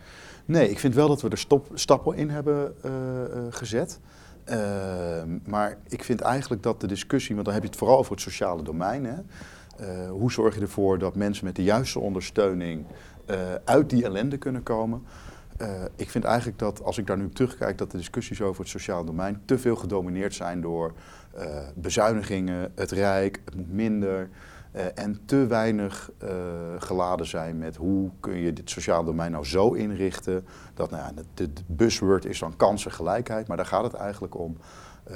Nee, 0.46 0.70
ik 0.70 0.80
vind 0.80 0.96
wel 0.96 1.08
dat 1.08 1.22
we 1.22 1.30
er 1.30 1.38
stop, 1.38 1.68
stappen 1.74 2.16
in 2.16 2.30
hebben 2.30 2.74
gezet. 3.50 4.00
maar 5.46 5.78
ik 5.88 6.04
vind 6.04 6.22
eigenlijk 6.22 6.64
dat 6.64 6.82
de 6.82 6.88
discussie, 6.88 7.34
want 7.34 7.46
dan 7.46 7.54
heb 7.54 7.64
je 7.64 7.70
het 7.70 7.78
vooral 7.78 7.98
over 7.98 8.12
het 8.12 8.22
sociale 8.22 8.64
domein. 8.64 9.06
Hè? 9.06 9.16
hoe 10.10 10.32
zorg 10.32 10.56
je 10.56 10.62
ervoor 10.62 11.00
dat 11.00 11.16
mensen 11.16 11.46
met 11.46 11.56
de 11.56 11.64
juiste 11.64 12.00
ondersteuning 12.00 12.86
uit 13.64 13.90
die 13.90 14.04
ellende 14.04 14.38
kunnen 14.38 14.64
komen? 14.64 15.04
ik 15.96 16.10
vind 16.10 16.24
eigenlijk 16.24 16.60
dat, 16.60 16.84
als 16.84 16.98
ik 16.98 17.08
daar 17.08 17.18
nu 17.18 17.30
terugkijk, 17.30 17.78
dat 17.78 17.92
de 17.92 17.98
discussies 17.98 18.42
over 18.42 18.62
het 18.62 18.70
sociale 18.70 19.06
domein 19.06 19.42
te 19.46 19.60
veel 19.60 19.76
gedomineerd 19.76 20.34
zijn 20.34 20.62
door 20.62 20.94
uh, 21.38 21.44
bezuinigingen, 21.76 22.72
het 22.76 22.92
Rijk, 22.92 23.42
het 23.46 23.56
moet 23.56 23.74
minder. 23.74 24.30
En 24.96 25.20
te 25.26 25.48
weinig 25.48 26.12
geladen 26.78 27.26
zijn 27.26 27.58
met 27.58 27.76
hoe 27.76 28.12
kun 28.20 28.36
je 28.36 28.54
dit 28.54 28.70
sociaal 28.70 29.04
domein 29.04 29.32
nou 29.32 29.46
zo 29.46 29.72
inrichten. 29.72 30.46
Dat 30.74 30.92
nou 30.92 31.04
ja, 31.04 31.22
de 31.34 31.50
buzzword 31.66 32.26
is 32.26 32.40
dan 32.40 32.56
kansengelijkheid, 32.56 33.48
maar 33.48 33.58
daar 33.58 33.66
gaat 33.66 33.84
het 33.84 33.94
eigenlijk 33.94 34.38
om. 34.38 34.58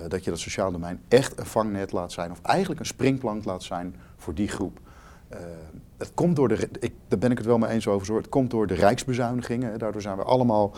dat 0.08 0.24
je 0.24 0.30
dat 0.30 0.39
sociaal 0.39 0.71
domein 0.71 1.02
echt 1.08 1.39
een 1.39 1.45
vangnet 1.45 1.91
laat 1.91 2.12
zijn, 2.12 2.32
of 2.32 2.41
eigenlijk 2.41 2.80
een 2.80 2.86
springplank 2.86 3.45
laat 3.45 3.63
zijn 3.63 3.95
voor 4.17 4.34
die 4.34 4.47
groep. 4.47 4.80
Het 5.98 6.12
komt 6.13 6.36
door 6.36 6.48
de, 6.48 6.70
ik, 6.80 6.94
daar 7.08 7.20
ben 7.20 7.32
ik 7.32 7.38
het 7.38 7.48
wel 7.48 7.58
mee 7.58 7.70
eens 7.70 7.88
over, 7.88 8.15
het 8.15 8.30
komt 8.30 8.52
door 8.52 8.67
de 8.67 8.74
rijksbezuinigingen. 8.74 9.80
Daardoor 9.80 10.02
zijn 10.02 10.17
we 10.17 10.24
allemaal 10.24 10.74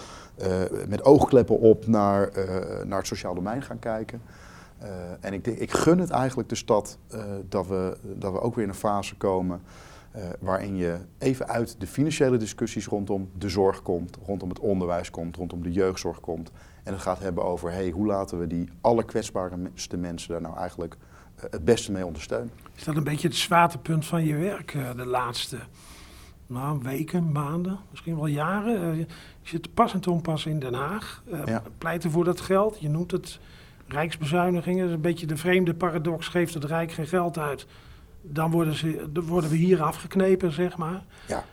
met 0.88 1.04
oogkleppen 1.04 1.60
op 1.60 1.88
naar, 1.88 2.32
naar 2.86 2.98
het 2.98 3.08
sociaal 3.08 3.36
domein 3.36 3.62
gaan 3.62 3.80
kijken. 3.80 4.22
En 5.20 5.34
ik, 5.34 5.48
ik, 5.48 5.72
gun 5.72 6.00
het 6.00 6.10
eigenlijk 6.10 6.50
de 6.50 6.56
stad 6.56 6.98
dat, 7.50 7.68
we, 7.68 7.98
dat 8.02 8.32
we 8.32 8.42
ook 8.42 8.56
weer 8.56 8.64
in 8.64 8.70
een 8.70 8.76
fase 8.76 9.16
komen 9.16 9.62
waarin 10.40 10.76
je 10.76 10.98
even 11.18 11.48
uit 11.48 11.76
de 11.80 11.88
financiële 11.88 12.38
discussies 12.38 12.88
rondom 12.88 13.30
de 13.38 13.50
zorg 13.50 13.82
komt, 13.82 14.18
rondom 14.26 14.50
het 14.50 14.60
onderwijs 14.60 15.10
komt, 15.10 15.36
rondom 15.36 15.64
de 15.64 15.72
jeugdzorg 15.72 16.20
komt. 16.20 16.52
En 16.84 16.94
het 16.94 17.02
gaat 17.02 17.20
hebben 17.20 17.44
over 17.44 17.72
hey, 17.72 17.90
hoe 17.90 18.06
laten 18.06 18.40
we 18.40 18.48
die 18.48 18.70
allerkwetsbaarste 18.82 19.98
mensen 19.98 20.32
daar 20.32 20.42
nou 20.42 20.58
eigenlijk 20.58 20.98
het 21.50 21.66
beste 21.66 21.92
mee 21.92 22.06
ondersteunen. 22.06 22.52
Is 22.76 22.84
dat 22.84 22.96
een 22.96 23.04
beetje 23.04 23.28
het 23.28 23.38
zwaartepunt 23.38 24.06
van 24.06 24.24
je 24.26 24.36
werk 24.36 24.78
de 24.96 25.06
laatste 25.06 25.58
nou, 26.48 26.80
weken, 26.82 27.32
maanden, 27.32 27.80
misschien 27.90 28.16
wel 28.16 28.28
jaren? 28.28 28.98
je 28.98 29.08
zit 29.42 29.74
pas 29.74 29.94
en 29.94 30.08
onpas 30.08 30.46
in 30.46 30.60
Den 30.60 30.74
Haag, 30.74 31.24
ja. 31.46 31.64
pleiten 31.78 32.12
voor 32.12 32.24
dat 32.24 32.42
geld. 32.42 32.78
Je 32.80 32.90
noemt 32.90 33.12
het 33.12 33.40
rijksbezuinigingen. 33.88 34.80
Dat 34.80 34.90
is 34.90 34.96
een 34.96 35.02
beetje 35.02 35.26
de 35.26 35.38
vreemde 35.38 35.74
paradox. 35.74 36.28
Geeft 36.28 36.54
het 36.54 36.64
Rijk 36.64 36.92
geen 36.92 37.08
geld 37.08 37.38
uit, 37.38 37.66
dan 38.22 38.52
worden, 38.52 38.74
ze, 38.74 39.06
dan 39.10 39.24
worden 39.24 39.50
we 39.50 39.56
hier 39.56 39.82
afgeknepen, 39.82 40.52
zeg 40.52 40.78
maar. 40.78 41.04
Ja. 41.28 41.44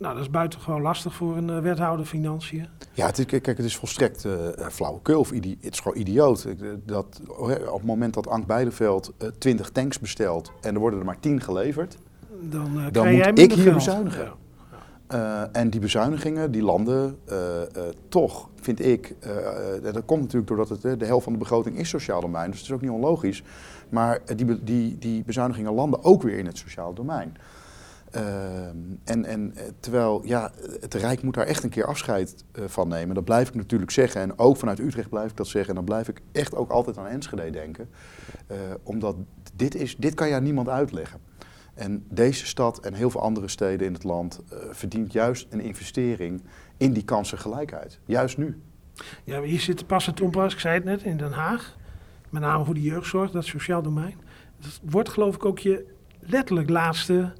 Nou, 0.00 0.14
dat 0.14 0.22
is 0.22 0.30
buitengewoon 0.30 0.82
lastig 0.82 1.14
voor 1.14 1.36
een 1.36 1.48
uh, 1.48 1.58
wethouder 1.58 2.06
financiën. 2.06 2.66
Ja, 2.92 3.06
het 3.06 3.18
is, 3.18 3.24
kijk, 3.24 3.46
het 3.46 3.58
is 3.58 3.76
volstrekt 3.76 4.24
uh, 4.24 4.32
flauwekul 4.70 5.18
of 5.18 5.30
het 5.30 5.56
is 5.60 5.80
gewoon 5.80 5.98
idioot. 5.98 6.46
Dat, 6.84 7.20
op 7.38 7.72
het 7.72 7.84
moment 7.84 8.14
dat 8.14 8.28
Ank 8.28 8.46
Beideveld 8.46 9.12
uh, 9.22 9.28
20 9.38 9.70
tanks 9.70 9.98
bestelt 9.98 10.52
en 10.60 10.74
er 10.74 10.80
worden 10.80 10.98
er 10.98 11.04
maar 11.04 11.20
10 11.20 11.40
geleverd, 11.40 11.96
dan, 12.40 12.80
dan 12.92 13.14
moet 13.14 13.38
ik 13.38 13.52
hier 13.52 13.74
bezuinigen. 13.74 14.32
Ja. 15.10 15.48
Uh, 15.52 15.60
en 15.60 15.70
die 15.70 15.80
bezuinigingen 15.80 16.50
die 16.50 16.62
landen 16.62 17.18
uh, 17.28 17.36
uh, 17.36 17.82
toch, 18.08 18.48
vind 18.60 18.84
ik, 18.84 19.14
dat 19.82 20.04
komt 20.04 20.20
natuurlijk 20.20 20.46
doordat 20.46 20.68
het, 20.68 21.00
de 21.00 21.06
helft 21.06 21.24
van 21.24 21.32
de 21.32 21.38
begroting 21.38 21.78
is 21.78 21.88
sociaal 21.88 22.20
domein, 22.20 22.50
dus 22.50 22.58
het 22.58 22.68
is 22.68 22.74
ook 22.74 22.80
niet 22.80 22.90
onlogisch. 22.90 23.42
Maar 23.88 24.20
die, 24.36 24.64
die, 24.64 24.98
die 24.98 25.24
bezuinigingen 25.24 25.74
landen 25.74 26.04
ook 26.04 26.22
weer 26.22 26.38
in 26.38 26.46
het 26.46 26.58
sociaal 26.58 26.94
domein. 26.94 27.36
En, 29.04 29.24
en 29.24 29.54
terwijl, 29.80 30.22
ja, 30.24 30.52
het 30.80 30.94
Rijk 30.94 31.22
moet 31.22 31.34
daar 31.34 31.46
echt 31.46 31.62
een 31.62 31.70
keer 31.70 31.86
afscheid 31.86 32.44
van 32.52 32.88
nemen. 32.88 33.14
Dat 33.14 33.24
blijf 33.24 33.48
ik 33.48 33.54
natuurlijk 33.54 33.90
zeggen. 33.90 34.20
En 34.20 34.38
ook 34.38 34.56
vanuit 34.56 34.78
Utrecht 34.78 35.08
blijf 35.08 35.30
ik 35.30 35.36
dat 35.36 35.46
zeggen. 35.46 35.68
En 35.68 35.74
dan 35.74 35.84
blijf 35.84 36.08
ik 36.08 36.20
echt 36.32 36.54
ook 36.54 36.70
altijd 36.70 36.98
aan 36.98 37.06
Enschede 37.06 37.50
denken. 37.50 37.88
omdat 38.82 39.16
dit, 39.54 39.74
is, 39.74 39.96
dit 39.96 40.14
kan 40.14 40.28
je 40.28 40.40
niemand 40.40 40.68
uitleggen. 40.68 41.20
En 41.74 42.04
deze 42.08 42.46
stad 42.46 42.80
en 42.80 42.94
heel 42.94 43.10
veel 43.10 43.20
andere 43.20 43.48
steden 43.48 43.86
in 43.86 43.92
het 43.92 44.04
land 44.04 44.40
uh, 44.52 44.58
verdient 44.70 45.12
juist 45.12 45.46
een 45.50 45.60
investering 45.60 46.42
in 46.76 46.92
die 46.92 47.04
kansengelijkheid. 47.04 47.98
Juist 48.04 48.38
nu. 48.38 48.60
Ja, 49.24 49.42
hier 49.42 49.60
zit 49.60 49.86
pas 49.86 50.06
het 50.06 50.20
onpas, 50.20 50.52
ik 50.52 50.60
zei 50.60 50.74
het 50.74 50.84
net, 50.84 51.02
in 51.02 51.16
Den 51.16 51.32
Haag. 51.32 51.76
Met 52.30 52.42
name 52.42 52.64
voor 52.64 52.74
de 52.74 52.82
jeugdzorg, 52.82 53.30
dat 53.30 53.44
sociaal 53.44 53.82
domein. 53.82 54.14
Dat 54.58 54.80
wordt 54.82 55.08
geloof 55.08 55.34
ik 55.34 55.44
ook 55.44 55.58
je 55.58 55.86
letterlijk 56.18 56.70
laatste 56.70 57.32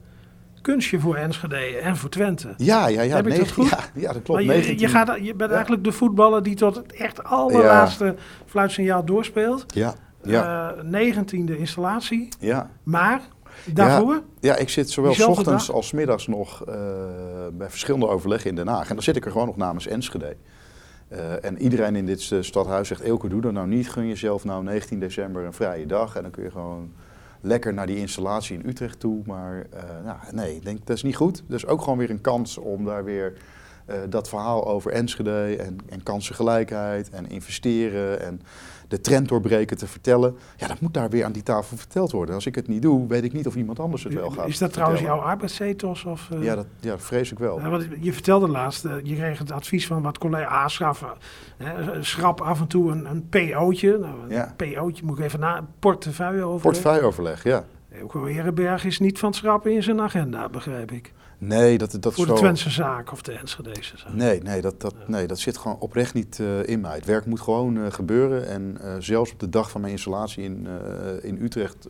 kunstje 0.61 1.01
voor 1.01 1.17
Enschede 1.17 1.57
en 1.57 1.97
voor 1.97 2.09
Twente. 2.09 2.55
Ja, 2.57 2.89
ja, 2.89 3.03
ja. 3.03 3.17
Heb 3.17 3.27
ik 3.27 3.37
dat 3.37 3.51
goed? 3.61 3.69
Ja, 3.69 3.79
ja 3.95 4.13
dat 4.13 4.23
klopt. 4.23 4.43
Je, 4.43 4.79
je, 4.79 4.89
gaat, 4.89 5.19
je 5.23 5.35
bent 5.35 5.51
eigenlijk 5.51 5.85
de 5.85 5.93
voetballer 5.93 6.43
die 6.43 6.55
tot 6.55 6.77
het 6.77 6.93
echt 6.93 7.25
allerlaatste 7.25 8.05
ja. 8.05 8.15
fluitsignaal 8.47 9.05
doorspeelt. 9.05 9.65
Ja. 9.75 9.95
ja. 10.23 10.75
Uh, 10.77 10.83
negentiende 10.83 11.59
installatie. 11.59 12.29
Ja. 12.39 12.71
Maar 12.83 13.21
Daarvoor? 13.65 14.23
Ja, 14.41 14.57
ik 14.57 14.69
zit 14.69 14.91
zowel 14.91 15.15
s 15.15 15.21
ochtends 15.21 15.71
als 15.71 15.93
middags 15.93 16.27
nog 16.27 16.69
uh, 16.69 16.75
bij 17.53 17.71
verschillende 17.71 18.09
overleggen 18.09 18.51
in 18.51 18.57
Den 18.57 18.69
Haag. 18.69 18.89
En 18.89 18.95
dan 18.95 19.03
zit 19.03 19.17
ik 19.17 19.25
er 19.25 19.31
gewoon 19.31 19.47
nog 19.47 19.57
namens 19.57 19.87
Enschede. 19.87 20.37
Uh, 21.13 21.45
en 21.45 21.59
iedereen 21.59 21.97
in 21.97 22.07
dit 22.07 22.33
stadhuis 22.41 22.89
zegt, 22.89 23.01
Eelke, 23.01 23.29
doe 23.29 23.41
dat 23.41 23.53
nou 23.53 23.67
niet. 23.67 23.91
Gun 23.91 24.09
jezelf 24.09 24.45
nou 24.45 24.63
19 24.63 25.01
december 25.01 25.45
een 25.45 25.53
vrije 25.53 25.87
dag. 25.87 26.17
En 26.17 26.23
dan 26.23 26.31
kun 26.31 26.43
je 26.43 26.51
gewoon 26.51 26.93
lekker 27.41 27.75
naar 27.75 27.87
die 27.87 27.97
installatie 27.97 28.59
in 28.59 28.69
Utrecht 28.69 29.01
toe. 29.01 29.23
Maar 29.27 29.67
uh, 29.75 29.81
nou, 30.05 30.19
nee, 30.31 30.57
ik 30.57 30.65
denk 30.65 30.87
dat 30.87 30.97
is 30.97 31.03
niet 31.03 31.17
goed. 31.17 31.43
Dus 31.47 31.67
ook 31.67 31.83
gewoon 31.83 31.99
weer 31.99 32.11
een 32.11 32.21
kans 32.21 32.59
om 32.59 32.85
daar 32.85 33.05
weer 33.05 33.33
uh, 33.87 33.97
dat 34.09 34.29
verhaal 34.29 34.67
over 34.67 34.93
Enschede 34.93 35.57
en, 35.57 35.79
en 35.89 36.03
kansengelijkheid 36.03 37.11
en 37.11 37.31
investeren 37.31 38.23
en 38.23 38.41
de 38.91 39.01
trend 39.01 39.29
doorbreken 39.29 39.77
te 39.77 39.87
vertellen. 39.87 40.37
Ja, 40.57 40.67
dat 40.67 40.81
moet 40.81 40.95
daar 40.95 41.11
weer 41.11 41.25
aan 41.25 41.33
die 41.33 41.43
tafel 41.43 41.77
verteld 41.77 42.13
worden. 42.13 42.35
Als 42.35 42.47
ik 42.47 42.55
het 42.55 42.69
niet 42.69 42.83
doe, 42.83 43.09
weet 43.09 43.25
ik 43.25 43.33
niet 43.33 43.47
of 43.47 43.57
iemand 43.57 43.81
anders 43.81 44.05
het 44.05 44.15
wel 44.15 44.31
gaat 44.31 44.49
Is 44.49 44.59
dat 44.59 44.73
trouwens 44.73 45.01
jouw 45.01 45.19
arbeidsethos? 45.19 46.05
Of, 46.05 46.29
uh... 46.33 46.43
ja, 46.43 46.55
dat 46.55 46.67
ja, 46.81 46.99
vrees 46.99 47.33
ik 47.33 47.39
wel. 47.39 47.61
Ja, 47.61 47.69
want 47.69 47.87
je 48.01 48.13
vertelde 48.13 48.49
laatst, 48.49 48.85
uh, 48.85 48.93
je 49.03 49.15
kreeg 49.15 49.39
het 49.39 49.51
advies 49.51 49.87
van 49.87 50.03
wat 50.03 50.19
collega 50.19 50.47
aanschaffen. 50.47 51.09
schrap 52.01 52.41
af 52.41 52.61
en 52.61 52.67
toe 52.67 52.91
een, 52.91 53.05
een 53.11 53.29
PO'tje. 53.29 53.99
Nou, 53.99 54.15
een 54.23 54.31
Ja. 54.31 54.55
PO'tje 54.57 55.05
moet 55.05 55.19
ik 55.19 55.25
even 55.25 55.41
na. 55.41 55.67
Portefeuille 55.79 56.45
over. 56.45 56.61
Portefeuilleoverleg, 56.61 57.45
ja. 57.45 57.65
Elko 58.01 58.25
Herenberg 58.25 58.85
is 58.85 58.99
niet 58.99 59.19
van 59.19 59.29
het 59.29 59.39
schrappen 59.39 59.73
in 59.73 59.83
zijn 59.83 60.01
agenda, 60.01 60.49
begrijp 60.49 60.93
ik. 60.93 61.13
Nee, 61.41 61.79
dat, 61.79 61.97
dat 62.01 62.15
Voor 62.15 62.27
de 62.27 62.33
zo... 62.33 62.39
Twentse 62.39 62.71
zaak 62.71 63.13
of 63.13 63.23
de 63.23 63.33
Enschedese 63.33 63.97
zaak. 63.97 64.13
Nee, 64.13 64.43
nee, 64.43 64.61
dat, 64.61 64.81
dat, 64.81 64.95
nee, 65.09 65.27
dat 65.27 65.39
zit 65.39 65.57
gewoon 65.57 65.79
oprecht 65.79 66.15
niet 66.15 66.41
eh, 66.41 66.67
in 66.67 66.81
mij. 66.81 66.95
Het 66.95 67.05
werk 67.05 67.27
moet 67.27 67.41
gewoon 67.41 67.85
eh, 67.85 67.93
gebeuren. 67.93 68.47
En 68.47 68.81
eh, 68.81 68.95
zelfs 68.99 69.33
op 69.33 69.41
de 69.41 69.49
dag 69.49 69.71
van 69.71 69.81
mijn 69.81 69.93
installatie 69.93 70.45
in, 70.45 70.69
in 71.23 71.43
Utrecht 71.43 71.89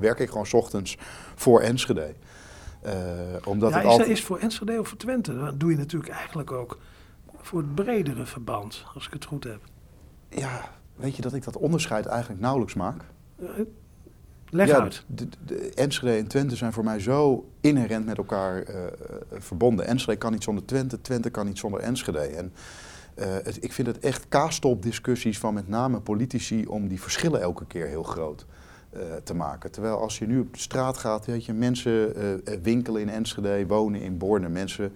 werk 0.00 0.18
ik 0.18 0.28
gewoon 0.28 0.46
's 0.46 0.52
ochtends 0.52 0.96
voor 1.34 1.60
Enschede. 1.60 2.14
Omdat 3.44 3.70
ja, 3.70 3.76
het 3.76 3.84
is, 3.84 3.90
altijd... 3.90 4.08
is 4.08 4.24
voor 4.24 4.38
Enschede 4.38 4.80
of 4.80 4.88
voor 4.88 4.98
Twente? 4.98 5.38
Dat 5.38 5.60
doe 5.60 5.70
je 5.70 5.76
natuurlijk 5.76 6.12
eigenlijk 6.12 6.52
ook 6.52 6.78
voor 7.40 7.58
het 7.58 7.74
bredere 7.74 8.26
verband, 8.26 8.84
als 8.94 9.06
ik 9.06 9.12
het 9.12 9.24
goed 9.24 9.44
heb. 9.44 9.60
Ja, 10.28 10.70
weet 10.96 11.16
je 11.16 11.22
dat 11.22 11.34
ik 11.34 11.44
dat 11.44 11.56
onderscheid 11.56 12.06
eigenlijk 12.06 12.40
nauwelijks 12.40 12.74
maak? 12.74 13.04
Leg 14.50 14.68
ja, 14.68 14.80
uit. 14.80 15.04
De, 15.06 15.28
de 15.44 15.72
Enschede 15.74 16.16
en 16.16 16.26
Twente 16.26 16.56
zijn 16.56 16.72
voor 16.72 16.84
mij 16.84 17.00
zo 17.00 17.48
inherent 17.60 18.06
met 18.06 18.18
elkaar 18.18 18.62
eh, 18.62 18.84
eh, 18.86 18.90
verbonden. 19.30 19.86
Enschede 19.86 20.18
kan 20.18 20.32
niet 20.32 20.42
zonder 20.42 20.64
Twente, 20.64 21.00
Twente 21.00 21.30
kan 21.30 21.46
niet 21.46 21.58
zonder 21.58 21.80
Enschede. 21.80 22.18
En 22.18 22.52
eh, 23.14 23.28
het, 23.42 23.64
ik 23.64 23.72
vind 23.72 23.86
het 23.86 23.98
echt 23.98 24.28
kaastop-discussies 24.28 25.38
van 25.38 25.54
met 25.54 25.68
name 25.68 26.00
politici 26.00 26.66
om 26.66 26.88
die 26.88 27.00
verschillen 27.00 27.40
elke 27.40 27.66
keer 27.66 27.86
heel 27.86 28.02
groot 28.02 28.46
te 29.24 29.34
maken. 29.34 29.70
Terwijl 29.70 29.98
als 29.98 30.18
je 30.18 30.26
nu 30.26 30.40
op 30.40 30.52
de 30.52 30.60
straat 30.60 30.98
gaat, 30.98 31.26
weet 31.26 31.44
je, 31.44 31.52
mensen 31.52 32.14
winkelen 32.62 33.00
in 33.00 33.08
Enschede, 33.08 33.66
wonen 33.66 34.00
in 34.00 34.18
Borne, 34.18 34.48
mensen 34.48 34.92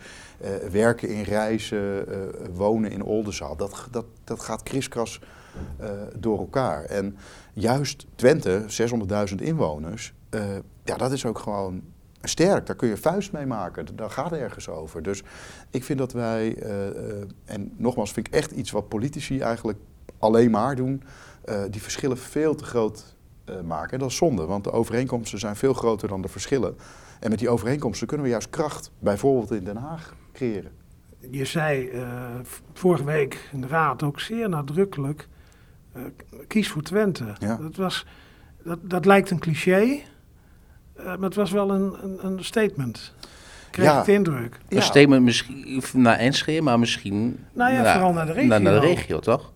werken 0.70 1.08
in 1.08 1.24
eh, 1.24 2.54
wonen 2.54 2.90
in 2.90 3.02
Oldenzaal. 3.02 3.56
Dat, 3.56 3.88
dat, 3.90 4.04
dat 4.24 4.40
gaat 4.40 4.62
kriskras 4.62 5.20
eh, 5.77 5.90
door 6.18 6.38
elkaar. 6.38 6.85
En 6.85 7.16
juist 7.53 8.07
Twente, 8.14 8.64
600.000 8.66 9.35
inwoners, 9.40 10.14
eh, 10.31 10.42
ja, 10.85 10.97
dat 10.97 11.12
is 11.12 11.27
ook 11.27 11.38
gewoon 11.38 11.83
sterk. 12.23 12.66
Daar 12.66 12.77
kun 12.77 12.88
je 12.88 12.97
vuist 12.97 13.33
mee 13.33 13.47
maken. 13.47 13.97
Daar 13.97 14.11
gaat 14.11 14.33
ergens 14.33 14.68
over. 14.68 15.03
Dus 15.03 15.23
ik 15.71 15.85
vind 15.85 15.99
dat 15.99 16.12
wij, 16.12 16.57
eh, 16.57 16.87
en 17.44 17.73
nogmaals, 17.77 18.12
vind 18.12 18.27
ik 18.27 18.35
echt 18.35 18.51
iets 18.51 18.71
wat 18.71 18.88
politici 18.88 19.40
eigenlijk 19.40 19.79
alleen 20.18 20.51
maar 20.51 20.77
doen, 20.77 21.03
die 21.71 21.83
verschillen 21.83 22.18
veel 22.18 22.55
te 22.55 22.64
groot 22.64 23.16
maken. 23.64 23.92
En 23.92 23.99
dat 23.99 24.11
is 24.11 24.16
zonde, 24.16 24.47
want 24.47 24.64
de 24.64 24.73
overeenkomsten 24.73 25.38
zijn 25.38 25.57
veel 25.57 25.73
groter 25.75 26.09
dan 26.09 26.23
de 26.23 26.29
verschillen. 26.29 26.77
En 27.21 27.31
met 27.31 27.38
die 27.38 27.49
overeenkomsten 27.49 28.07
kunnen 28.07 28.27
we 28.27 28.33
juist 28.33 28.51
kracht, 28.51 28.90
bijvoorbeeld 28.99 29.51
in 29.51 29.64
Den 29.64 29.77
Haag, 29.77 30.14
creëren. 30.33 30.71
Je 31.31 31.44
zei 31.44 31.90
vorige 32.73 33.05
week 33.05 33.49
in 33.53 33.61
de 33.61 33.66
raad 33.66 34.03
ook 34.03 34.21
zeer 34.21 34.49
nadrukkelijk, 34.49 35.29
kies 36.46 36.68
voor 36.68 36.82
Twente. 36.82 37.24
Ja. 37.38 37.56
Dat, 37.56 37.76
was, 37.76 38.06
dat, 38.64 38.78
dat 38.82 39.04
lijkt 39.04 39.30
een 39.30 39.38
cliché, 39.38 39.80
eh, 39.82 41.04
maar 41.04 41.18
het 41.20 41.34
was 41.34 41.50
wel 41.50 41.70
een, 41.70 41.96
een, 42.02 42.26
een 42.26 42.44
statement. 42.44 43.14
Kreeg 43.70 43.87
Ja. 43.87 43.98
ik 43.98 44.04
de 44.04 44.12
indruk. 44.12 44.58
Een 44.68 44.82
statement 44.82 45.22
misschien 45.22 45.82
naar 45.92 46.16
Enschede, 46.18 46.61
maar 46.62 46.78
misschien 46.78 47.44
Nou 47.52 47.72
ja, 47.72 47.92
vooral 47.92 48.12
naar 48.12 48.26
de 48.26 48.32
regio. 48.32 48.48
Naar, 48.48 48.61
naar 48.61 48.80
de 48.80 48.87
regio, 48.87 49.18
toch? 49.18 49.52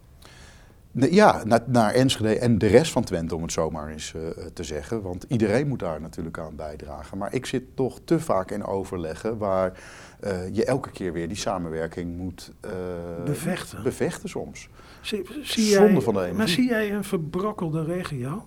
Ja, 0.95 1.43
naar, 1.45 1.61
naar 1.67 1.93
Enschede 1.95 2.39
en 2.39 2.59
de 2.59 2.67
rest 2.67 2.93
van 2.93 3.05
Twente, 3.05 3.35
om 3.35 3.43
het 3.43 3.53
zo 3.53 3.71
maar 3.71 3.89
eens 3.89 4.15
eh, 4.15 4.45
te 4.53 4.65
zeggen. 4.65 5.03
Want 5.03 5.25
iedereen 5.29 5.69
moet 5.69 5.79
daar 5.79 6.01
natuurlijk 6.01 6.39
aan 6.39 6.57
bijdragen. 6.57 7.19
Maar 7.19 7.35
ik 7.35 7.47
zit 7.47 7.63
toch 7.77 7.99
te 8.05 8.21
vaak 8.21 8.51
in 8.51 8.65
overleggen 8.65 9.39
waar 9.39 9.73
eh, 10.21 10.55
je 10.55 10.65
elke 10.65 10.91
keer 10.91 11.13
weer 11.13 11.29
die 11.29 11.37
samenwerking 11.37 12.17
moet 12.17 12.53
eh, 12.61 12.71
Bevechten. 13.25 13.83
bevechten 13.83 14.29
soms. 14.29 14.69
Zie, 15.03 15.27
zie 15.43 15.65
Zonde 15.75 15.93
jij, 15.93 16.01
van 16.01 16.13
de 16.15 16.19
energie. 16.21 16.39
Maar 16.39 16.49
zie 16.49 16.69
jij 16.69 16.93
een 16.93 17.05
verbrokkelde 17.05 17.85
regio? 17.85 18.47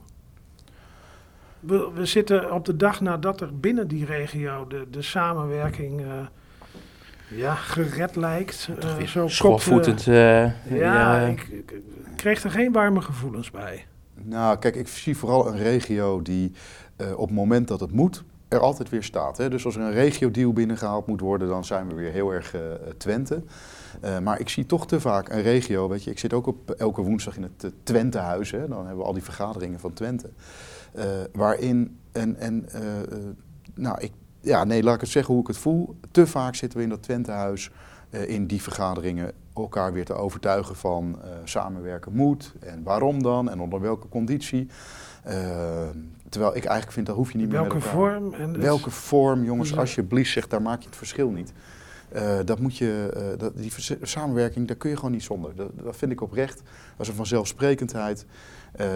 We, 1.59 1.89
we 1.93 2.05
zitten 2.05 2.51
op 2.51 2.65
de 2.65 2.75
dag 2.75 3.01
nadat 3.01 3.41
er 3.41 3.59
binnen 3.59 3.87
die 3.87 4.05
regio 4.05 4.67
de, 4.67 4.85
de 4.91 5.01
samenwerking 5.01 6.01
eh, 6.01 6.07
ja, 7.27 7.55
gered 7.55 8.15
lijkt. 8.15 8.69
eh, 8.79 9.05
zo 9.07 9.27
eh, 10.07 10.15
ja, 10.15 10.51
ja, 10.69 11.19
ik, 11.19 11.41
ik- 11.47 11.71
ik 11.71 11.81
kreeg 12.15 12.43
er 12.43 12.51
geen 12.51 12.71
warme 12.71 13.01
gevoelens 13.01 13.51
bij. 13.51 13.85
Nou, 14.23 14.57
kijk, 14.57 14.75
ik 14.75 14.87
zie 14.87 15.17
vooral 15.17 15.47
een 15.47 15.57
regio 15.57 16.21
die 16.21 16.51
eh, 16.95 17.11
op 17.19 17.27
het 17.27 17.35
moment 17.37 17.67
dat 17.67 17.79
het 17.79 17.91
moet, 17.91 18.23
er 18.47 18.59
altijd 18.59 18.89
weer 18.89 19.03
staat. 19.03 19.37
Hè? 19.37 19.49
Dus 19.49 19.65
als 19.65 19.75
er 19.75 19.81
een 19.81 19.91
regio-deal 19.91 20.53
binnengehaald 20.53 21.07
moet 21.07 21.19
worden, 21.21 21.47
dan 21.47 21.65
zijn 21.65 21.87
we 21.87 21.93
weer 21.95 22.11
heel 22.11 22.31
erg 22.33 22.53
eh, 22.53 22.61
Twente. 22.97 23.43
Eh, 24.01 24.19
maar 24.19 24.39
ik 24.39 24.49
zie 24.49 24.65
toch 24.65 24.87
te 24.87 24.99
vaak 24.99 25.29
een 25.29 25.41
regio, 25.41 25.89
weet 25.89 26.03
je, 26.03 26.11
ik 26.11 26.19
zit 26.19 26.33
ook 26.33 26.47
op 26.47 26.71
elke 26.71 27.01
woensdag 27.01 27.35
in 27.35 27.43
het 27.43 27.63
uh, 27.63 27.71
Twentehuis, 27.83 28.51
hè? 28.51 28.67
dan 28.67 28.77
hebben 28.77 28.97
we 28.97 29.03
al 29.03 29.13
die 29.13 29.23
vergaderingen 29.23 29.79
van 29.79 29.93
Twente. 29.93 30.29
Uh, 30.95 31.03
waarin, 31.33 31.99
en, 32.11 32.35
en 32.39 32.65
nou, 33.73 34.01
ik, 34.01 34.11
ja, 34.41 34.63
nee, 34.63 34.83
laat 34.83 34.95
ik 34.95 35.01
het 35.01 35.09
zeggen 35.09 35.33
hoe 35.33 35.41
ik 35.41 35.47
het 35.47 35.57
voel. 35.57 35.95
Te 36.11 36.27
vaak 36.27 36.55
zitten 36.55 36.77
we 36.77 36.83
in 36.83 36.89
dat 36.89 37.03
Twentehuis, 37.03 37.71
in 38.09 38.47
die 38.47 38.61
vergaderingen, 38.61 39.31
elkaar 39.53 39.93
weer 39.93 40.05
te 40.05 40.13
overtuigen 40.13 40.75
van 40.75 41.19
samenwerken 41.43 42.13
moet 42.13 42.53
en 42.59 42.83
waarom 42.83 43.23
dan 43.23 43.49
en 43.49 43.59
onder 43.59 43.81
welke 43.81 44.07
conditie. 44.09 44.67
Uh, 45.27 45.33
terwijl 46.29 46.55
ik 46.55 46.63
eigenlijk 46.63 46.91
vind 46.91 47.05
dat 47.05 47.15
hoef 47.15 47.31
je 47.31 47.37
niet 47.37 47.51
welke 47.51 47.67
meer 47.67 47.83
met 47.83 47.85
elkaar. 47.93 48.11
Vorm 48.11 48.33
en 48.33 48.53
dus 48.53 48.61
welke 48.61 48.89
vorm, 48.89 49.43
jongens, 49.43 49.77
alsjeblieft, 49.77 50.31
zeg, 50.31 50.47
daar 50.47 50.61
maak 50.61 50.81
je 50.81 50.87
het 50.87 50.97
verschil 50.97 51.29
niet. 51.29 51.53
Uh, 52.15 52.39
dat 52.45 52.59
moet 52.59 52.77
je, 52.77 53.13
uh, 53.15 53.39
dat, 53.39 53.57
die 53.57 53.71
samenwerking, 54.01 54.67
daar 54.67 54.75
kun 54.75 54.89
je 54.89 54.95
gewoon 54.95 55.11
niet 55.11 55.23
zonder. 55.23 55.55
Dat, 55.55 55.69
dat 55.83 55.95
vind 55.95 56.11
ik 56.11 56.21
oprecht. 56.21 56.55
Dat 56.55 56.99
is 56.99 57.07
een 57.07 57.15
vanzelfsprekendheid. 57.15 58.25
Uh, 58.25 58.87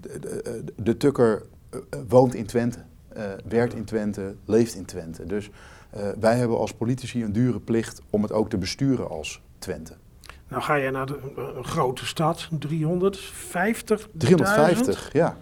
de, 0.00 0.18
de, 0.20 0.64
de, 0.76 0.96
Tukker 0.96 1.42
woont 2.08 2.34
in 2.34 2.46
Twente, 2.46 2.78
werkt 3.44 3.74
in 3.74 3.84
Twente, 3.84 4.34
leeft 4.44 4.74
in 4.74 4.84
Twente. 4.84 5.26
Dus 5.26 5.50
wij 6.20 6.36
hebben 6.36 6.58
als 6.58 6.72
politici 6.72 7.24
een 7.24 7.32
dure 7.32 7.60
plicht 7.60 8.00
om 8.10 8.22
het 8.22 8.32
ook 8.32 8.50
te 8.50 8.58
besturen 8.58 9.08
als 9.08 9.42
Twente. 9.58 9.92
Nou 10.48 10.62
ga 10.62 10.74
je 10.74 10.90
naar 10.90 11.06
de, 11.06 11.18
een 11.56 11.64
grote 11.64 12.06
stad, 12.06 12.48
350. 12.58 14.08
350, 14.12 15.12
ja. 15.12 15.36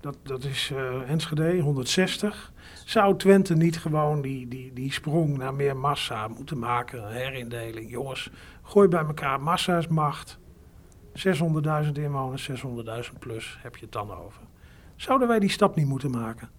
Dat, 0.00 0.16
dat 0.22 0.44
is 0.44 0.72
Enschede, 1.06 1.60
160. 1.60 2.52
Zou 2.88 3.16
Twente 3.16 3.54
niet 3.54 3.78
gewoon 3.78 4.22
die, 4.22 4.48
die, 4.48 4.72
die 4.72 4.92
sprong 4.92 5.36
naar 5.36 5.54
meer 5.54 5.76
massa 5.76 6.28
moeten 6.28 6.58
maken? 6.58 7.02
Een 7.02 7.12
herindeling. 7.12 7.90
Jongens, 7.90 8.30
gooi 8.62 8.88
bij 8.88 9.04
elkaar. 9.04 9.40
Massa 9.40 9.78
is 9.78 9.88
macht. 9.88 10.38
600.000 11.12 11.92
inwoners, 11.92 12.50
600.000 12.50 13.18
plus 13.18 13.58
heb 13.62 13.76
je 13.76 13.84
het 13.84 13.92
dan 13.92 14.10
over. 14.10 14.42
Zouden 14.96 15.28
wij 15.28 15.38
die 15.38 15.50
stap 15.50 15.76
niet 15.76 15.86
moeten 15.86 16.10
maken? 16.10 16.50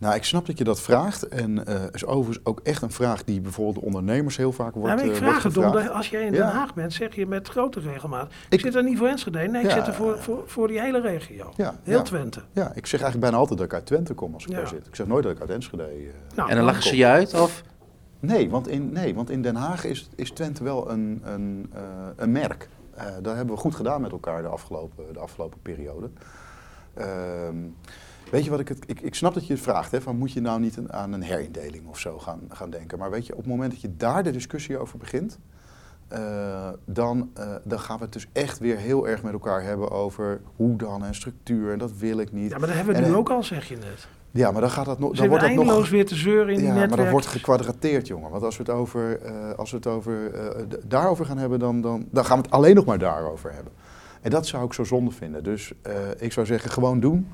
Nou, 0.00 0.14
ik 0.14 0.24
snap 0.24 0.46
dat 0.46 0.58
je 0.58 0.64
dat 0.64 0.80
vraagt. 0.80 1.28
En 1.28 1.64
uh, 1.68 1.82
is 1.92 2.04
overigens 2.04 2.46
ook 2.46 2.60
echt 2.62 2.82
een 2.82 2.90
vraag 2.90 3.24
die 3.24 3.40
bijvoorbeeld 3.40 3.76
de 3.76 3.84
ondernemers 3.84 4.36
heel 4.36 4.52
vaak 4.52 4.74
wordt 4.74 4.94
nou, 4.94 5.08
ik 5.08 5.12
uh, 5.12 5.16
vraag 5.16 5.42
het 5.42 5.56
om, 5.56 5.64
als 5.64 6.08
jij 6.08 6.26
in 6.26 6.32
Den 6.32 6.46
Haag 6.46 6.74
bent, 6.74 6.92
zeg 6.92 7.14
je 7.14 7.26
met 7.26 7.48
grote 7.48 7.80
regelmaat. 7.80 8.26
Ik, 8.26 8.52
ik 8.52 8.60
zit 8.60 8.74
er 8.74 8.82
niet 8.82 8.98
voor 8.98 9.06
Enschede, 9.06 9.38
nee, 9.38 9.64
ik 9.64 9.70
zit 9.70 9.86
er 9.86 9.94
voor, 9.94 10.18
voor, 10.18 10.42
voor 10.46 10.68
die 10.68 10.80
hele 10.80 11.00
regio. 11.00 11.52
Ja, 11.56 11.74
heel 11.82 11.96
ja. 11.96 12.02
Twente. 12.02 12.42
Ja, 12.52 12.72
ik 12.74 12.86
zeg 12.86 13.00
eigenlijk 13.00 13.20
bijna 13.20 13.36
altijd 13.36 13.58
dat 13.58 13.66
ik 13.66 13.74
uit 13.74 13.86
Twente 13.86 14.14
kom 14.14 14.34
als 14.34 14.46
ik 14.46 14.52
daar 14.52 14.68
zit. 14.68 14.86
Ik 14.86 14.96
zeg 14.96 15.06
nooit 15.06 15.22
dat 15.22 15.32
ik 15.32 15.40
uit 15.40 15.50
Enschede 15.50 15.82
uh, 15.82 16.12
nou, 16.34 16.50
En 16.50 16.56
dan 16.56 16.64
lachen 16.64 16.82
ze 16.82 16.96
je 16.96 17.06
uit, 17.06 17.40
of? 17.40 17.62
Nee, 18.20 18.50
want 18.50 18.68
in, 18.68 18.92
nee, 18.92 19.14
want 19.14 19.30
in 19.30 19.42
Den 19.42 19.56
Haag 19.56 19.84
is, 19.84 20.08
is 20.14 20.30
Twente 20.30 20.64
wel 20.64 20.90
een, 20.90 21.20
een, 21.24 21.72
een 22.16 22.32
merk. 22.32 22.68
dat 23.22 23.34
hebben 23.34 23.54
we 23.54 23.60
goed 23.60 23.74
gedaan 23.74 24.00
met 24.00 24.12
elkaar 24.12 24.42
de 24.42 24.48
afgelopen, 24.48 25.12
de 25.12 25.18
afgelopen 25.18 25.58
periode. 25.62 26.10
Ehm, 26.94 27.56
Weet 28.30 28.44
je 28.44 28.50
wat 28.50 28.60
ik 28.60 28.68
het. 28.68 28.78
Ik, 28.86 29.00
ik 29.00 29.14
snap 29.14 29.34
dat 29.34 29.46
je 29.46 29.52
het 29.52 29.62
vraagt, 29.62 29.90
hè, 29.90 30.00
van 30.00 30.16
moet 30.16 30.32
je 30.32 30.40
nou 30.40 30.60
niet 30.60 30.76
een, 30.76 30.92
aan 30.92 31.12
een 31.12 31.22
herindeling 31.22 31.86
of 31.86 31.98
zo 31.98 32.18
gaan, 32.18 32.40
gaan 32.48 32.70
denken. 32.70 32.98
Maar 32.98 33.10
weet 33.10 33.26
je, 33.26 33.32
op 33.32 33.38
het 33.38 33.48
moment 33.48 33.70
dat 33.70 33.80
je 33.80 33.96
daar 33.96 34.22
de 34.22 34.30
discussie 34.30 34.78
over 34.78 34.98
begint, 34.98 35.38
uh, 36.12 36.68
dan, 36.84 37.30
uh, 37.38 37.54
dan 37.64 37.80
gaan 37.80 37.98
we 37.98 38.04
het 38.04 38.12
dus 38.12 38.26
echt 38.32 38.58
weer 38.58 38.76
heel 38.76 39.08
erg 39.08 39.22
met 39.22 39.32
elkaar 39.32 39.62
hebben 39.62 39.90
over 39.90 40.40
hoe 40.56 40.76
dan 40.76 41.04
en 41.04 41.14
structuur. 41.14 41.72
En 41.72 41.78
dat 41.78 41.92
wil 41.96 42.18
ik 42.18 42.32
niet. 42.32 42.50
Ja, 42.50 42.58
maar 42.58 42.66
dat 42.66 42.76
hebben 42.76 42.94
we 42.94 43.02
en, 43.02 43.08
nu 43.08 43.16
ook 43.16 43.30
al, 43.30 43.42
zeg 43.42 43.68
je 43.68 43.76
net. 43.76 44.08
Ja, 44.30 44.50
maar 44.50 44.60
dan 44.60 44.70
gaat 44.70 44.86
dat 44.86 44.98
nog. 44.98 45.16
Dan 45.16 45.28
wordt 45.28 45.44
dat 45.44 45.64
nog, 45.64 45.88
weer 45.88 46.06
te 46.06 46.14
zeuren 46.14 46.52
in 46.52 46.58
die 46.58 46.66
ja, 46.66 46.74
maar 46.74 46.96
dan 46.96 47.10
wordt 47.10 47.26
gekwadrateerd, 47.26 48.06
jongen. 48.06 48.30
Want 48.30 48.42
als 48.42 48.56
we 48.56 48.62
het 48.62 48.72
over, 48.72 49.20
uh, 49.24 49.52
als 49.52 49.70
we 49.70 49.76
het 49.76 49.86
over 49.86 50.32
daarover 50.84 51.26
gaan 51.26 51.38
hebben, 51.38 51.58
dan, 51.58 51.80
dan, 51.80 52.06
dan 52.10 52.24
gaan 52.24 52.36
we 52.36 52.42
het 52.42 52.52
alleen 52.52 52.74
nog 52.74 52.84
maar 52.84 52.98
daarover 52.98 53.52
hebben. 53.52 53.72
En 54.20 54.30
dat 54.30 54.46
zou 54.46 54.64
ik 54.64 54.72
zo 54.72 54.84
zonde 54.84 55.10
vinden. 55.10 55.44
Dus 55.44 55.72
ik 56.18 56.32
zou 56.32 56.46
zeggen, 56.46 56.70
gewoon 56.70 57.00
doen. 57.00 57.28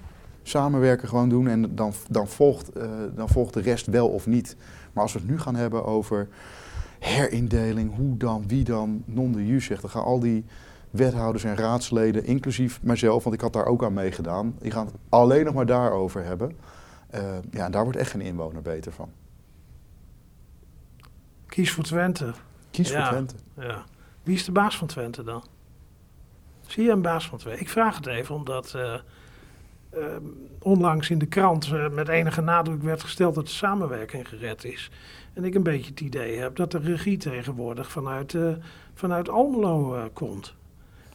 Samenwerken 0.48 1.08
gewoon 1.08 1.28
doen 1.28 1.48
en 1.48 1.74
dan, 1.74 1.92
dan, 2.10 2.28
volgt, 2.28 2.72
eh, 2.72 2.90
dan 3.14 3.28
volgt 3.28 3.54
de 3.54 3.60
rest 3.60 3.86
wel 3.86 4.08
of 4.08 4.26
niet. 4.26 4.56
Maar 4.92 5.02
als 5.02 5.12
we 5.12 5.18
het 5.18 5.28
nu 5.28 5.38
gaan 5.38 5.54
hebben 5.54 5.84
over 5.84 6.28
herindeling, 6.98 7.94
hoe 7.96 8.16
dan, 8.16 8.48
wie 8.48 8.64
dan, 8.64 9.02
non 9.04 9.32
de 9.32 9.46
jus 9.46 9.64
zegt, 9.64 9.80
dan 9.80 9.90
gaan 9.90 10.02
al 10.04 10.20
die 10.20 10.44
wethouders 10.90 11.44
en 11.44 11.56
raadsleden, 11.56 12.24
inclusief 12.24 12.82
mijzelf, 12.82 13.22
want 13.24 13.34
ik 13.34 13.40
had 13.40 13.52
daar 13.52 13.66
ook 13.66 13.84
aan 13.84 13.92
meegedaan, 13.92 14.54
die 14.58 14.70
gaan 14.70 14.86
het 14.86 14.94
alleen 15.08 15.44
nog 15.44 15.54
maar 15.54 15.66
daarover 15.66 16.24
hebben. 16.24 16.56
Uh, 17.14 17.20
ja, 17.50 17.68
daar 17.68 17.82
wordt 17.82 17.98
echt 17.98 18.10
geen 18.10 18.20
inwoner 18.20 18.62
beter 18.62 18.92
van. 18.92 19.10
Kies 21.46 21.72
voor 21.72 21.84
Twente. 21.84 22.32
Kies 22.70 22.92
voor 22.92 23.04
Twente. 23.04 23.34
Ja. 23.54 23.84
Wie 24.22 24.34
is 24.34 24.44
de 24.44 24.52
baas 24.52 24.78
van 24.78 24.86
Twente 24.86 25.22
dan? 25.22 25.44
Zie 26.66 26.84
je 26.84 26.90
een 26.90 27.02
baas 27.02 27.28
van 27.28 27.38
Twente? 27.38 27.60
Ik 27.60 27.68
vraag 27.68 27.96
het 27.96 28.06
even 28.06 28.34
omdat 28.34 28.72
uh, 28.76 28.94
uh, 29.96 30.04
onlangs 30.60 31.10
in 31.10 31.18
de 31.18 31.26
krant 31.26 31.92
met 31.92 32.08
enige 32.08 32.40
nadruk 32.40 32.82
werd 32.82 33.02
gesteld 33.02 33.34
dat 33.34 33.46
de 33.46 33.52
samenwerking 33.52 34.28
gered 34.28 34.64
is. 34.64 34.90
En 35.32 35.44
ik 35.44 35.54
een 35.54 35.62
beetje 35.62 35.90
het 35.90 36.00
idee 36.00 36.38
heb 36.38 36.56
dat 36.56 36.70
de 36.70 36.78
regie 36.78 37.16
tegenwoordig 37.16 37.90
vanuit, 37.90 38.36
vanuit 38.94 39.28
Almelo 39.28 40.08
komt. 40.12 40.54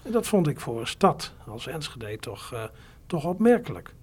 En 0.03 0.11
dat 0.11 0.27
vond 0.27 0.47
ik 0.47 0.59
voor 0.59 0.79
een 0.79 0.87
stad 0.87 1.33
als 1.47 1.67
Enschede 1.67 2.17
toch, 2.17 2.69
toch 3.05 3.25
opmerkelijk. 3.25 3.93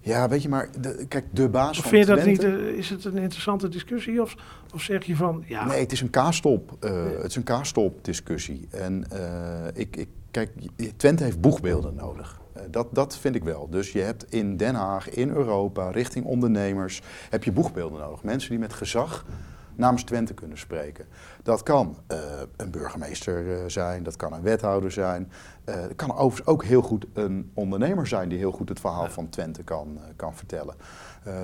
Ja, 0.00 0.28
weet 0.28 0.42
je, 0.42 0.48
maar 0.48 0.68
de, 0.80 1.04
kijk, 1.08 1.24
de 1.30 1.48
baas 1.48 1.76
of 1.78 1.82
van 1.82 1.90
vind 1.90 2.06
je 2.06 2.14
dat 2.14 2.24
niet, 2.24 2.44
uh, 2.44 2.66
is 2.66 2.90
het 2.90 3.04
een 3.04 3.18
interessante 3.18 3.68
discussie 3.68 4.22
of, 4.22 4.34
of 4.74 4.82
zeg 4.82 5.04
je 5.04 5.16
van, 5.16 5.44
ja... 5.46 5.66
Nee, 5.66 5.80
het 5.80 5.92
is 5.92 6.00
een 6.00 6.10
kaastop, 6.10 6.76
uh, 6.80 7.04
het 7.16 7.30
is 7.30 7.36
een 7.36 7.42
kaastop 7.42 8.04
discussie. 8.04 8.68
En 8.70 9.04
uh, 9.12 9.66
ik, 9.74 9.96
ik, 9.96 10.08
kijk, 10.30 10.50
Twente 10.96 11.24
heeft 11.24 11.40
boegbeelden 11.40 11.94
nodig. 11.94 12.40
dat, 12.70 12.86
dat 12.92 13.18
vind 13.18 13.34
ik 13.34 13.44
wel. 13.44 13.68
Dus 13.70 13.92
je 13.92 14.00
hebt 14.00 14.32
in 14.32 14.56
Den 14.56 14.74
Haag, 14.74 15.10
in 15.10 15.28
Europa, 15.28 15.90
richting 15.90 16.24
ondernemers, 16.24 17.02
heb 17.30 17.44
je 17.44 17.52
boegbeelden 17.52 18.00
nodig. 18.00 18.22
Mensen 18.22 18.50
die 18.50 18.58
met 18.58 18.72
gezag 18.72 19.24
namens 19.80 20.04
Twente 20.04 20.34
kunnen 20.34 20.58
spreken. 20.58 21.06
Dat 21.42 21.62
kan 21.62 21.96
uh, 22.12 22.18
een 22.56 22.70
burgemeester 22.70 23.44
uh, 23.44 23.58
zijn, 23.66 24.02
dat 24.02 24.16
kan 24.16 24.32
een 24.32 24.42
wethouder 24.42 24.92
zijn. 24.92 25.32
Uh, 25.64 25.74
het 25.74 25.96
kan 25.96 26.12
overigens 26.16 26.46
ook 26.46 26.64
heel 26.64 26.82
goed 26.82 27.06
een 27.12 27.50
ondernemer 27.54 28.06
zijn 28.06 28.28
die 28.28 28.38
heel 28.38 28.52
goed 28.52 28.68
het 28.68 28.80
verhaal 28.80 29.08
van 29.08 29.28
Twente 29.28 29.62
kan, 29.62 29.98
kan 30.16 30.34
vertellen. 30.34 30.74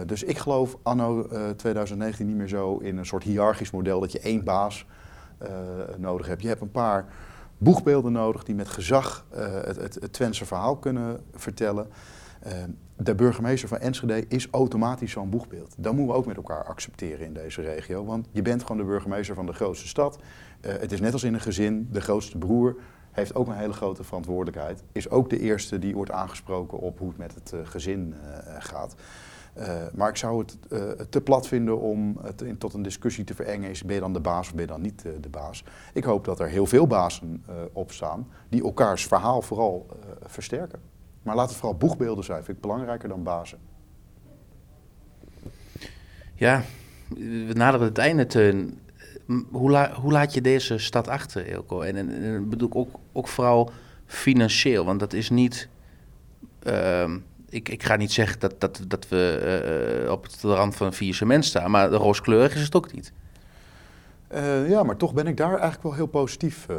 dus 0.07 0.23
ik 0.23 0.39
geloof 0.39 0.77
anno 0.83 1.27
2019 1.57 2.27
niet 2.27 2.37
meer 2.37 2.49
zo 2.49 2.77
in 2.77 2.97
een 2.97 3.07
soort 3.07 3.23
hiërarchisch 3.23 3.71
model 3.71 4.01
dat 4.01 4.13
je 4.13 4.21
één 4.21 4.45
baas 4.45 4.87
nodig 5.97 6.27
hebt. 6.27 6.43
Je 6.43 6.49
hebt 6.49 6.61
een 6.61 6.71
paar 6.71 7.07
boegbeelden 7.59 8.13
nodig 8.13 8.45
die 8.45 8.55
met 8.55 8.69
gezag 8.69 9.27
het, 9.31 9.77
het, 9.77 9.95
het 9.95 10.13
Twentse 10.13 10.45
verhaal 10.45 10.77
kunnen 10.77 11.21
vertellen. 11.35 11.87
Ehm, 12.47 12.71
de 12.97 13.15
burgemeester 13.15 13.69
van 13.69 13.79
Enschede 13.79 14.25
is 14.29 14.49
automatisch 14.51 15.13
zo'n 15.13 15.31
boegbeeld. 15.31 15.75
Dat 15.79 15.93
moeten 15.93 16.13
we 16.13 16.19
ook 16.19 16.27
met 16.27 16.37
elkaar 16.37 16.65
accepteren 16.65 17.27
in 17.27 17.33
deze 17.33 17.63
regio. 17.63 18.05
Want 18.05 18.29
je 18.31 18.43
bent 18.43 18.63
gewoon 18.63 18.77
de 18.77 18.85
burgemeester 18.85 19.35
van 19.35 19.47
de 19.47 19.53
grootste 19.53 19.89
stad. 19.89 20.17
Uh, 20.17 20.73
het 20.73 20.93
is 20.93 21.01
net 21.01 21.13
als 21.13 21.25
in 21.25 21.35
een 21.35 21.41
gezin, 21.41 21.89
de 21.93 22.01
grootste 22.01 22.39
broer 22.39 22.77
heeft 23.11 23.35
ook 23.35 23.47
een 23.47 23.57
hele 23.57 23.73
grote 23.73 24.05
verantwoordelijkheid. 24.05 24.83
Is 24.93 25.11
ook 25.11 25.31
de 25.31 25.39
eerste 25.39 25.79
die 25.79 25.95
wordt 25.95 26.11
aangesproken 26.11 26.79
op 26.79 26.99
hoe 26.99 27.09
het 27.09 27.19
met 27.19 27.35
het 27.35 27.53
uh, 27.55 27.61
gezin 27.65 28.15
gaat. 28.59 28.95
maar 29.95 30.09
ik 30.09 30.17
zou 30.17 30.39
het 30.39 30.57
te 31.11 31.21
plat 31.21 31.49
vinden 31.49 31.81
om 31.81 32.19
het 32.23 32.43
in, 32.43 32.59
tot 32.59 32.75
een 32.75 32.83
discussie 32.83 33.25
te 33.25 33.35
verengen. 33.35 33.71
Is, 33.71 33.85
ben 33.85 33.95
je 33.95 34.01
dan 34.01 34.13
de 34.13 34.21
baas 34.21 34.47
of 34.47 34.55
ben 34.55 34.63
je 34.63 34.71
dan 34.71 34.81
niet 34.81 35.05
de 35.21 35.29
baas? 35.29 35.65
Ik 35.93 36.05
hoop 36.05 36.25
dat 36.25 36.41
er 36.41 36.49
heel 36.49 36.67
veel 36.67 36.87
bazen 36.87 37.45
opstaan 37.73 38.29
die 38.49 38.63
elkaars 38.63 39.07
verhaal 39.07 39.43
vooral 39.43 39.87
versterken. 40.27 40.81
Maar 41.27 41.37
laat 41.37 41.49
het 41.49 41.59
vooral 41.59 41.79
boegbeelden 41.79 42.25
zijn, 42.25 42.45
vind 42.45 42.57
ik 42.57 42.63
belangrijker 42.63 43.09
dan 43.09 43.23
bazen. 43.23 43.59
Ja, 46.35 46.63
we 47.09 47.53
naderen 47.53 47.87
het 47.87 47.99
einde, 47.99 48.27
Teun. 48.27 48.79
Hoe, 49.51 49.91
hoe 49.95 50.13
laat 50.13 50.35
je 50.35 50.41
deze 50.41 50.79
stad 50.79 51.09
achter, 51.09 51.53
Elko? 51.53 51.81
En, 51.81 51.97
en, 51.97 52.49
bedoel 52.49 52.69
ik 52.69 52.75
ook, 52.75 52.99
ook 53.13 53.29
vooral 53.29 53.71
financieel, 54.07 54.85
want 54.85 55.01
dat 55.01 55.13
is 55.13 55.31
niet... 55.31 55.69
Uh, 56.63 57.15
ik, 57.49 57.69
ik 57.69 57.83
ga 57.83 57.97
niet 57.97 58.13
zeggen 58.13 58.41
dat, 58.41 58.61
dat, 58.61 58.81
dat 58.89 59.09
we 59.09 60.03
uh, 60.05 60.11
op 60.11 60.29
de 60.41 60.55
rand 60.55 60.77
van 60.77 60.87
een 60.87 60.93
vier 60.93 61.43
staan, 61.43 61.71
maar 61.71 61.91
rooskleurig 61.91 62.55
is 62.55 62.63
het 62.63 62.75
ook 62.75 62.93
niet. 62.93 63.13
Uh, 64.35 64.69
ja, 64.69 64.83
maar 64.83 64.97
toch 64.97 65.15
ben 65.15 65.27
ik 65.27 65.37
daar 65.37 65.51
eigenlijk 65.51 65.83
wel 65.83 65.95
heel 65.95 66.07
positief 66.07 66.67
uh, 66.71 66.77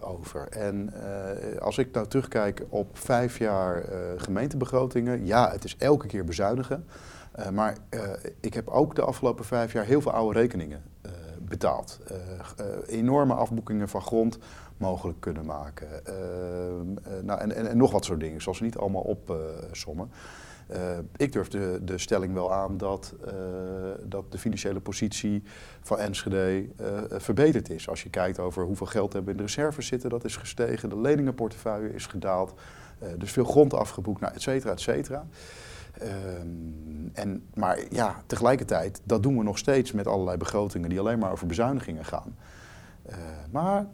over. 0.00 0.48
En 0.48 0.92
uh, 0.94 1.60
als 1.60 1.78
ik 1.78 1.92
nou 1.92 2.06
terugkijk 2.06 2.64
op 2.68 2.98
vijf 2.98 3.38
jaar 3.38 3.84
gemeentebegrotingen, 4.16 5.26
ja, 5.26 5.50
het 5.50 5.64
is 5.64 5.76
elke 5.76 6.06
keer 6.06 6.24
bezuinigen. 6.24 6.86
maar 7.52 7.76
ik 8.40 8.54
heb 8.54 8.68
ook 8.68 8.94
de 8.94 9.02
afgelopen 9.02 9.44
vijf 9.44 9.72
jaar 9.72 9.84
heel 9.84 10.00
veel 10.00 10.12
oude 10.12 10.38
rekeningen 10.38 10.82
betaald. 11.38 11.98
enorme 12.86 13.34
afboekingen 13.34 13.88
van 13.88 14.02
grond 14.02 14.38
mogelijk 14.76 15.20
kunnen 15.20 15.46
maken. 15.46 15.88
nou, 17.22 17.40
en, 17.40 17.68
en, 17.68 17.76
nog 17.76 17.92
wat 17.92 18.04
soort 18.04 18.20
dingen, 18.20 18.42
zoals 18.42 18.58
ze 18.58 18.64
niet 18.64 18.78
allemaal 18.78 19.16
opsommen. 19.26 20.10
Uh, 20.72 20.98
ik 21.16 21.32
durf 21.32 21.48
de, 21.48 21.78
de, 21.82 21.98
stelling 21.98 22.34
wel 22.34 22.52
aan 22.52 22.76
dat, 22.76 23.14
uh, 23.24 23.32
dat 24.04 24.32
de 24.32 24.38
financiële 24.38 24.80
positie 24.80 25.42
van 25.80 25.98
Enschede 25.98 26.68
uh, 26.80 26.86
verbeterd 27.08 27.70
is. 27.70 27.88
Als 27.88 28.02
je 28.02 28.10
kijkt 28.10 28.38
over 28.38 28.64
hoeveel 28.64 28.86
geld 28.86 29.12
hebben 29.12 29.30
in 29.30 29.36
de 29.36 29.44
reserves 29.44 29.86
zitten, 29.86 30.10
dat 30.10 30.24
is 30.24 30.36
gestegen. 30.36 30.88
De 30.88 31.00
leningenportefeuille 31.00 31.94
is 31.94 32.06
gedaald. 32.06 32.54
dus 33.18 33.32
veel 33.32 33.44
grond 33.44 33.74
afgeboekt, 33.74 34.20
nou, 34.20 34.34
et 34.34 34.42
cetera, 34.42 34.72
et 34.72 34.80
cetera. 34.80 35.26
Um, 36.02 37.10
en, 37.12 37.44
maar 37.54 37.78
ja, 37.90 38.22
tegelijkertijd, 38.26 39.00
dat 39.04 39.22
doen 39.22 39.38
we 39.38 39.42
nog 39.42 39.58
steeds 39.58 39.92
met 39.92 40.06
allerlei 40.06 40.36
begrotingen 40.36 40.88
die 40.88 41.00
alleen 41.00 41.18
maar 41.18 41.32
over 41.32 41.46
bezuinigingen 41.46 42.04
gaan. 42.04 42.36
maar 43.50 43.86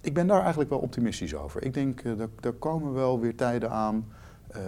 ik 0.00 0.14
ben 0.14 0.26
daar 0.26 0.40
eigenlijk 0.40 0.70
wel 0.70 0.78
optimistisch 0.78 1.34
over. 1.34 1.64
Ik 1.64 1.74
denk, 1.74 2.02
uh, 2.02 2.20
er 2.40 2.52
komen 2.52 2.92
wel 2.92 3.20
weer 3.20 3.36
tijden 3.36 3.70
aan 3.70 4.06
uh, 4.56 4.62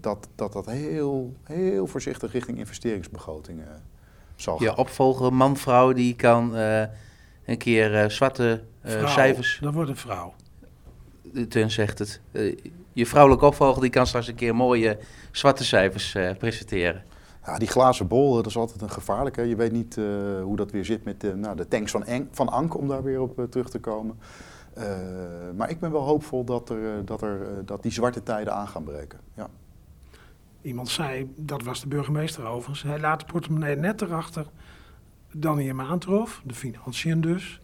dat, 0.00 0.28
dat 0.34 0.52
dat 0.52 0.66
heel, 0.66 1.34
heel 1.42 1.86
voorzichtig 1.86 2.32
richting 2.32 2.58
investeringsbegrotingen 2.58 3.82
zal 4.36 4.56
gaan. 4.56 4.66
Ja, 4.66 4.74
opvolger 4.74 5.32
man-vrouw 5.32 5.92
die 5.92 6.14
kan 6.14 6.56
uh, 6.56 6.82
een 7.44 7.58
keer 7.58 8.02
uh, 8.02 8.08
zwarte 8.08 8.62
cijfers... 9.04 9.58
dat 9.60 9.74
wordt 9.74 9.90
een 9.90 9.96
vrouw. 9.96 10.34
Ten 11.48 11.70
zegt 11.70 11.98
het. 11.98 12.20
je 12.92 13.06
vrouwelijke 13.06 13.46
opvolger 13.46 13.80
die 13.82 13.90
kan 13.90 14.06
straks 14.06 14.28
een 14.28 14.34
keer 14.34 14.54
mooie 14.54 14.98
zwarte 15.30 15.64
cijfers 15.64 16.16
presenteren. 16.38 17.04
Ja, 17.44 17.58
die 17.58 17.68
glazen 17.68 18.06
bol, 18.06 18.34
dat 18.34 18.46
is 18.46 18.56
altijd 18.56 18.82
een 18.82 18.90
gevaarlijke. 18.90 19.42
Je 19.42 19.56
weet 19.56 19.72
niet 19.72 19.94
hoe 20.42 20.56
dat 20.56 20.70
weer 20.70 20.84
zit 20.84 21.04
met 21.04 21.20
de, 21.20 21.34
nou, 21.34 21.56
de 21.56 21.68
tanks 21.68 21.90
van, 21.90 22.04
Eng, 22.04 22.28
van 22.32 22.48
Ank, 22.48 22.76
om 22.76 22.88
daar 22.88 23.02
weer 23.02 23.20
op 23.20 23.46
terug 23.50 23.70
te 23.70 23.78
komen. 23.78 24.18
Uh, 24.78 24.84
maar 25.56 25.70
ik 25.70 25.80
ben 25.80 25.92
wel 25.92 26.02
hoopvol 26.02 26.44
dat, 26.44 26.70
er, 26.70 26.96
eh, 26.96 27.00
dat, 27.04 27.22
er, 27.22 27.40
uh, 27.40 27.46
dat 27.64 27.82
die 27.82 27.92
zwarte 27.92 28.22
tijden 28.22 28.54
aan 28.54 28.68
gaan 28.68 28.84
breken. 28.84 29.18
Ja. 29.34 29.48
Iemand 30.62 30.88
zei, 30.88 31.32
dat 31.36 31.62
was 31.62 31.80
de 31.80 31.88
burgemeester 31.88 32.46
overigens, 32.46 32.82
hij 32.82 33.00
laat 33.00 33.20
de 33.20 33.26
portemonnee 33.26 33.76
net 33.76 34.02
erachter 34.02 34.46
dan 35.32 35.56
hij 35.56 35.66
hem 35.66 35.80
aantrof, 35.80 36.42
de 36.44 36.54
financiën 36.54 37.20
dus. 37.20 37.60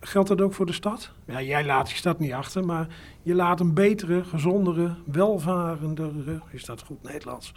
Geldt 0.00 0.28
dat 0.28 0.40
ook 0.40 0.54
voor 0.54 0.66
de 0.66 0.72
stad? 0.72 1.12
Ja, 1.24 1.42
jij 1.42 1.64
laat 1.64 1.86
die 1.86 1.96
stad 1.96 2.18
niet 2.18 2.32
achter, 2.32 2.64
maar 2.64 2.88
je 3.22 3.34
laat 3.34 3.60
een 3.60 3.74
betere, 3.74 4.24
gezondere, 4.24 4.94
welvarendere, 5.04 6.40
is 6.50 6.64
dat 6.64 6.82
goed 6.82 7.02
Nederlands, 7.02 7.54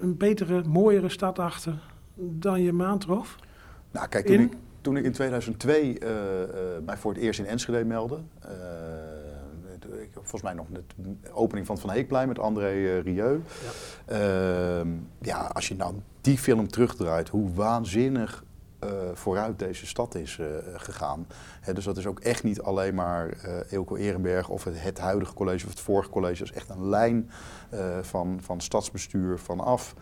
een 0.00 0.16
betere, 0.16 0.62
mooiere 0.64 1.08
stad 1.08 1.38
achter 1.38 1.78
dan 2.14 2.60
je 2.60 2.66
hem 2.66 2.82
aantrof? 2.82 3.36
Nou, 3.90 4.08
kijk, 4.08 4.26
toen, 4.26 4.40
ik, 4.40 4.52
toen 4.86 4.96
ik 4.96 5.04
in 5.04 5.12
2002 5.12 6.00
uh, 6.00 6.08
uh, 6.08 6.16
mij 6.84 6.96
voor 6.96 7.12
het 7.12 7.22
eerst 7.22 7.38
in 7.38 7.46
Enschede 7.46 7.84
meldde, 7.84 8.20
uh, 8.44 8.50
volgens 10.12 10.42
mij 10.42 10.52
nog 10.52 10.66
de 10.70 10.82
opening 11.32 11.66
van 11.66 11.78
Van 11.78 11.90
Heekplein 11.90 12.28
met 12.28 12.38
André 12.38 12.98
Rieu. 12.98 13.40
Ja. 14.06 14.14
Ehm, 14.78 14.88
ja. 15.20 15.50
als 15.52 15.68
je 15.68 15.76
nou 15.76 15.94
die 16.20 16.38
film 16.38 16.68
terugdraait, 16.68 17.28
hoe 17.28 17.52
waanzinnig 17.54 18.44
vooruit 19.12 19.58
deze 19.58 19.86
stad 19.86 20.14
is 20.14 20.40
gegaan. 20.74 21.26
He, 21.60 21.72
dus 21.72 21.84
dat 21.84 21.96
is 21.96 22.06
ook 22.06 22.20
echt 22.20 22.42
niet 22.42 22.60
alleen 22.60 22.94
maar 22.94 23.28
Eelco 23.70 23.96
Ehrenberg 23.96 24.48
of 24.48 24.64
het, 24.64 24.82
het, 24.82 24.98
huidige 24.98 25.34
college 25.34 25.64
of 25.64 25.70
het 25.70 25.80
vorige 25.80 26.10
college. 26.10 26.38
Dat 26.38 26.50
is 26.50 26.56
echt 26.56 26.68
een 26.68 26.88
lijn 26.88 27.30
van, 28.00 28.38
van 28.42 28.60
stadsbestuur 28.60 29.38
vanaf. 29.38 29.94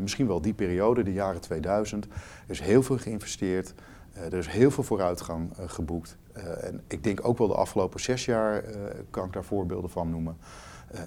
misschien 0.00 0.26
wel 0.26 0.40
die 0.40 0.54
periode, 0.54 1.02
de 1.02 1.12
jaren 1.12 1.40
2000. 1.40 2.04
Er 2.04 2.10
is 2.46 2.60
heel 2.60 2.82
veel 2.82 2.98
geïnvesteerd. 2.98 3.74
Uh, 4.20 4.26
er 4.26 4.38
is 4.38 4.46
heel 4.46 4.70
veel 4.70 4.84
vooruitgang 4.84 5.58
uh, 5.58 5.64
geboekt. 5.68 6.16
Uh, 6.36 6.64
en 6.64 6.82
ik 6.86 7.04
denk 7.04 7.26
ook 7.26 7.38
wel 7.38 7.46
de 7.48 7.54
afgelopen 7.54 8.00
zes 8.00 8.24
jaar 8.24 8.64
kan 9.10 9.26
ik 9.26 9.32
daar 9.32 9.44
voorbeelden 9.44 9.90
van 9.90 10.10
noemen. 10.10 10.36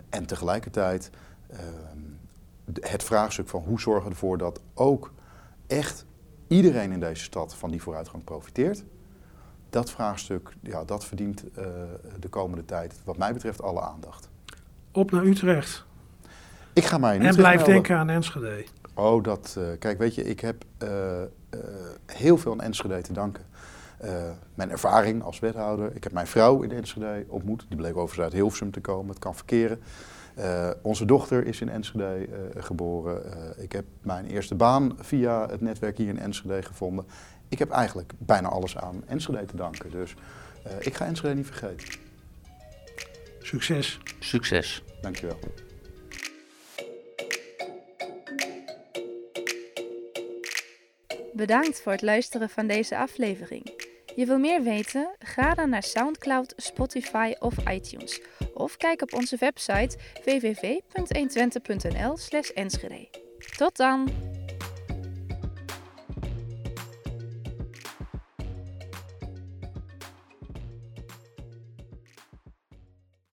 en 0.10 0.26
tegelijkertijd 0.26 1.10
ehm, 1.50 1.62
het 2.80 3.04
vraagstuk 3.04 3.48
van 3.48 3.64
hoe 3.64 3.80
zorgen 3.80 4.04
we 4.04 4.10
ervoor 4.10 4.38
dat 4.38 4.60
ook 4.74 5.14
echt 5.68 6.06
iedereen 6.48 6.92
in 6.92 7.00
deze 7.00 7.24
stad 7.24 7.56
van 7.56 7.72
die 7.72 7.82
vooruitgang 7.82 8.24
profiteert. 8.24 8.84
Dat 9.70 9.92
vraagstuk, 9.92 10.54
ja, 10.62 10.84
dat 10.84 11.06
verdient 11.06 11.44
de 12.20 12.30
komende 12.30 12.66
tijd, 12.66 13.00
wat 13.04 13.18
mij 13.18 13.34
betreft, 13.34 13.62
alle 13.62 13.82
aandacht. 13.82 14.30
Op 14.92 15.12
naar 15.12 15.24
Utrecht. 15.24 15.86
Ik 16.74 16.86
ga 16.86 16.98
mij 16.98 17.20
En 17.20 17.36
blijf 17.36 17.56
melden. 17.56 17.74
denken 17.74 17.98
aan 17.98 18.10
Enschede. 18.10 18.66
Oh, 18.94 19.24
dat. 19.24 19.56
eh, 19.60 19.64
kijk, 19.80 19.98
weet 19.98 20.16
je, 20.16 20.24
ik 20.24 20.40
heb 20.40 20.66
eh, 20.78 21.22
eh, 21.22 21.28
heel 22.06 22.38
veel 22.38 22.52
aan 22.52 22.62
Enschede 22.62 23.02
te 23.02 23.14
danken. 23.14 23.44
Eh, 23.98 24.30
mijn 24.54 24.70
ervaring 24.72 25.24
als 25.24 25.40
wethouder. 25.40 25.96
Ik 25.96 26.04
heb 26.04 26.12
mijn 26.12 26.28
vrouw 26.28 26.62
in 26.62 26.72
Enschede 26.72 27.26
ontmoet. 27.28 27.66
Die 27.68 27.78
bleek 27.78 27.96
overigens 27.96 28.22
uit 28.22 28.34
Hilversum 28.34 28.72
te 28.72 28.82
komen. 28.82 29.10
Het 29.10 29.20
kan 29.20 29.36
verkeren. 29.36 29.80
Eh, 30.36 30.70
onze 30.82 31.06
dochter 31.06 31.46
is 31.46 31.62
in 31.62 31.70
Enschede 31.70 32.06
eh, 32.06 32.64
geboren. 32.64 33.32
Eh, 33.32 33.64
ik 33.64 33.72
heb 33.72 33.86
mijn 34.02 34.26
eerste 34.26 34.56
baan 34.56 34.98
via 35.00 35.48
het 35.50 35.62
netwerk 35.62 35.98
hier 35.98 36.08
in 36.08 36.20
Enschede 36.20 36.62
gevonden. 36.62 37.06
Ik 37.50 37.60
heb 37.60 37.70
eigenlijk 37.70 38.14
bijna 38.18 38.48
alles 38.48 38.78
aan 38.78 39.04
Enschede 39.08 39.46
te 39.46 39.56
danken. 39.56 39.92
Dus 39.92 40.16
eh, 40.64 40.72
ik 40.80 40.96
ga 40.96 41.06
Enschede 41.06 41.36
niet 41.36 41.48
vergeten. 41.48 42.00
Succes. 43.40 44.00
Succes. 44.20 44.84
Dankjewel. 45.02 45.40
Bedankt 51.36 51.82
voor 51.82 51.92
het 51.92 52.02
luisteren 52.02 52.50
van 52.50 52.68
deze 52.68 52.98
aflevering. 52.98 53.92
Je 54.16 54.26
wil 54.26 54.38
meer 54.38 54.64
weten? 54.64 55.16
Ga 55.20 55.54
dan 55.54 55.70
naar 55.70 55.84
SoundCloud, 55.84 56.54
Spotify 56.58 57.34
of 57.40 57.70
iTunes. 57.70 58.22
Of 58.54 58.78
kijk 58.78 59.02
op 59.02 59.14
onze 59.14 59.38
website 59.40 59.98
www.120.nl/enschede. 60.26 63.08
Tot 63.58 63.78
dan! 63.78 64.08